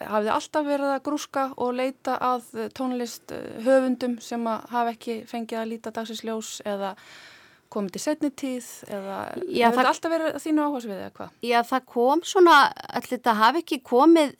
Hafið 0.00 0.26
þið 0.28 0.32
alltaf 0.34 0.64
verið 0.66 0.90
að 0.94 1.02
grúska 1.04 1.42
og 1.60 1.74
leita 1.74 2.14
að 2.24 2.70
tónlist 2.72 3.32
eh, 3.32 3.60
höfundum 3.64 4.14
sem 4.20 4.46
hafa 4.46 4.90
ekki 4.94 5.24
fengið 5.28 5.58
að 5.60 5.68
líta 5.68 5.90
dagsins 5.92 6.22
ljós 6.24 6.60
eða 6.64 6.94
komið 7.68 7.90
til 7.92 8.00
setni 8.00 8.30
tíð 8.30 8.64
eða 8.88 9.18
Já, 9.48 9.68
hefur 9.68 9.76
það- 9.76 9.76
þetta 9.76 9.92
alltaf 9.92 10.10
verið 10.14 10.38
þínu 10.44 10.64
áhersfið 10.64 10.96
eða 10.96 11.10
hvað? 11.18 11.30
já, 11.42 11.62
það 11.62 11.84
kom 11.86 12.20
svona, 12.22 12.72
allir 12.88 13.10
þetta 13.18 13.34
hafi 13.34 13.58
ekki 13.58 13.82
komið, 13.82 14.34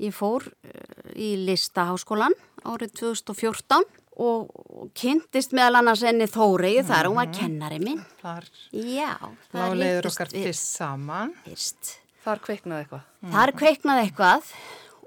ég 0.00 0.12
fór 0.12 0.42
eh, 0.64 1.16
í 1.16 1.30
listaháskólan 1.46 2.34
árið 2.64 2.92
2014 3.00 3.84
og, 4.16 4.48
kynntist 4.96 5.52
meðal 5.56 5.80
annars 5.82 6.02
enni 6.06 6.28
Þórei 6.30 6.80
þar, 6.86 7.10
hún 7.10 7.20
var 7.20 7.30
kennari 7.34 7.78
minn. 7.82 8.00
Þar 8.22 8.48
Já, 8.72 9.12
það 9.52 9.60
láleiður 9.60 10.00
hittist 10.00 10.12
okkar 10.12 10.32
við 10.32 10.48
fyrst 10.48 10.70
saman. 10.78 11.34
fyrst. 11.44 11.92
Þar 12.26 12.42
kveiknaði 12.46 12.84
eitthvað. 12.84 13.04
Þar 13.36 13.52
kveiknaði 13.60 14.06
eitthvað 14.06 14.52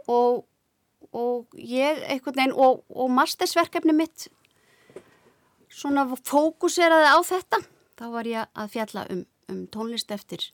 og, 0.10 0.44
og 1.12 1.58
ég 1.60 2.04
einhvern 2.06 2.38
veginn 2.38 2.56
og, 2.56 2.84
og 2.90 3.12
mastersverkefni 3.18 3.96
mitt 3.98 4.30
svona 5.70 6.06
fókuseraði 6.08 7.12
á 7.12 7.20
þetta. 7.26 7.62
Þá 8.00 8.06
var 8.14 8.30
ég 8.30 8.50
að 8.56 8.74
fjalla 8.76 9.06
um, 9.12 9.24
um 9.52 9.64
tónlist 9.74 10.12
eftir 10.16 10.50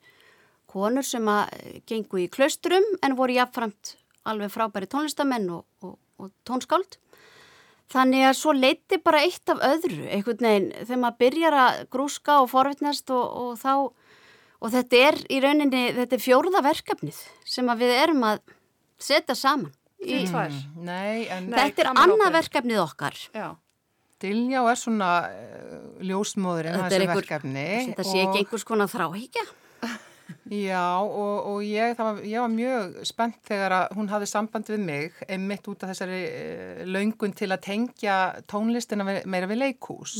konur 0.72 1.06
sem 1.08 1.28
að 1.30 1.53
eh, 1.56 1.78
gengu 1.88 2.24
í 2.24 2.32
klausturum 2.32 2.86
en 3.06 3.16
voru 3.20 3.38
jafnframt 3.38 3.95
alveg 4.26 4.51
frábæri 4.53 4.89
tónlistamenn 4.89 5.47
og, 5.53 5.66
og, 5.86 5.97
og 6.20 6.34
tónskáld. 6.47 6.97
Þannig 7.93 8.23
að 8.25 8.38
svo 8.39 8.53
leiti 8.55 8.97
bara 8.97 9.21
eitt 9.21 9.51
af 9.53 9.61
öðru 9.61 10.07
einhvern 10.09 10.41
veginn 10.41 10.71
þegar 10.79 11.01
maður 11.03 11.19
byrjar 11.21 11.57
að 11.61 11.81
grúska 11.93 12.39
og 12.41 12.49
forvitnast 12.49 13.11
og, 13.13 13.25
og 13.43 13.59
þá 13.61 13.73
og 14.65 14.71
þetta 14.73 15.01
er 15.09 15.19
í 15.29 15.41
rauninni, 15.43 15.83
þetta 15.93 16.17
er 16.17 16.23
fjórða 16.23 16.61
verkefnið 16.65 17.19
sem 17.45 17.69
að 17.69 17.83
við 17.83 17.93
erum 17.99 18.23
að 18.25 18.39
setja 19.01 19.36
saman. 19.38 19.73
Í, 20.05 20.23
Tvær. 20.29 20.55
Nei, 20.86 21.25
en 21.33 21.49
Nei. 21.49 21.59
þetta 21.59 21.83
er 21.83 21.88
kamerahópurinn. 21.89 22.15
annað 22.15 22.36
verkefnið 22.39 22.81
okkar. 22.83 23.19
Já. 23.33 23.47
Diljá 24.21 24.61
er 24.71 24.79
svona 24.79 25.11
uh, 25.27 25.77
ljósmóðurinn 26.05 26.77
þessi 26.79 26.99
er 26.99 27.09
verkefni. 27.11 27.65
Þetta 27.91 28.05
sé 28.07 28.21
ekki 28.23 28.41
einhvers 28.43 28.65
konar 28.67 28.89
þráhyggja. 28.91 29.45
Já, 30.49 31.01
og, 31.01 31.36
og 31.49 31.59
ég, 31.65 31.93
var, 31.97 32.19
ég 32.26 32.41
var 32.41 32.49
mjög 32.53 32.95
spennt 33.05 33.38
þegar 33.45 33.76
að 33.78 33.95
hún 33.97 34.09
hafði 34.09 34.30
samband 34.30 34.69
við 34.69 34.82
mig 34.86 35.19
einmitt 35.30 35.67
út 35.69 35.86
af 35.86 35.91
þessari 35.93 36.21
uh, 36.26 36.82
löngun 36.89 37.34
til 37.38 37.51
að 37.53 37.63
tengja 37.65 38.17
tónlistina 38.49 39.05
meira 39.05 39.49
við 39.49 39.61
leikús 39.61 40.19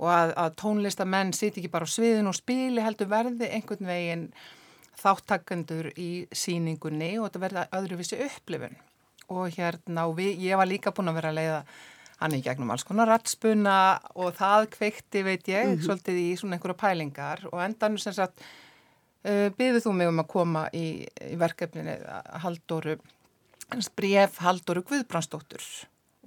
og 0.00 0.08
að, 0.10 0.34
að 0.38 0.56
tónlistamenn 0.62 1.34
siti 1.36 1.62
ekki 1.62 1.72
bara 1.72 1.86
á 1.86 1.90
sviðin 1.90 2.30
og 2.30 2.38
spili 2.38 2.82
heldur 2.84 3.10
verði 3.10 3.50
einhvern 3.50 3.90
veginn 3.90 4.26
þáttakendur 5.00 5.90
í 5.98 6.10
síningunni 6.32 7.14
og 7.18 7.28
þetta 7.28 7.44
verði 7.44 7.66
öðruvísi 7.78 8.20
upplifun. 8.26 8.76
Og 9.30 9.54
hérna 9.54 10.06
og 10.10 10.16
við, 10.18 10.34
ég 10.42 10.58
var 10.58 10.68
líka 10.68 10.92
búin 10.94 11.10
að 11.12 11.20
vera 11.20 11.30
að 11.30 11.38
leiða 11.38 11.60
hann 12.20 12.34
í 12.36 12.42
gegnum 12.44 12.72
alls 12.74 12.84
konar 12.84 13.08
ratspuna 13.08 13.76
og 14.20 14.34
það 14.36 14.66
kveikti 14.74 15.22
veit 15.24 15.46
ég 15.48 15.78
svolítið 15.80 16.18
í 16.20 16.26
svona 16.36 16.58
einhverja 16.58 16.80
pælingar. 16.82 17.46
Og 17.52 17.62
endan 17.64 17.96
sem 18.00 18.16
sagt 18.16 18.42
byggðu 19.22 19.82
þú 19.84 19.94
mig 19.96 20.08
um 20.08 20.22
að 20.22 20.28
koma 20.32 20.66
í, 20.72 20.84
í 21.04 21.36
verkefninu 21.40 21.96
Halldóru 22.44 22.98
bref 23.96 24.38
Halldóru 24.42 24.82
Guðbrandsdóttur. 24.82 25.62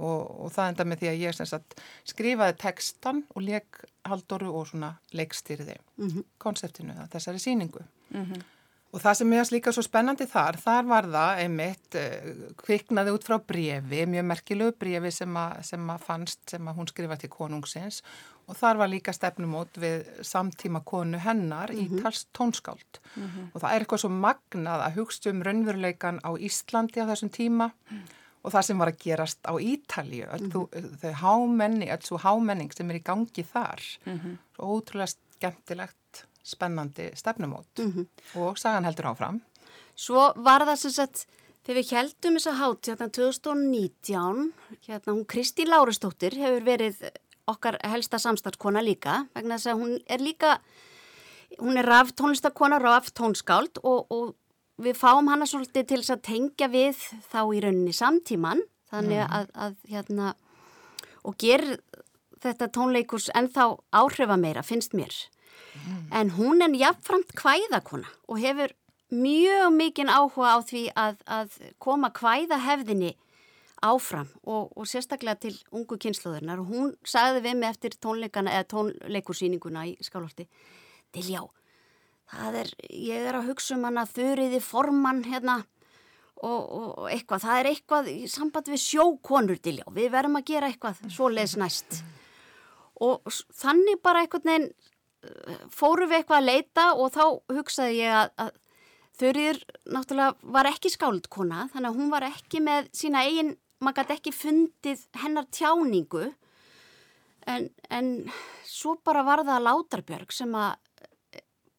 Og, 0.02 0.22
og 0.46 0.52
það 0.54 0.70
enda 0.72 0.86
með 0.90 1.02
því 1.04 1.10
að 1.12 1.20
ég 1.22 1.36
sagt 1.38 1.76
skrifaði 2.10 2.56
textan 2.64 3.24
og 3.36 3.44
leik 3.46 3.84
Halldóru 4.10 4.50
og 4.58 4.68
svona 4.72 4.96
leikstýrði 5.14 5.76
konseptinu 6.42 6.96
að 6.98 7.12
þessari 7.14 7.40
síningu. 7.44 7.84
Og 8.94 9.02
það 9.02 9.16
sem 9.18 9.30
mér 9.30 9.50
líka 9.50 9.72
svo 9.74 9.82
spennandi 9.82 10.28
þar, 10.30 10.60
þar 10.62 10.86
var 10.86 11.08
það 11.10 11.40
einmitt 11.42 11.96
uh, 11.98 12.34
kviknaði 12.62 13.16
út 13.16 13.26
frá 13.26 13.40
brefi, 13.42 14.04
mjög 14.06 14.28
merkilegu 14.30 14.76
brefi 14.78 15.12
sem, 15.16 15.40
að, 15.42 15.64
sem 15.66 15.90
að 15.90 16.06
fannst 16.06 16.54
sem 16.54 16.70
að 16.70 16.78
hún 16.78 16.90
skrifaði 16.92 17.26
til 17.26 17.32
konungsins. 17.34 18.02
Og 18.44 18.58
þar 18.60 18.82
var 18.82 18.92
líka 18.92 19.14
stefnumót 19.16 19.78
við 19.80 20.04
samtíma 20.28 20.84
konu 20.86 21.18
hennar 21.24 21.72
í 21.72 21.88
tals 21.96 22.26
tónskáld. 22.36 23.00
Og 23.54 23.62
það 23.62 23.70
er 23.70 23.86
eitthvað 23.86 24.02
svo 24.04 24.10
magnað 24.12 24.84
að 24.84 24.98
hugsta 25.00 25.32
um 25.32 25.42
raunveruleikan 25.48 26.20
á 26.28 26.36
Íslandi 26.36 27.00
á 27.00 27.08
þessum 27.08 27.32
tíma 27.34 27.70
og 28.44 28.52
það 28.52 28.66
sem 28.68 28.82
var 28.84 28.92
að 28.92 29.00
gerast 29.00 29.48
á 29.48 29.54
öll 29.56 30.50
þú, 30.52 30.66
þau 31.00 31.14
hámenni, 31.24 31.88
öll 31.88 32.04
svo 32.04 32.20
hámenning 32.20 32.74
sem 32.76 32.90
er 32.92 33.00
í 33.00 33.04
gangi 33.08 33.46
þar. 33.48 33.80
Svo 34.58 34.76
ótrúlega 34.76 35.14
skemmtilegt, 35.16 35.96
spennandi 36.44 37.10
stefnumót 37.16 37.80
og 38.36 38.58
sagan 38.60 38.86
heldur 38.86 39.12
áfram. 39.14 39.42
Svo 39.96 40.34
var 40.36 40.66
það 40.66 40.80
sem 40.82 40.92
sagt, 40.92 41.26
þegar 41.64 41.80
við 41.80 41.92
heldum 41.96 42.38
þessa 42.38 42.54
hátt 42.60 42.90
hérna 42.90 43.10
2019, 43.10 44.54
hérna 44.88 45.14
hún 45.14 45.26
Kristi 45.26 45.66
Lárustóttir 45.66 46.36
hefur 46.36 46.66
verið 46.66 47.04
okkar 47.48 47.78
helsta 47.84 48.20
samstarfskona 48.20 48.82
líka, 48.84 49.28
vegna 49.36 49.58
þess 49.58 49.72
að 49.72 49.82
hún 49.82 49.98
er 50.08 50.24
líka, 50.24 50.60
hún 51.60 51.78
er 51.78 51.86
raf 51.86 52.14
tónlistakona, 52.16 52.80
raf 52.80 53.12
tónskáld 53.12 53.82
og, 53.84 54.08
og 54.10 54.36
við 54.84 54.98
fáum 54.98 55.30
hana 55.30 55.46
svolítið 55.46 55.88
til 55.88 56.02
þess 56.02 56.16
að 56.16 56.26
tengja 56.30 56.70
við 56.72 57.02
þá 57.32 57.42
í 57.54 57.62
rauninni 57.64 57.94
samtíman, 57.94 58.64
þannig 58.94 59.24
að, 59.28 59.52
að 59.54 59.76
hérna, 59.92 60.34
og 61.24 61.38
ger 61.40 61.64
þetta 62.44 62.72
tónleikus 62.76 63.30
ennþá 63.36 63.70
áhrifa 63.96 64.38
meira, 64.40 64.64
finnst 64.66 64.96
mér. 64.98 65.14
En 66.14 66.32
hún 66.38 66.62
er 66.62 66.76
jafnframt 66.78 67.34
kvæðakona 67.38 68.10
og 68.30 68.40
hefur 68.42 68.74
mjög 69.14 69.74
mikinn 69.74 70.10
áhuga 70.10 70.56
á 70.56 70.60
því 70.66 70.84
að, 70.98 71.20
að 71.26 71.58
koma 71.82 72.10
kvæðahefðinni 72.14 73.14
áfram 73.84 74.30
og, 74.44 74.72
og 74.78 74.88
sérstaklega 74.88 75.36
til 75.44 75.56
ungu 75.76 75.98
kynsluðurnar 76.00 76.62
og 76.64 76.72
hún 76.72 76.94
sagði 77.06 77.44
við 77.48 77.60
mig 77.60 77.74
eftir 77.74 77.98
tónleikursýninguna 78.00 79.86
í 79.90 79.98
Skálholti 80.04 80.48
Diljá, 81.14 81.44
það 82.32 82.62
er, 82.64 82.72
ég 82.90 83.28
er 83.28 83.38
að 83.38 83.52
hugsa 83.52 83.76
um 83.76 83.86
hana 83.86 84.08
þurriði 84.10 84.62
formann 84.64 85.22
hérna 85.28 85.60
og, 86.44 86.62
og, 86.64 87.04
eitthvað, 87.12 87.44
það 87.46 87.60
er 87.60 87.70
eitthvað 87.72 88.10
í 88.14 88.18
samband 88.32 88.72
við 88.72 88.82
sjókonur 88.84 89.62
Diljá, 89.64 89.86
við 89.94 90.10
verðum 90.16 90.40
að 90.40 90.48
gera 90.50 90.72
eitthvað 90.72 91.04
svoleiðis 91.14 91.58
næst. 91.62 92.00
Og 93.04 93.22
þannig 93.60 94.02
bara 94.04 94.24
einhvern 94.24 94.50
veginn 94.50 94.68
uh, 94.72 94.93
fórum 95.72 96.10
við 96.12 96.20
eitthvað 96.22 96.42
að 96.42 96.50
leita 96.50 96.86
og 96.98 97.14
þá 97.14 97.24
hugsaði 97.56 97.98
ég 98.02 98.18
að, 98.18 98.30
að 98.46 98.52
Þurriður 99.14 99.60
náttúrulega 99.94 100.54
var 100.56 100.68
ekki 100.72 100.90
skáldkona 100.90 101.68
þannig 101.70 101.92
að 101.92 101.98
hún 102.00 102.10
var 102.10 102.24
ekki 102.26 102.62
með 102.66 102.88
sína 102.98 103.22
eigin, 103.28 103.52
maður 103.84 104.00
gæti 104.00 104.16
ekki 104.16 104.34
fundið 104.34 105.04
hennar 105.22 105.46
tjáningu. 105.54 106.32
En, 107.46 107.68
en 107.94 108.10
svo 108.66 108.96
bara 109.06 109.22
var 109.28 109.44
það 109.46 109.68
Látarbjörg 109.68 110.34
sem 110.34 110.58
að 110.58 110.80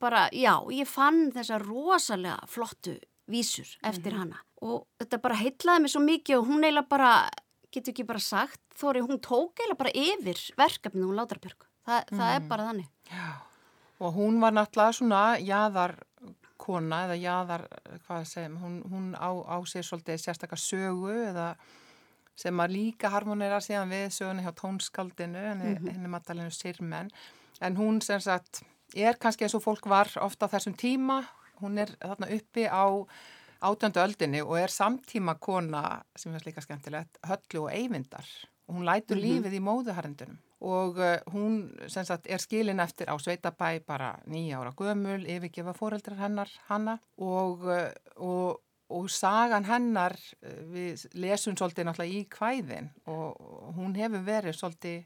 bara, 0.04 0.28
já, 0.30 0.52
ég 0.76 0.86
fann 0.86 1.32
þessa 1.34 1.58
rosalega 1.62 2.38
flottu 2.50 2.98
vísur 3.30 3.70
eftir 3.82 4.14
hana. 4.14 4.38
Og 4.62 4.84
þetta 5.00 5.22
bara 5.24 5.40
heitlaði 5.40 5.84
mig 5.84 5.94
svo 5.94 6.04
mikið 6.04 6.38
og 6.38 6.50
hún 6.52 6.62
eiginlega 6.62 6.90
bara, 6.92 7.12
getur 7.74 7.96
ekki 7.96 8.06
bara 8.06 8.22
sagt, 8.22 8.60
Þóri, 8.78 9.02
hún 9.02 9.18
tók 9.22 9.58
eiginlega 9.58 9.80
bara 9.80 9.96
yfir 9.96 10.40
verkefnið 10.60 11.08
hún 11.08 11.18
Látarbjörg. 11.18 11.66
Þa, 11.84 12.00
Það 12.10 12.34
er 12.34 12.48
bara 12.48 12.66
þannig. 12.70 12.90
Og 14.00 14.16
hún 14.16 14.40
var 14.42 14.54
náttúrulega 14.56 14.96
svona 14.96 15.22
jaðar 15.40 15.98
kona 16.64 17.04
eða 17.08 17.58
hvað 18.06 18.26
segjum, 18.28 18.58
hún, 18.62 18.76
hún 18.90 19.08
á, 19.18 19.28
á 19.28 19.56
sér 19.68 19.84
svolítið 19.86 20.22
sérstakar 20.22 20.60
sögu 20.60 21.12
eða 21.12 21.54
sem 22.38 22.60
að 22.60 22.74
líka 22.74 23.10
harmonera 23.12 23.60
síðan 23.62 23.92
við 23.92 24.06
söguna 24.16 24.42
hjá 24.42 24.54
tónskaldinu, 24.58 25.42
henni, 25.50 25.74
henni 25.84 26.10
Maddalenu 26.10 26.50
Sirmen, 26.54 27.12
en 27.62 27.76
hún 27.78 28.00
sem 28.02 28.22
sagt 28.22 28.64
er 28.94 29.18
kannski 29.20 29.46
eins 29.46 29.54
og 29.54 29.62
fólk 29.64 29.86
var 29.90 30.10
ofta 30.22 30.48
á 30.50 30.52
þessum 30.56 30.74
tíma, 30.78 31.20
hún 31.62 31.78
er 31.82 31.94
þarna 32.00 32.30
uppi 32.34 32.66
á 32.66 32.86
átjöndu 33.64 34.02
öldinni 34.02 34.42
og 34.44 34.58
er 34.60 34.72
samtíma 34.72 35.36
kona 35.40 36.02
sem 36.18 36.34
er 36.34 36.42
líka 36.48 36.64
skemmtilegt, 36.64 37.20
höllu 37.28 37.66
og 37.66 37.72
eyvindar 37.72 38.26
og 38.68 38.76
hún 38.76 38.86
lætur 38.88 39.20
lífið 39.20 39.58
í 39.58 39.62
móðuharendunum 39.64 40.40
og 40.64 40.98
uh, 40.98 41.18
hún 41.32 41.66
sagt 41.92 42.28
er 42.30 42.40
skilin 42.40 42.80
eftir 42.80 43.10
á 43.12 43.14
Sveitabæ 43.20 43.80
bara 43.84 44.14
nýja 44.26 44.62
ára 44.62 44.72
gömul, 44.76 45.26
yfirgefa 45.28 45.74
foreldrar 45.76 46.22
hennar 46.22 46.52
hanna 46.70 46.98
og, 47.18 47.66
uh, 47.68 47.90
og, 48.16 48.62
og 48.88 49.10
sagan 49.12 49.68
hennar 49.68 50.16
uh, 50.16 50.62
við 50.72 51.04
lesum 51.20 51.58
svolítið 51.58 51.90
náttúrulega 51.90 52.16
í 52.16 52.24
kvæðin 52.32 52.90
og, 53.04 53.36
hún 53.76 53.96
hefur 53.98 54.24
verið 54.24 54.56
svolítið 54.56 55.04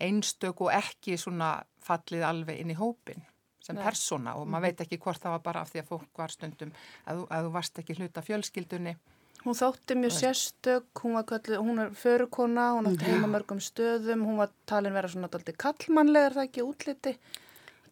einstök 0.00 0.64
og 0.64 0.72
ekki 0.74 1.18
svona 1.20 1.58
fallið 1.84 2.24
alveg 2.26 2.60
inn 2.62 2.72
í 2.72 2.78
hópin 2.78 3.22
sem 3.64 3.78
persóna 3.80 4.34
og 4.36 4.48
maður 4.50 4.70
veit 4.70 4.80
ekki 4.84 4.98
hvort 5.00 5.22
það 5.22 5.36
var 5.36 5.44
bara 5.44 5.60
af 5.64 5.70
því 5.72 5.80
að 5.80 5.90
fólk 5.92 6.20
var 6.20 6.32
stundum 6.32 6.72
að, 7.08 7.22
að 7.28 7.46
þú 7.46 7.52
varst 7.54 7.78
ekki 7.80 7.96
hluta 8.00 8.24
fjölskyldunni 8.24 8.96
Hún 9.44 9.56
þótti 9.58 9.94
mjög 10.00 10.14
sérstök, 10.16 10.86
hún 11.02 11.18
var 11.18 11.26
kölluð, 11.28 11.60
hún 11.60 11.80
er 11.82 11.90
förukona, 12.00 12.70
hún 12.78 12.88
átti 12.88 13.10
heima 13.10 13.28
mörgum 13.28 13.60
stöðum, 13.60 14.22
hún 14.24 14.38
var 14.40 14.52
talin 14.64 14.94
vera 14.96 15.10
svona 15.12 15.28
daldi 15.28 15.52
kallmannlegar 15.52 16.38
það 16.38 16.46
ekki 16.48 16.64
útliti. 16.64 17.12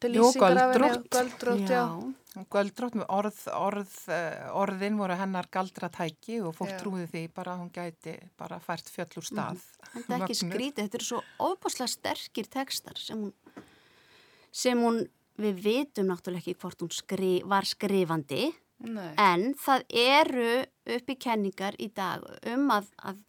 henni, 0.02 0.32
göldrótt. 0.32 1.10
göldrótt, 1.12 1.68
já. 1.68 1.84
Göldrótt 2.48 2.96
með 2.96 3.10
orð, 3.12 3.40
orð, 3.52 3.92
eh, 4.08 4.48
orðin 4.56 4.96
voru 4.96 5.14
hennar 5.20 5.46
galdratæki 5.52 6.40
og 6.40 6.56
fólk 6.56 6.72
Já. 6.72 6.78
trúði 6.80 7.06
því 7.10 7.22
bara 7.34 7.52
að 7.52 7.60
hún 7.60 7.70
gæti 7.70 8.14
bara 8.40 8.58
fært 8.58 8.88
fjöll 8.88 9.20
úr 9.20 9.26
stað. 9.28 9.60
En 9.94 10.02
það 10.02 10.16
er 10.16 10.24
ekki 10.24 10.38
skrítið, 10.40 10.80
þetta 10.86 10.98
eru 10.98 11.04
svo 11.04 11.20
ofbáslega 11.38 11.92
sterkir 11.92 12.48
tekstar 12.48 12.96
sem 12.96 13.20
hún, 13.20 13.32
sem 14.50 14.80
hún 14.80 15.08
við 15.36 15.60
vitum 15.60 16.08
náttúrulega 16.08 16.40
ekki 16.40 16.56
hvort 16.56 16.80
hún 16.80 16.92
skri, 16.96 17.42
var 17.44 17.68
skrifandi 17.68 18.48
Nei. 18.82 19.12
en 19.20 19.52
það 19.58 19.84
eru 20.02 20.48
uppi 20.96 21.18
kenningar 21.20 21.76
í 21.78 21.88
dag 21.94 22.24
um 22.50 22.70
að, 22.74 22.88
að 23.06 23.20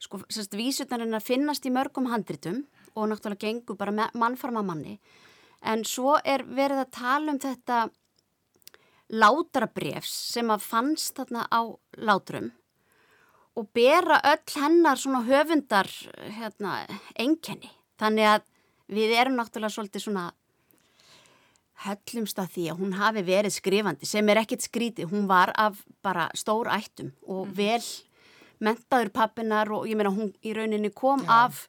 sko, 0.00 0.22
sérst, 0.28 0.56
vísutnarinnar 0.56 1.24
finnast 1.24 1.66
í 1.68 1.74
mörgum 1.74 2.08
handritum 2.12 2.64
og 2.94 3.10
náttúrulega 3.10 3.46
gengur 3.48 3.78
bara 3.80 4.08
mannfarma 4.14 4.64
manni 4.64 4.98
en 5.62 5.84
svo 5.86 6.16
er 6.24 6.44
verið 6.48 6.86
að 6.86 6.94
tala 6.96 7.34
um 7.34 7.42
þetta 7.42 7.84
látrabrefs 9.12 10.12
sem 10.32 10.50
að 10.50 10.64
fannst 10.64 11.18
þarna 11.20 11.44
á 11.52 11.60
látrum 12.00 12.50
og 13.58 13.68
bera 13.76 14.20
öll 14.32 14.54
hennar 14.62 14.96
svona 14.96 15.22
höfundar 15.26 15.88
hérna, 16.32 16.82
enkenni. 17.20 17.68
Þannig 18.00 18.28
að 18.30 18.46
við 18.92 19.12
erum 19.20 19.36
náttúrulega 19.36 19.74
svolítið 19.76 20.06
svona 20.06 20.30
höllumst 21.86 22.38
að 22.38 22.54
því 22.56 22.64
að 22.72 22.80
hún 22.82 22.96
hafi 22.98 23.22
verið 23.26 23.56
skrifandi 23.56 24.08
sem 24.08 24.28
er 24.32 24.42
ekkit 24.42 24.66
skrítið. 24.68 25.10
Hún 25.12 25.28
var 25.30 25.52
af 25.58 25.80
bara 26.04 26.28
stór 26.38 26.70
ættum 26.72 27.12
og 27.26 27.50
vel 27.56 27.82
mentaður 28.62 29.10
pappinar 29.14 29.70
og 29.74 29.88
ég 29.90 29.98
meina 29.98 30.12
hún 30.14 30.30
í 30.42 30.54
rauninni 30.56 30.92
kom 30.94 31.24
af 31.28 31.66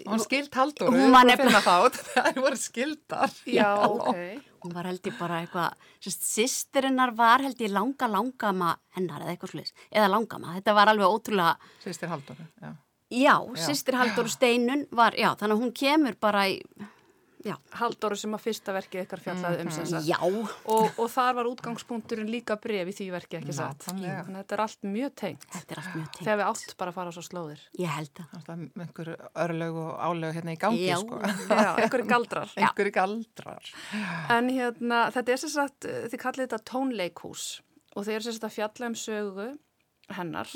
Hún 0.00 0.20
skild 0.22 0.54
haldur, 0.56 0.88
Hún 0.94 1.12
var 1.12 1.26
nefnilega 1.28 1.60
það 1.60 1.96
það 2.14 2.38
voru 2.40 2.56
skildar. 2.56 3.32
Já, 3.44 3.68
ok. 3.84 4.46
hún 4.62 4.74
var 4.74 4.86
held 4.88 5.08
ég 5.08 5.16
bara 5.18 5.40
eitthvað, 5.42 5.74
sýstirinnar 6.04 7.12
var 7.16 7.44
held 7.44 7.60
ég 7.60 7.72
langa 7.72 8.08
langama 8.10 8.74
hennar 8.96 9.24
eða 9.24 9.34
eitthvað 9.34 9.54
sluðis, 9.54 9.74
eða 9.92 10.10
langama, 10.12 10.54
þetta 10.58 10.74
var 10.76 10.92
alveg 10.92 11.16
ótrúlega, 11.16 11.70
Sýstir 11.84 12.12
haldur, 12.12 12.40
já. 12.60 12.72
já, 13.10 13.34
sýstir 13.66 13.96
Haldur 14.00 14.28
Steinun 14.32 14.86
var, 14.92 15.16
já, 15.16 15.30
þannig 15.40 15.56
að 15.56 15.62
hún 15.64 15.72
kemur 15.82 16.18
bara 16.20 16.46
í, 16.52 16.58
já, 17.44 17.54
Halldóru 17.78 18.16
sem 18.20 18.34
að 18.36 18.42
fyrsta 18.44 18.72
verkið 18.76 19.02
ykkar 19.06 19.20
fjallaði 19.24 19.62
um 19.64 19.70
sem 19.72 19.86
sagt. 19.88 20.06
já, 20.08 20.16
Og, 20.20 20.90
og 21.00 21.08
þar 21.12 21.34
var 21.38 21.48
útgangspunkturinn 21.50 22.28
líka 22.30 22.56
bref 22.60 22.90
í 22.92 22.94
því 22.98 23.06
verki 23.14 23.38
ekki 23.40 23.54
satt. 23.56 23.86
Að 23.92 24.02
þetta 24.36 24.56
er 24.58 24.62
allt 24.66 24.82
mjög 24.84 25.14
tengt. 25.22 25.46
þetta 25.54 25.74
er 25.76 25.80
allt 25.82 25.94
mjög 25.96 26.10
tengt, 26.10 26.20
Þegar 26.26 26.38
við 26.42 26.46
átt 26.50 26.74
bara 26.82 26.92
að 26.92 26.98
fara 27.00 27.08
á 27.08 27.14
svo 27.16 27.24
slóðir. 27.24 27.64
ég 27.80 27.94
held 27.96 28.20
er 28.20 28.52
einhver 28.84 29.12
örlög 29.46 29.80
og 29.86 29.90
álög 30.04 30.36
hérna 30.36 30.52
í 30.52 30.60
gangi, 30.60 30.84
Já. 30.90 30.96
sko. 31.00 31.20
Já, 31.48 31.72
einhverju 31.80 32.06
galdrar. 32.12 32.52
Einhverju 32.60 32.92
galdrar. 32.98 33.72
En 34.36 34.48
hérna, 34.52 35.00
þetta 35.14 35.32
er 35.32 35.42
sem 35.46 35.54
sagt, 35.56 35.88
þið 35.88 36.20
kallið 36.26 36.46
þetta 36.48 36.62
tónleikhús 36.74 37.48
og 37.96 38.04
eru 38.20 38.22
sem 38.28 38.36
sagt 38.36 38.46
að 38.50 38.56
fjalla 38.60 38.86
um 38.92 38.94
sögu 38.94 39.48
hennar 40.14 40.48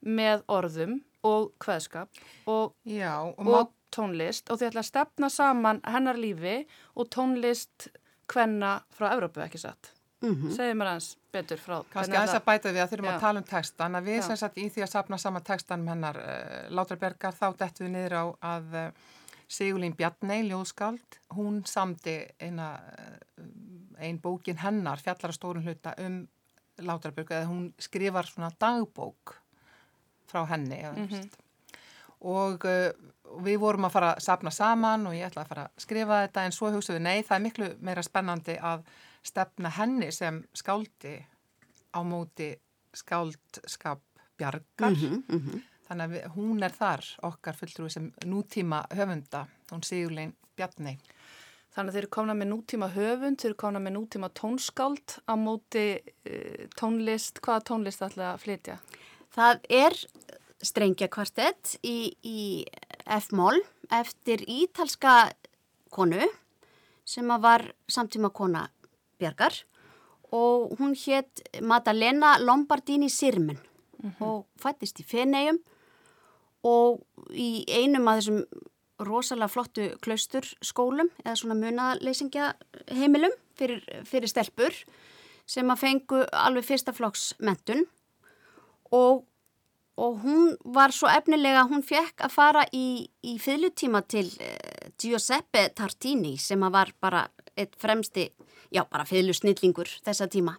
með 0.00 0.42
orðum 0.50 1.00
og 1.26 1.50
kveðskap 1.60 2.08
og, 2.48 2.72
og, 2.86 3.40
og 3.44 3.72
tónlist 3.96 4.50
og 4.50 4.60
þið 4.60 4.68
ætla 4.70 4.84
að 4.84 4.90
stefna 4.90 5.28
saman 5.28 5.80
hennar 5.84 6.18
lífi 6.20 6.66
og 6.94 7.08
tónlist 7.14 7.90
hvenna 8.30 8.80
frá 8.94 9.10
Evrópu, 9.14 9.42
ekki 9.44 9.58
satt? 9.58 9.92
Mm 10.20 10.34
-hmm. 10.34 10.56
Segðu 10.56 10.74
mér 10.76 10.86
aðeins 10.86 11.16
betur 11.32 11.56
frá 11.56 11.76
kannski 11.92 12.16
aðeins 12.16 12.34
að 12.36 12.44
bæta 12.44 12.72
við 12.72 12.82
að 12.82 12.90
þurfum 12.90 13.08
Já. 13.08 13.14
að 13.14 13.20
tala 13.20 13.40
um 13.40 13.44
textan, 13.44 13.94
að 13.94 14.04
við 14.04 14.22
sem 14.26 14.36
sagt 14.36 14.58
í 14.58 14.66
því 14.68 14.82
að 14.82 14.90
sapna 14.90 15.18
saman 15.18 15.42
textan 15.42 15.84
með 15.84 15.90
hennar 15.94 16.16
uh, 16.16 16.74
Látrabergar, 16.76 17.34
þá 17.34 17.56
dettum 17.56 17.86
við 17.86 17.92
niður 17.94 18.14
á 18.20 18.24
að 18.40 18.74
uh, 18.74 18.90
Sigurlín 19.48 19.96
Bjarnei, 19.96 20.42
ljóðskáld, 20.50 21.18
hún 21.34 21.64
samdi 21.66 22.28
eina, 22.40 22.68
uh, 22.98 23.44
ein 23.98 24.20
bókin 24.20 24.60
hennar, 24.60 25.00
fjallar 25.00 25.32
að 25.32 25.38
stórun 25.38 25.64
hluta 25.64 25.94
um 25.98 26.28
Látraberg, 26.76 27.30
eða 27.30 27.48
hún 27.48 27.72
skrifar 27.78 28.26
svona 28.26 28.52
dagbók 28.60 29.40
frá 30.26 30.44
henni, 30.46 30.82
mm 30.82 31.08
-hmm. 31.08 31.30
og 32.20 32.64
við 33.44 33.60
vorum 33.62 33.86
að 33.88 33.94
fara 33.94 34.12
að 34.14 34.24
sapna 34.24 34.52
saman 34.54 35.06
og 35.08 35.16
ég 35.16 35.28
ætla 35.28 35.44
að 35.44 35.52
fara 35.52 35.66
að 35.68 35.84
skrifa 35.84 36.20
þetta 36.24 36.44
en 36.46 36.56
svo 36.56 36.70
hugsaðu 36.74 37.02
nei, 37.04 37.22
það 37.26 37.36
er 37.36 37.44
miklu 37.46 37.70
meira 37.86 38.04
spennandi 38.04 38.56
að 38.58 38.84
stefna 39.26 39.72
henni 39.76 40.10
sem 40.14 40.42
skáldi 40.56 41.16
á 41.94 42.00
móti 42.06 42.52
skáldskap 42.96 44.02
bjargar. 44.38 44.96
Þannig 45.90 46.04
að 46.04 46.12
við, 46.14 46.26
hún 46.36 46.62
er 46.62 46.74
þar 46.74 47.06
okkar 47.26 47.58
fulltrúi 47.58 47.90
sem 47.90 48.10
nútíma 48.30 48.84
höfunda 48.94 49.46
hún 49.72 49.82
Sigurlein 49.86 50.34
Bjarni. 50.56 50.96
Þannig 51.70 51.90
að 51.90 51.96
þeir 51.96 52.02
eru 52.02 52.10
komna 52.14 52.34
með 52.34 52.50
nútíma 52.50 52.88
höfund, 52.94 53.38
þeir 53.38 53.52
eru 53.52 53.58
komna 53.62 53.82
með 53.82 53.94
nútíma 53.94 54.30
tónskáld 54.34 55.16
á 55.30 55.34
móti 55.38 55.84
uh, 55.98 56.66
tónlist, 56.78 57.38
hvaða 57.44 57.66
tónlist 57.70 58.02
ætla 58.02 58.32
að 58.32 58.42
flytja? 58.44 58.78
Það 59.30 59.66
er 59.70 59.98
strengjakvartett 60.66 61.76
í, 61.86 62.10
í 62.26 62.40
F-mól 63.06 63.58
eftir 63.90 64.42
ítalska 64.48 65.32
konu 65.90 66.28
sem 67.04 67.28
var 67.42 67.64
samtíma 67.90 68.30
kona 68.30 68.68
Bjargar 69.18 69.54
og 70.30 70.76
hún 70.78 70.94
hétt 70.94 71.42
Madalena 71.62 72.38
Lombardini 72.38 73.10
Sirmen 73.10 73.58
og 74.20 74.46
fættist 74.60 75.00
í 75.02 75.06
Fenegjum 75.06 75.58
og 76.66 77.00
í 77.32 77.64
einum 77.68 78.08
af 78.08 78.20
þessum 78.20 78.44
rosalega 79.06 79.48
flottu 79.48 79.86
klaustur 80.04 80.44
skólum 80.64 81.08
eða 81.24 81.36
svona 81.40 81.56
munaðleysingja 81.58 82.52
heimilum 82.92 83.32
fyrir, 83.56 83.80
fyrir 84.04 84.30
stelpur 84.30 84.76
sem 85.48 85.72
að 85.72 85.82
fengu 85.82 86.20
alveg 86.36 86.66
fyrsta 86.68 86.94
flokks 86.94 87.32
mentun 87.40 87.86
og, 88.92 89.24
og 90.00 90.20
hún 90.24 90.54
var 90.64 90.94
svo 90.96 91.10
efnilega, 91.12 91.66
hún 91.68 91.82
fekk 91.84 92.24
að 92.24 92.32
fara 92.32 92.64
í, 92.72 93.04
í 93.22 93.36
fyllutíma 93.42 94.00
til 94.08 94.26
uh, 94.40 94.92
Giuseppe 95.00 95.68
Tartini 95.76 96.36
sem 96.40 96.62
að 96.64 96.76
var 96.76 96.92
bara 97.02 97.24
eitt 97.58 97.76
fremsti, 97.80 98.30
já 98.72 98.84
bara 98.88 99.04
fyllusnillingur 99.04 99.90
þessa 100.06 100.28
tíma. 100.32 100.56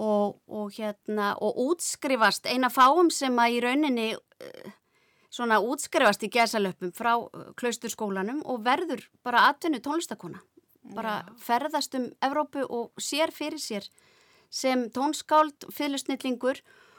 Og, 0.00 0.36
og 0.48 0.68
hérna 0.76 1.34
og 1.44 1.58
útskrifast 1.60 2.46
eina 2.48 2.70
fáum 2.72 3.10
sem 3.12 3.34
að 3.40 3.56
í 3.56 3.64
rauninni 3.64 4.06
uh, 4.16 4.70
svona 5.32 5.60
útskrifast 5.60 6.24
í 6.24 6.30
gæsalöpum 6.32 6.92
frá 6.96 7.14
uh, 7.16 7.50
klausturskólanum 7.60 8.44
og 8.44 8.64
verður 8.64 9.06
bara 9.24 9.48
atvinnu 9.48 9.80
tónlistakona 9.80 10.40
bara 10.96 11.20
ferðast 11.38 11.94
um 11.94 12.06
Evrópu 12.24 12.64
og 12.64 12.96
sér 12.98 13.30
fyrir 13.30 13.60
sér 13.60 13.84
sem 14.50 14.88
tónskáld, 14.90 15.68
fyllusnillingur 15.70 16.58
og 16.58 16.89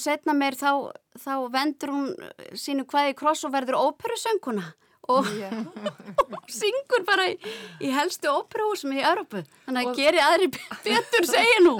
setna 0.00 0.34
meir 0.36 0.56
þá, 0.58 0.92
þá 1.18 1.34
vendur 1.52 1.94
hún 1.94 2.12
uh, 2.12 2.46
sínu 2.58 2.86
hvaði 2.90 3.16
kross 3.18 3.46
og 3.48 3.54
verður 3.54 3.80
óperusönguna 3.80 4.72
og, 5.10 5.26
og 5.26 6.50
syngur 6.60 7.04
bara 7.08 7.30
í, 7.32 7.36
í 7.82 7.90
helstu 7.94 8.30
óperuhúsum 8.30 8.94
í 8.94 9.02
Evrópu 9.02 9.42
þannig 9.66 9.90
að 9.90 10.00
geri 10.02 10.24
aðri 10.24 10.50
betur 10.86 11.28
segja 11.28 11.62
nú 11.64 11.76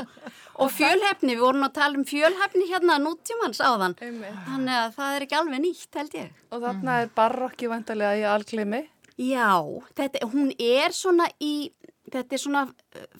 og 0.60 0.68
fjölhefni, 0.74 1.36
við 1.36 1.44
vorum 1.44 1.64
að 1.64 1.76
tala 1.78 1.96
um 1.96 2.04
fjölhefni 2.08 2.66
hérna 2.68 2.98
nútímans 3.00 3.62
áðan 3.64 3.94
Einmitt. 4.00 4.36
þannig 4.48 4.76
að 4.76 4.96
það 4.98 5.14
er 5.16 5.26
ekki 5.26 5.38
alveg 5.38 5.62
nýtt 5.64 6.00
held 6.00 6.16
ég 6.18 6.40
Og 6.50 6.64
þarna 6.64 6.96
er 7.04 7.10
barokki 7.14 7.68
vantarlega 7.70 8.18
í 8.18 8.26
alglimi. 8.26 8.80
Já, 9.20 9.54
þetta, 9.98 10.26
hún 10.32 10.50
er 10.58 10.94
svona 10.96 11.28
í, 11.38 11.70
þetta 12.10 12.36
er 12.36 12.42
svona 12.42 12.62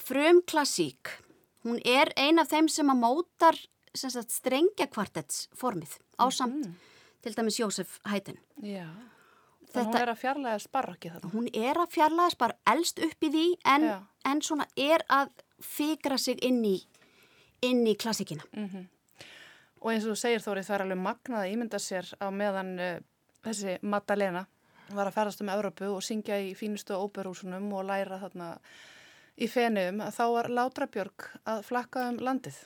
frum 0.02 0.40
klassík. 0.48 1.12
Hún 1.66 1.78
er 1.86 2.10
ein 2.18 2.40
af 2.42 2.50
þeim 2.50 2.70
sem 2.72 2.90
að 2.90 3.02
mótar 3.04 3.58
strengja 3.94 4.86
kvartets 4.92 5.48
formið 5.58 5.96
ásamt 6.18 6.68
til 7.22 7.34
dæmis 7.36 7.58
Jósef 7.60 7.98
Hættin. 8.06 8.38
Já. 8.62 8.86
Þetta... 9.70 9.84
Þetta- 9.84 9.90
Hún 9.90 10.00
er 10.02 10.08
að 10.10 10.18
fjarlæðast 10.20 10.70
barokki 10.72 11.10
þarna. 11.12 11.30
Hún 11.34 11.48
er 11.54 11.78
að 11.78 11.90
fjarlæðast 11.94 12.38
bara 12.38 12.56
elst 12.72 12.98
upp 12.98 13.22
í 13.22 13.30
því 13.30 13.44
en, 13.64 13.82
en 14.26 14.40
svona 14.42 14.66
er 14.76 15.04
að 15.08 15.28
fikra 15.60 16.18
sig 16.18 16.38
inn 16.42 16.62
í, 16.64 16.76
inn 17.62 17.84
í 17.86 17.94
klassíkina. 17.94 18.42
Og 19.80 19.92
eins 19.92 20.04
og 20.04 20.12
þú 20.12 20.16
segir 20.20 20.42
Þóri, 20.44 20.64
það 20.66 20.74
er 20.74 20.82
alveg 20.86 20.98
magnað 21.00 21.44
að 21.44 21.52
ímynda 21.54 21.78
sér 21.80 22.08
á 22.20 22.26
meðan 22.34 22.72
uh, 22.80 22.98
þessi 23.46 23.78
Madalena 23.82 24.46
var 24.90 25.06
að 25.06 25.14
ferðast 25.14 25.40
um 25.44 25.48
Evrópu 25.54 25.86
og 25.94 26.02
syngja 26.02 26.40
í 26.42 26.50
fínustu 26.58 26.96
óperúsunum 26.98 27.70
og 27.78 27.86
læra 27.88 28.18
þarna 28.24 28.50
í 29.40 29.46
fenum 29.48 30.00
að 30.04 30.16
þá 30.18 30.24
var 30.34 30.48
Látrabjörg 30.50 31.28
að 31.48 31.62
flakka 31.68 32.08
um 32.10 32.18
landið. 32.20 32.58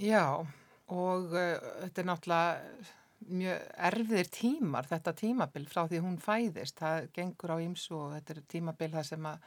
Já, 0.00 0.42
og 0.90 1.34
uh, 1.34 1.72
þetta 1.84 2.02
er 2.02 2.08
náttúrulega 2.10 2.92
mjög 3.24 3.68
erfiðir 3.88 4.30
tímar, 4.32 4.88
þetta 4.88 5.14
tímabil 5.16 5.68
frá 5.70 5.84
því 5.88 6.00
hún 6.04 6.16
fæðist. 6.20 6.80
Það 6.80 7.06
gengur 7.16 7.54
á 7.54 7.56
ýmsu 7.64 7.94
og 7.96 8.16
þetta 8.16 8.34
er 8.34 8.42
tímabil 8.52 8.90
það 8.92 9.06
sem 9.12 9.28
að 9.30 9.46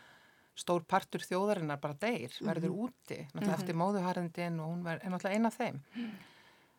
stór 0.57 0.87
partur 0.89 1.21
þjóðarinnar 1.21 1.77
bara 1.81 1.97
deyr, 2.01 2.33
verður 2.41 2.73
úti, 2.87 3.19
náttúrulega 3.29 3.59
eftir 3.59 3.77
móðuharðindin 3.77 4.57
og 4.63 4.71
hún 4.71 4.89
er, 4.89 5.03
er 5.03 5.13
náttúrulega 5.13 5.37
eina 5.37 5.51
af 5.51 5.59
þeim. 5.59 5.77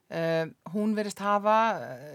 Uh, 0.08 0.48
hún 0.72 0.94
verist 0.96 1.20
hafa 1.20 1.58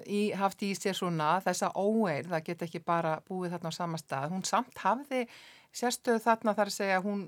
í, 0.10 0.32
haft 0.34 0.64
í 0.66 0.72
sér 0.76 0.98
svona 0.98 1.36
þessa 1.46 1.70
óeir, 1.78 2.26
það 2.32 2.48
get 2.48 2.66
ekki 2.66 2.82
bara 2.84 3.20
búið 3.28 3.54
þarna 3.54 3.70
á 3.70 3.80
sama 3.80 4.00
stað, 4.02 4.34
hún 4.34 4.48
samt 4.50 4.82
hafði 4.82 5.28
sérstöðu 5.74 6.22
þarna 6.24 6.56
þar 6.58 6.72
að 6.72 6.78
segja 6.78 7.04
hún, 7.04 7.28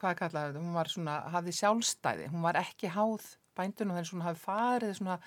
hvað 0.00 0.18
kallaði 0.20 0.52
þetta, 0.52 0.64
hún 0.64 0.76
var 0.78 0.92
svona 0.92 1.16
hafði 1.34 1.56
sjálfstæði, 1.60 2.28
hún 2.32 2.46
var 2.46 2.60
ekki 2.60 2.92
háð 2.94 3.26
bændunum 3.54 3.98
þegar 3.98 4.10
svona 4.10 4.28
hafi 4.30 4.42
farið 4.42 4.96
svona, 4.98 5.18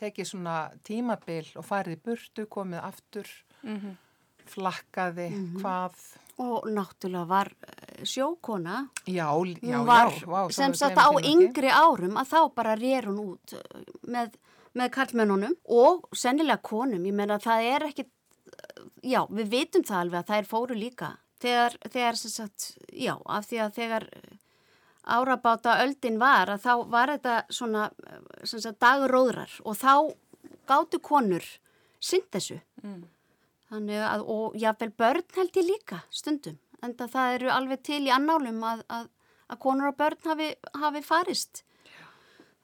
tekið 0.00 0.30
svona 0.32 0.56
tímabil 0.86 1.44
og 1.56 1.66
farið 1.66 1.96
í 1.96 2.02
burtu, 2.08 2.46
komið 2.50 2.82
aftur 2.84 3.30
flakkaði, 4.46 5.28
hvað. 5.60 6.00
Og 6.42 6.66
náttúrulega 6.68 7.26
var 7.26 7.48
eh, 7.64 8.02
sjókona. 8.06 8.82
Já, 9.08 9.24
já, 9.62 9.78
hún 9.78 9.86
var 9.88 10.12
já, 10.12 10.26
vá, 10.28 10.40
sem 10.52 10.74
sagt 10.76 11.00
á 11.00 11.08
yngri 11.24 11.70
árum 11.72 12.18
að 12.20 12.34
þá 12.34 12.40
bara 12.54 12.76
rér 12.76 13.08
hún 13.08 13.22
út 13.32 13.54
uh, 13.56 13.80
með, 14.04 14.36
með 14.76 14.92
karlmennunum 14.92 15.56
og 15.64 16.04
sennilega 16.12 16.60
konum, 16.60 17.08
ég 17.08 17.16
meina 17.16 17.40
það 17.40 17.70
er 17.72 17.86
ekki 17.88 18.06
já, 19.06 19.22
við 19.32 19.48
vitum 19.54 19.86
það 19.86 20.02
alveg 20.02 20.20
að 20.20 20.34
þær 20.34 20.50
fóru 20.50 20.76
líka 20.76 21.14
þegar, 21.42 21.78
þegar 21.92 22.20
sem 22.20 22.34
sagt, 22.34 22.68
já, 22.92 23.14
af 23.24 23.48
því 23.48 23.62
að 23.64 23.76
þegar 23.80 24.08
árabáta 25.06 25.76
öldin 25.84 26.18
var 26.18 26.50
að 26.50 26.64
þá 26.66 26.72
var 26.90 27.12
þetta 27.14 27.34
svona 27.54 27.90
sem 28.42 28.62
sagt 28.62 28.80
dagróðrar 28.82 29.52
og 29.64 29.76
þá 29.78 29.92
gáttu 30.66 30.98
konur 30.98 31.46
synd 32.02 32.26
þessu 32.34 32.58
Þannig 33.66 33.98
að, 33.98 34.22
og 34.30 34.54
jáfnvel 34.60 34.92
börn 34.94 35.24
held 35.34 35.56
ég 35.58 35.66
líka 35.66 35.96
stundum, 36.14 36.58
en 36.86 36.94
það 36.94 37.32
eru 37.34 37.50
alveg 37.50 37.82
til 37.88 38.04
í 38.06 38.12
annálum 38.14 38.60
að, 38.62 38.84
að, 38.94 39.08
að 39.50 39.60
konur 39.64 39.90
og 39.90 39.96
börn 39.98 40.28
hafi, 40.28 40.52
hafi 40.78 41.02
farist. 41.02 41.64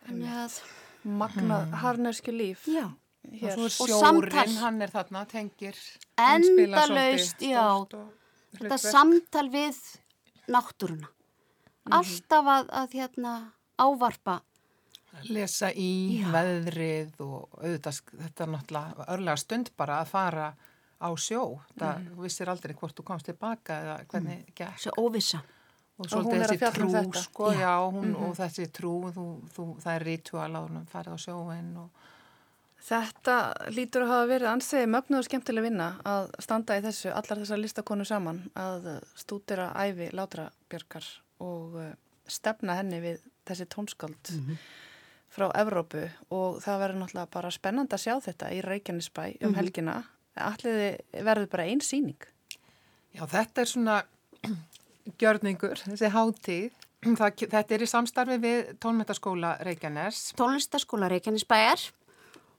Þannig 0.07 0.37
að, 0.45 0.61
Magnað 1.03 1.75
harneski 1.83 2.35
líf. 2.35 2.69
já, 2.71 2.87
og 2.87 3.35
Hér. 3.41 3.59
Og 3.59 3.71
sjórin, 3.75 4.31
samtal. 4.31 4.55
hann 4.63 4.83
er 4.83 4.91
þarna, 4.95 5.25
tengir 5.31 5.79
Endalaust, 6.23 7.43
já. 7.43 7.59
og 7.67 7.97
þetta 8.59 8.79
samtal 8.79 9.49
við 9.51 9.77
náttúruna. 10.49 11.09
Mhm. 11.09 11.93
Alltaf 11.99 12.47
að, 12.47 12.69
að 12.71 12.93
hérna 12.99 13.35
ávarpa. 13.79 14.41
lesa 15.29 15.69
í 15.77 16.23
Já. 16.23 16.31
veðrið 16.33 17.19
og 17.21 17.51
auðvitað 17.61 17.99
þetta 18.17 18.45
er 18.47 18.49
náttúrulega 18.55 19.07
örlega 19.13 19.37
stund 19.39 19.71
bara 19.77 19.99
að 20.01 20.07
fara 20.09 20.47
á 21.03 21.09
sjó 21.21 21.61
það 21.77 21.99
Mhm. 21.99 22.15
þú 22.17 22.23
vissir 22.23 22.49
aldrei 22.49 22.75
hvort 22.75 22.95
þú 22.97 23.05
komst 23.05 23.27
tilbaka 23.27 23.73
eða 23.83 24.07
hvernig 24.07 24.47
gekk 24.55 24.73
Þessi 24.79 24.91
óvissa. 24.97 25.43
og 25.99 26.07
svolítið 26.07 26.43
að 26.43 26.49
þessi 26.49 26.67
um 26.67 26.73
trú 26.73 26.89
þetta. 26.93 27.23
sko, 27.23 27.53
Já. 27.53 27.61
já, 27.61 27.91
hún, 27.93 28.15
og 28.17 28.37
þessi 28.37 28.67
trú 28.73 29.13
þú, 29.13 29.27
þú, 29.53 29.77
það 29.83 29.95
er 29.97 30.05
ritual 30.05 30.51
að 30.57 30.69
hún 30.69 30.87
farið 30.87 31.13
á 31.13 31.19
sjóin 31.27 31.77
og 31.77 31.91
Þetta 32.83 33.35
lítur 33.71 34.03
að 34.07 34.11
hafa 34.11 34.29
verið 34.31 34.49
ansiði 34.51 34.87
mögnuð 34.91 35.21
og 35.21 35.27
skemmtileg 35.29 35.67
vinna 35.69 35.89
að 36.09 36.33
standa 36.43 36.79
í 36.79 36.83
þessu, 36.83 37.13
allar 37.15 37.43
þessar 37.45 37.61
listakonu 37.63 38.07
saman, 38.07 38.41
að 38.59 38.89
stúdira 39.19 39.69
æfi 39.79 40.09
Látrabjörgar 40.11 41.07
og 41.47 41.77
eh, 41.79 41.93
stefna 42.27 42.81
henni 42.81 42.99
við 43.05 43.23
þessi 43.47 43.69
tónskáld 43.71 44.33
frá 45.33 45.47
Evrópu 45.57 46.03
og 46.35 46.59
það 46.65 46.83
verður 46.83 47.01
náttúrulega 47.03 47.33
bara 47.33 47.55
spennand 47.55 47.95
að 47.95 48.05
sjá 48.05 48.15
þetta 48.27 48.51
í 48.53 48.61
Reykjanesbæ 48.67 49.23
um 49.47 49.57
helgina. 49.57 50.03
Alliði 50.37 50.91
verður 51.25 51.49
bara 51.55 51.69
einn 51.69 51.83
síning. 51.85 52.29
Já, 53.13 53.25
þetta 53.29 53.63
er 53.63 53.71
svona 53.71 53.97
gjörningur, 55.21 55.81
þessi 55.87 56.13
hátíð. 56.13 56.79
Það, 57.03 57.49
þetta 57.51 57.75
er 57.75 57.83
í 57.83 57.91
samstarfi 57.91 58.37
við 58.43 58.77
tónmetaskóla 58.83 59.57
Reykjanes. 59.67 60.29
Tónlistaskóla 60.39 61.09
Reykjanesbæjar 61.11 61.89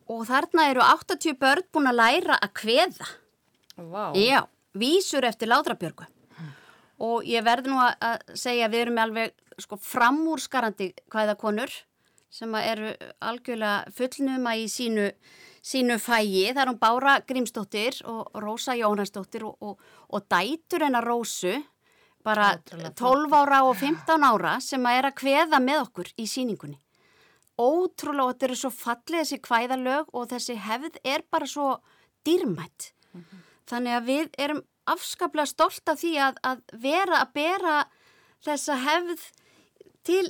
og 0.09 0.25
þarna 0.27 0.69
eru 0.71 0.81
80 0.81 1.37
börn 1.39 1.63
búin 1.73 1.89
að 1.91 1.99
læra 1.99 2.39
að 2.41 2.53
kveða. 2.59 3.07
Vá. 3.77 4.11
Já, 4.17 4.43
vísur 4.77 5.25
eftir 5.25 5.47
Látrabjörgu. 5.49 6.05
Og 7.03 7.23
ég 7.25 7.43
verði 7.43 7.71
nú 7.71 7.79
að- 7.81 8.19
segja 8.37 8.67
að 8.67 8.71
við 8.75 8.81
erum 8.85 8.97
alveg 9.01 9.31
sko, 9.59 9.75
framúrskarandi 9.77 10.93
hvæðakonur 11.11 11.71
sem 12.29 12.53
eru 12.55 12.93
algjörlega 13.21 13.91
fullnuma 13.93 14.55
í 14.57 14.65
sínu, 14.69 15.11
sínu 15.63 15.97
fægi. 15.99 16.53
Það 16.53 16.61
er 16.61 16.71
hún 16.71 16.79
Bára 16.79 17.19
Grímsdóttir 17.25 18.01
og 18.05 18.31
Rósa 18.41 18.73
Jónasdóttir 18.77 19.43
og, 19.43 19.57
og, 19.61 19.77
og 20.09 20.27
dætur 20.29 20.85
hennar 20.85 21.03
Rósu, 21.05 21.63
bara 22.23 22.55
Ótrúlega 22.57 22.93
12 22.95 23.33
ára 23.33 23.63
og 23.67 23.75
15 23.75 24.23
ára 24.23 24.59
sem 24.61 24.81
að 24.83 24.97
er 24.97 25.09
að 25.11 25.17
kveða 25.19 25.59
með 25.59 25.81
okkur 25.87 26.13
í 26.17 26.25
síningunni. 26.27 26.79
Ótrúlega, 27.61 28.25
og 28.25 28.33
þetta 28.33 28.47
eru 28.49 28.57
svo 28.57 28.71
fallið 28.73 29.19
þessi 29.21 29.39
kvæðalög 29.45 30.09
og 30.13 30.29
þessi 30.31 30.55
hefð 30.57 30.99
er 31.05 31.23
bara 31.29 31.49
svo 31.49 31.67
dýrmætt. 32.25 32.91
Þannig 33.69 33.97
að 33.97 34.07
við 34.09 34.29
erum 34.41 34.63
afskaplega 34.89 35.47
stolt 35.47 35.87
af 35.91 36.01
því 36.01 36.13
að, 36.19 36.39
að 36.43 36.63
vera 36.83 37.21
að 37.21 37.33
bera 37.37 37.75
þessa 38.43 38.77
hefð 38.83 39.27
til 40.03 40.25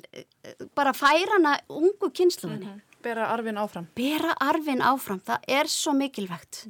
bara 0.78 0.94
færana 0.94 1.58
ungu 1.72 2.12
kynsluðinni. 2.14 2.76
Bera 3.04 3.28
arfin 3.34 3.58
áfram. 3.60 3.88
Bera 3.98 4.36
arfin 4.40 4.84
áfram, 4.86 5.20
það 5.26 5.50
er 5.52 5.70
svo 5.72 5.96
mikilvægt. 5.98 6.68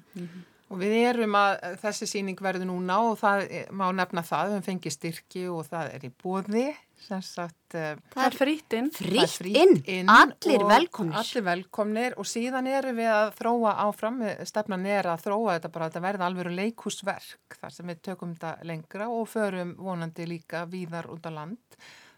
Og 0.73 0.79
við 0.81 0.95
erum 1.03 1.35
að 1.37 1.75
þessi 1.83 2.07
síning 2.09 2.39
verður 2.41 2.71
núna 2.71 2.95
og 3.05 3.19
það 3.19 3.43
má 3.75 3.85
nefna 3.93 4.23
það, 4.25 4.55
við 4.55 4.69
fengið 4.69 4.95
styrki 4.95 5.43
og 5.53 5.67
það 5.67 5.91
er 5.97 6.07
í 6.07 6.11
bóði, 6.23 6.65
sagt, 7.03 7.75
eh, 7.75 7.95
Það 8.13 8.25
er 8.25 8.37
frýtt 8.37 8.73
inn. 8.77 8.89
er 8.89 9.27
Frítt 9.27 9.87
inn, 9.87 10.09
allir 10.09 10.63
og 10.63 10.69
velkomnir. 10.71 11.17
Allir 11.19 11.43
velkomnir 11.43 12.13
og 12.17 12.25
síðan 12.25 12.67
erum 12.67 12.95
við 12.97 13.11
að 13.11 13.33
þróa 13.39 13.73
áfram, 13.85 14.21
stefnan 14.47 14.85
er 14.85 15.03
að 15.11 15.25
þróa 15.25 15.57
þetta 15.59 15.71
bara, 15.71 15.89
þetta 15.89 16.01
verða 16.07 16.25
alveg 16.29 16.51
leikúsverk 16.57 17.57
þar 17.59 17.71
sem 17.75 17.87
við 17.87 18.01
tökum 18.01 18.33
þetta 18.35 18.55
lengra 18.63 19.09
og 19.09 19.27
förum 19.27 19.75
vonandi 19.77 20.25
líka 20.29 20.65
víðar 20.69 21.09
út 21.11 21.25
á 21.27 21.31
land. 21.33 21.59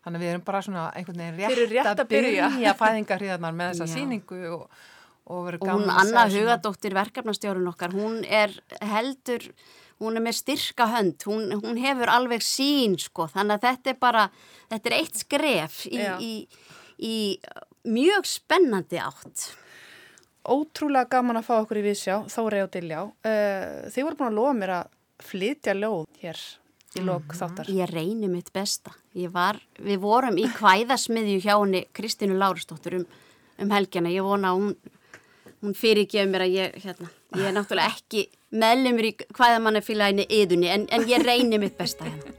Þannig 0.06 0.20
að 0.20 0.22
við 0.22 0.34
erum 0.36 0.44
bara 0.46 0.62
svona 0.62 0.84
einhvern 0.94 1.18
veginn 1.18 1.40
rétt, 1.40 1.70
rétt 1.72 1.88
að 2.00 2.08
byrja. 2.12 2.50
byrja 2.54 2.74
fæðingarhriðarnar 2.78 3.56
með 3.58 3.72
þessa 3.74 3.88
Já. 3.90 3.94
síningu 3.96 4.42
og, 4.54 4.68
og 5.26 5.40
verður 5.48 5.62
Og 5.64 5.68
gaman 5.72 5.82
hún 5.82 5.90
að 5.96 6.02
Anna 6.04 6.26
Hugadóttir, 6.30 6.94
verkefnastjórun 6.94 7.72
okkar, 7.72 7.96
hún 7.98 8.20
er 8.30 8.54
heldur, 8.86 9.48
hún 10.04 10.20
er 10.20 10.26
með 10.26 10.40
styrka 10.42 10.90
hönd, 10.92 11.24
hún, 11.28 11.54
hún 11.62 11.80
hefur 11.82 12.12
alveg 12.12 12.44
sín 12.44 12.98
sko, 13.02 13.30
þannig 13.32 13.58
að 13.58 13.68
þetta 13.70 13.94
er 13.94 14.00
bara, 14.02 14.26
þetta 14.74 14.92
er 14.92 14.98
eitt 14.98 15.22
skref 15.22 15.78
í, 15.88 16.02
í, 16.20 16.34
í 17.00 17.16
mjög 17.88 18.28
spennandi 18.30 19.00
átt. 19.02 19.48
Ótrúlega 20.46 21.10
gaman 21.16 21.40
að 21.40 21.48
fá 21.48 21.56
okkur 21.58 21.80
í 21.82 21.88
viðsjá, 21.88 22.20
Þórei 22.30 22.60
og 22.66 22.70
Diljá. 22.76 23.00
Uh, 23.26 23.88
þið 23.94 24.06
voru 24.06 24.20
búin 24.20 24.30
að 24.30 24.38
lofa 24.38 24.58
mér 24.60 24.74
að 24.76 24.94
flytja 25.26 25.74
ljóð 25.74 26.06
hér 26.22 26.42
í 26.96 27.04
lok 27.04 27.36
þáttar. 27.36 27.70
Ég 27.74 27.92
reyni 27.92 28.30
mitt 28.32 28.52
besta. 28.56 28.94
Ég 29.18 29.32
var, 29.34 29.60
við 29.82 30.02
vorum 30.04 30.38
í 30.40 30.46
kvæðasmiðju 30.56 31.40
hjá 31.44 31.54
henni 31.56 31.86
Kristínu 31.96 32.38
Lárusdóttur 32.40 33.00
um, 33.00 33.08
um 33.64 33.74
helgjana. 33.74 34.14
Ég 34.14 34.28
vona 34.28 34.54
að 34.54 34.62
hún, 34.62 34.76
hún 35.64 35.78
fyrirgefur 35.78 36.32
mér 36.32 36.46
að 36.46 36.56
ég, 36.60 36.78
hérna, 36.86 37.12
ég 37.36 37.50
er 37.50 37.58
náttúrulega 37.58 37.96
ekki 37.96 38.28
meðlumur 38.56 39.10
í 39.10 39.14
kvæðamannafélaginu 39.36 40.26
yðunni 40.40 40.72
en, 40.72 40.88
en 40.92 41.06
ég 41.10 41.24
reyni 41.26 41.60
mitt 41.62 41.78
besta 41.80 42.08
hérna. 42.08 42.36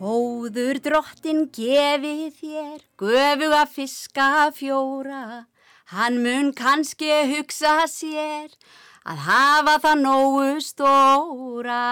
Góður 0.00 0.78
drottin 0.80 1.42
gefi 1.52 2.30
þér 2.32 2.78
göfuga 2.96 3.66
fiska 3.68 4.28
fjóra, 4.56 5.44
hann 5.92 6.22
mun 6.24 6.54
kannski 6.56 7.10
hugsa 7.28 7.82
sér 7.84 8.48
að 9.10 9.22
hafa 9.26 9.74
það 9.82 10.02
nógu 10.04 10.48
stóra. 10.62 11.84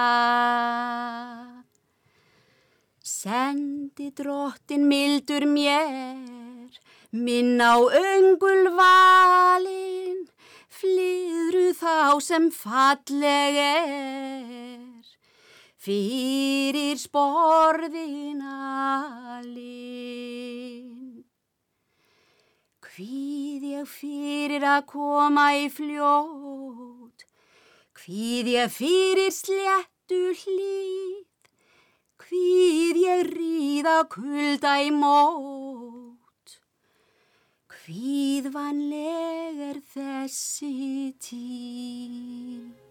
Sendi 3.02 4.10
drottin 4.14 4.86
mildur 4.86 5.46
mér, 5.50 6.70
minn 7.10 7.58
á 7.58 7.74
öngul 7.82 8.70
valin, 8.78 10.28
flyðru 10.70 11.72
þá 11.80 12.20
sem 12.22 12.50
falleg 12.54 13.58
er 13.64 15.08
fyrir 15.78 16.98
sporðina 17.00 18.58
linn. 19.42 21.27
Hvíð 22.98 23.62
ég 23.62 23.86
fyrir 23.86 24.64
að 24.66 24.80
koma 24.90 25.44
í 25.54 25.68
fljót, 25.70 27.22
hvíð 27.94 28.48
ég 28.50 28.72
fyrir 28.74 29.30
sléttu 29.36 30.18
hlýð, 30.40 31.52
hvíð 32.24 32.98
ég 33.04 33.22
ríða 33.28 33.94
kulda 34.10 34.72
í 34.82 34.90
mót. 34.96 36.58
Hríðvanleg 37.76 39.62
er 39.68 39.80
þessi 39.94 41.14
tíð. 41.22 42.87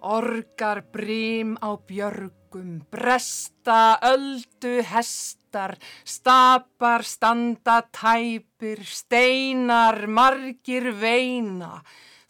Orgar 0.00 0.80
brím 0.92 1.58
á 1.60 1.76
björgum, 1.76 2.80
bresta 2.90 3.98
öldu 4.00 4.80
hestar, 4.80 5.76
stapar 6.04 7.04
standa 7.04 7.82
tæpir, 7.92 8.80
steinar 8.80 10.06
margir 10.08 10.88
veina. 10.96 11.82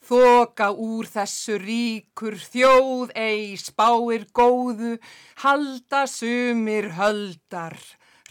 Þoka 0.03 0.73
úr 0.75 1.07
þessu 1.07 1.61
ríkur 1.63 2.35
þjóð 2.35 3.15
ei 3.15 3.55
spáir 3.55 4.27
góðu, 4.35 4.99
halda 5.45 6.03
sumir 6.11 6.91
höldar, 6.99 7.79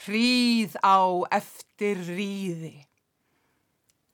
hríð 0.03 0.75
á 0.83 1.23
eftir 1.31 2.03
ríði. 2.03 2.88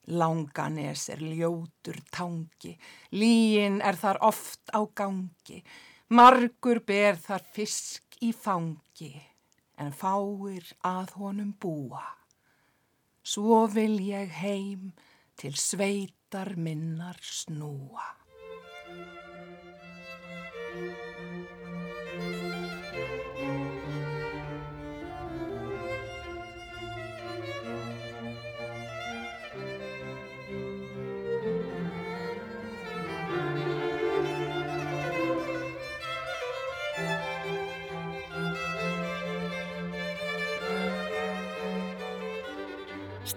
Langanes 0.08 1.08
er 1.10 1.22
ljótur 1.24 1.98
tangi, 2.14 2.76
líin 3.18 3.80
er 3.82 3.98
þar 3.98 4.20
oft 4.28 4.70
á 4.70 4.86
gangi, 4.94 5.64
margur 6.14 6.84
ber 6.86 7.18
þar 7.18 7.46
fisk 7.56 8.20
í 8.22 8.30
fangi, 8.34 9.16
en 9.82 9.90
fáir 9.92 10.70
að 10.86 11.16
honum 11.18 11.56
búa. 11.58 12.06
Svo 13.26 13.66
vil 13.74 13.98
ég 14.06 14.30
heim 14.42 14.92
til 15.36 15.56
sveitar 15.58 16.54
minnar 16.56 17.18
snúa. 17.26 18.25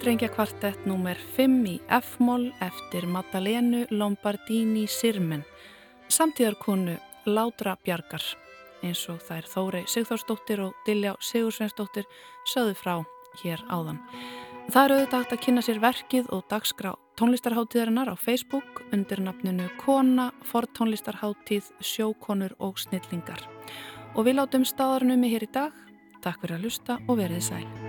Strengja 0.08 0.30
kvartett 0.32 0.86
númer 0.88 1.18
5 1.36 1.66
í 1.68 1.74
F-moll 1.92 2.46
eftir 2.64 3.04
Maddalenu 3.12 3.82
Lombardini 3.92 4.86
Sirmen, 4.88 5.42
samtíðarkonu 6.08 6.94
Látra 7.28 7.74
Bjargar, 7.84 8.24
eins 8.80 9.02
og 9.12 9.18
þær 9.26 9.50
Þóri 9.52 9.82
Sigþórsdóttir 9.84 10.62
og 10.64 10.78
Diljá 10.86 11.12
Sigursveinsdóttir 11.20 12.08
sögðu 12.48 12.78
frá 12.80 12.94
hér 13.42 13.60
áðan. 13.68 14.00
Það 14.72 14.80
er 14.80 14.94
auðvitað 14.96 15.36
að 15.36 15.44
kynna 15.44 15.66
sér 15.68 15.82
verkið 15.84 16.32
og 16.32 16.48
dagskrá 16.48 16.94
tónlistarháttíðarinnar 17.20 18.08
á 18.08 18.16
Facebook 18.16 18.80
undir 18.88 19.20
nafninu 19.20 19.68
Kona, 19.84 20.30
Fortónlistarháttíð, 20.48 21.68
Sjókonur 21.84 22.56
og 22.56 22.80
Snillingar. 22.80 23.44
Og 24.16 24.24
við 24.24 24.40
látum 24.40 24.64
staðarnum 24.64 25.28
í 25.28 25.34
hér 25.36 25.44
í 25.44 25.52
dag. 25.52 25.76
Takk 26.24 26.40
fyrir 26.40 26.56
að 26.56 26.70
lusta 26.70 26.96
og 27.04 27.20
verið 27.20 27.44
sæl. 27.52 27.87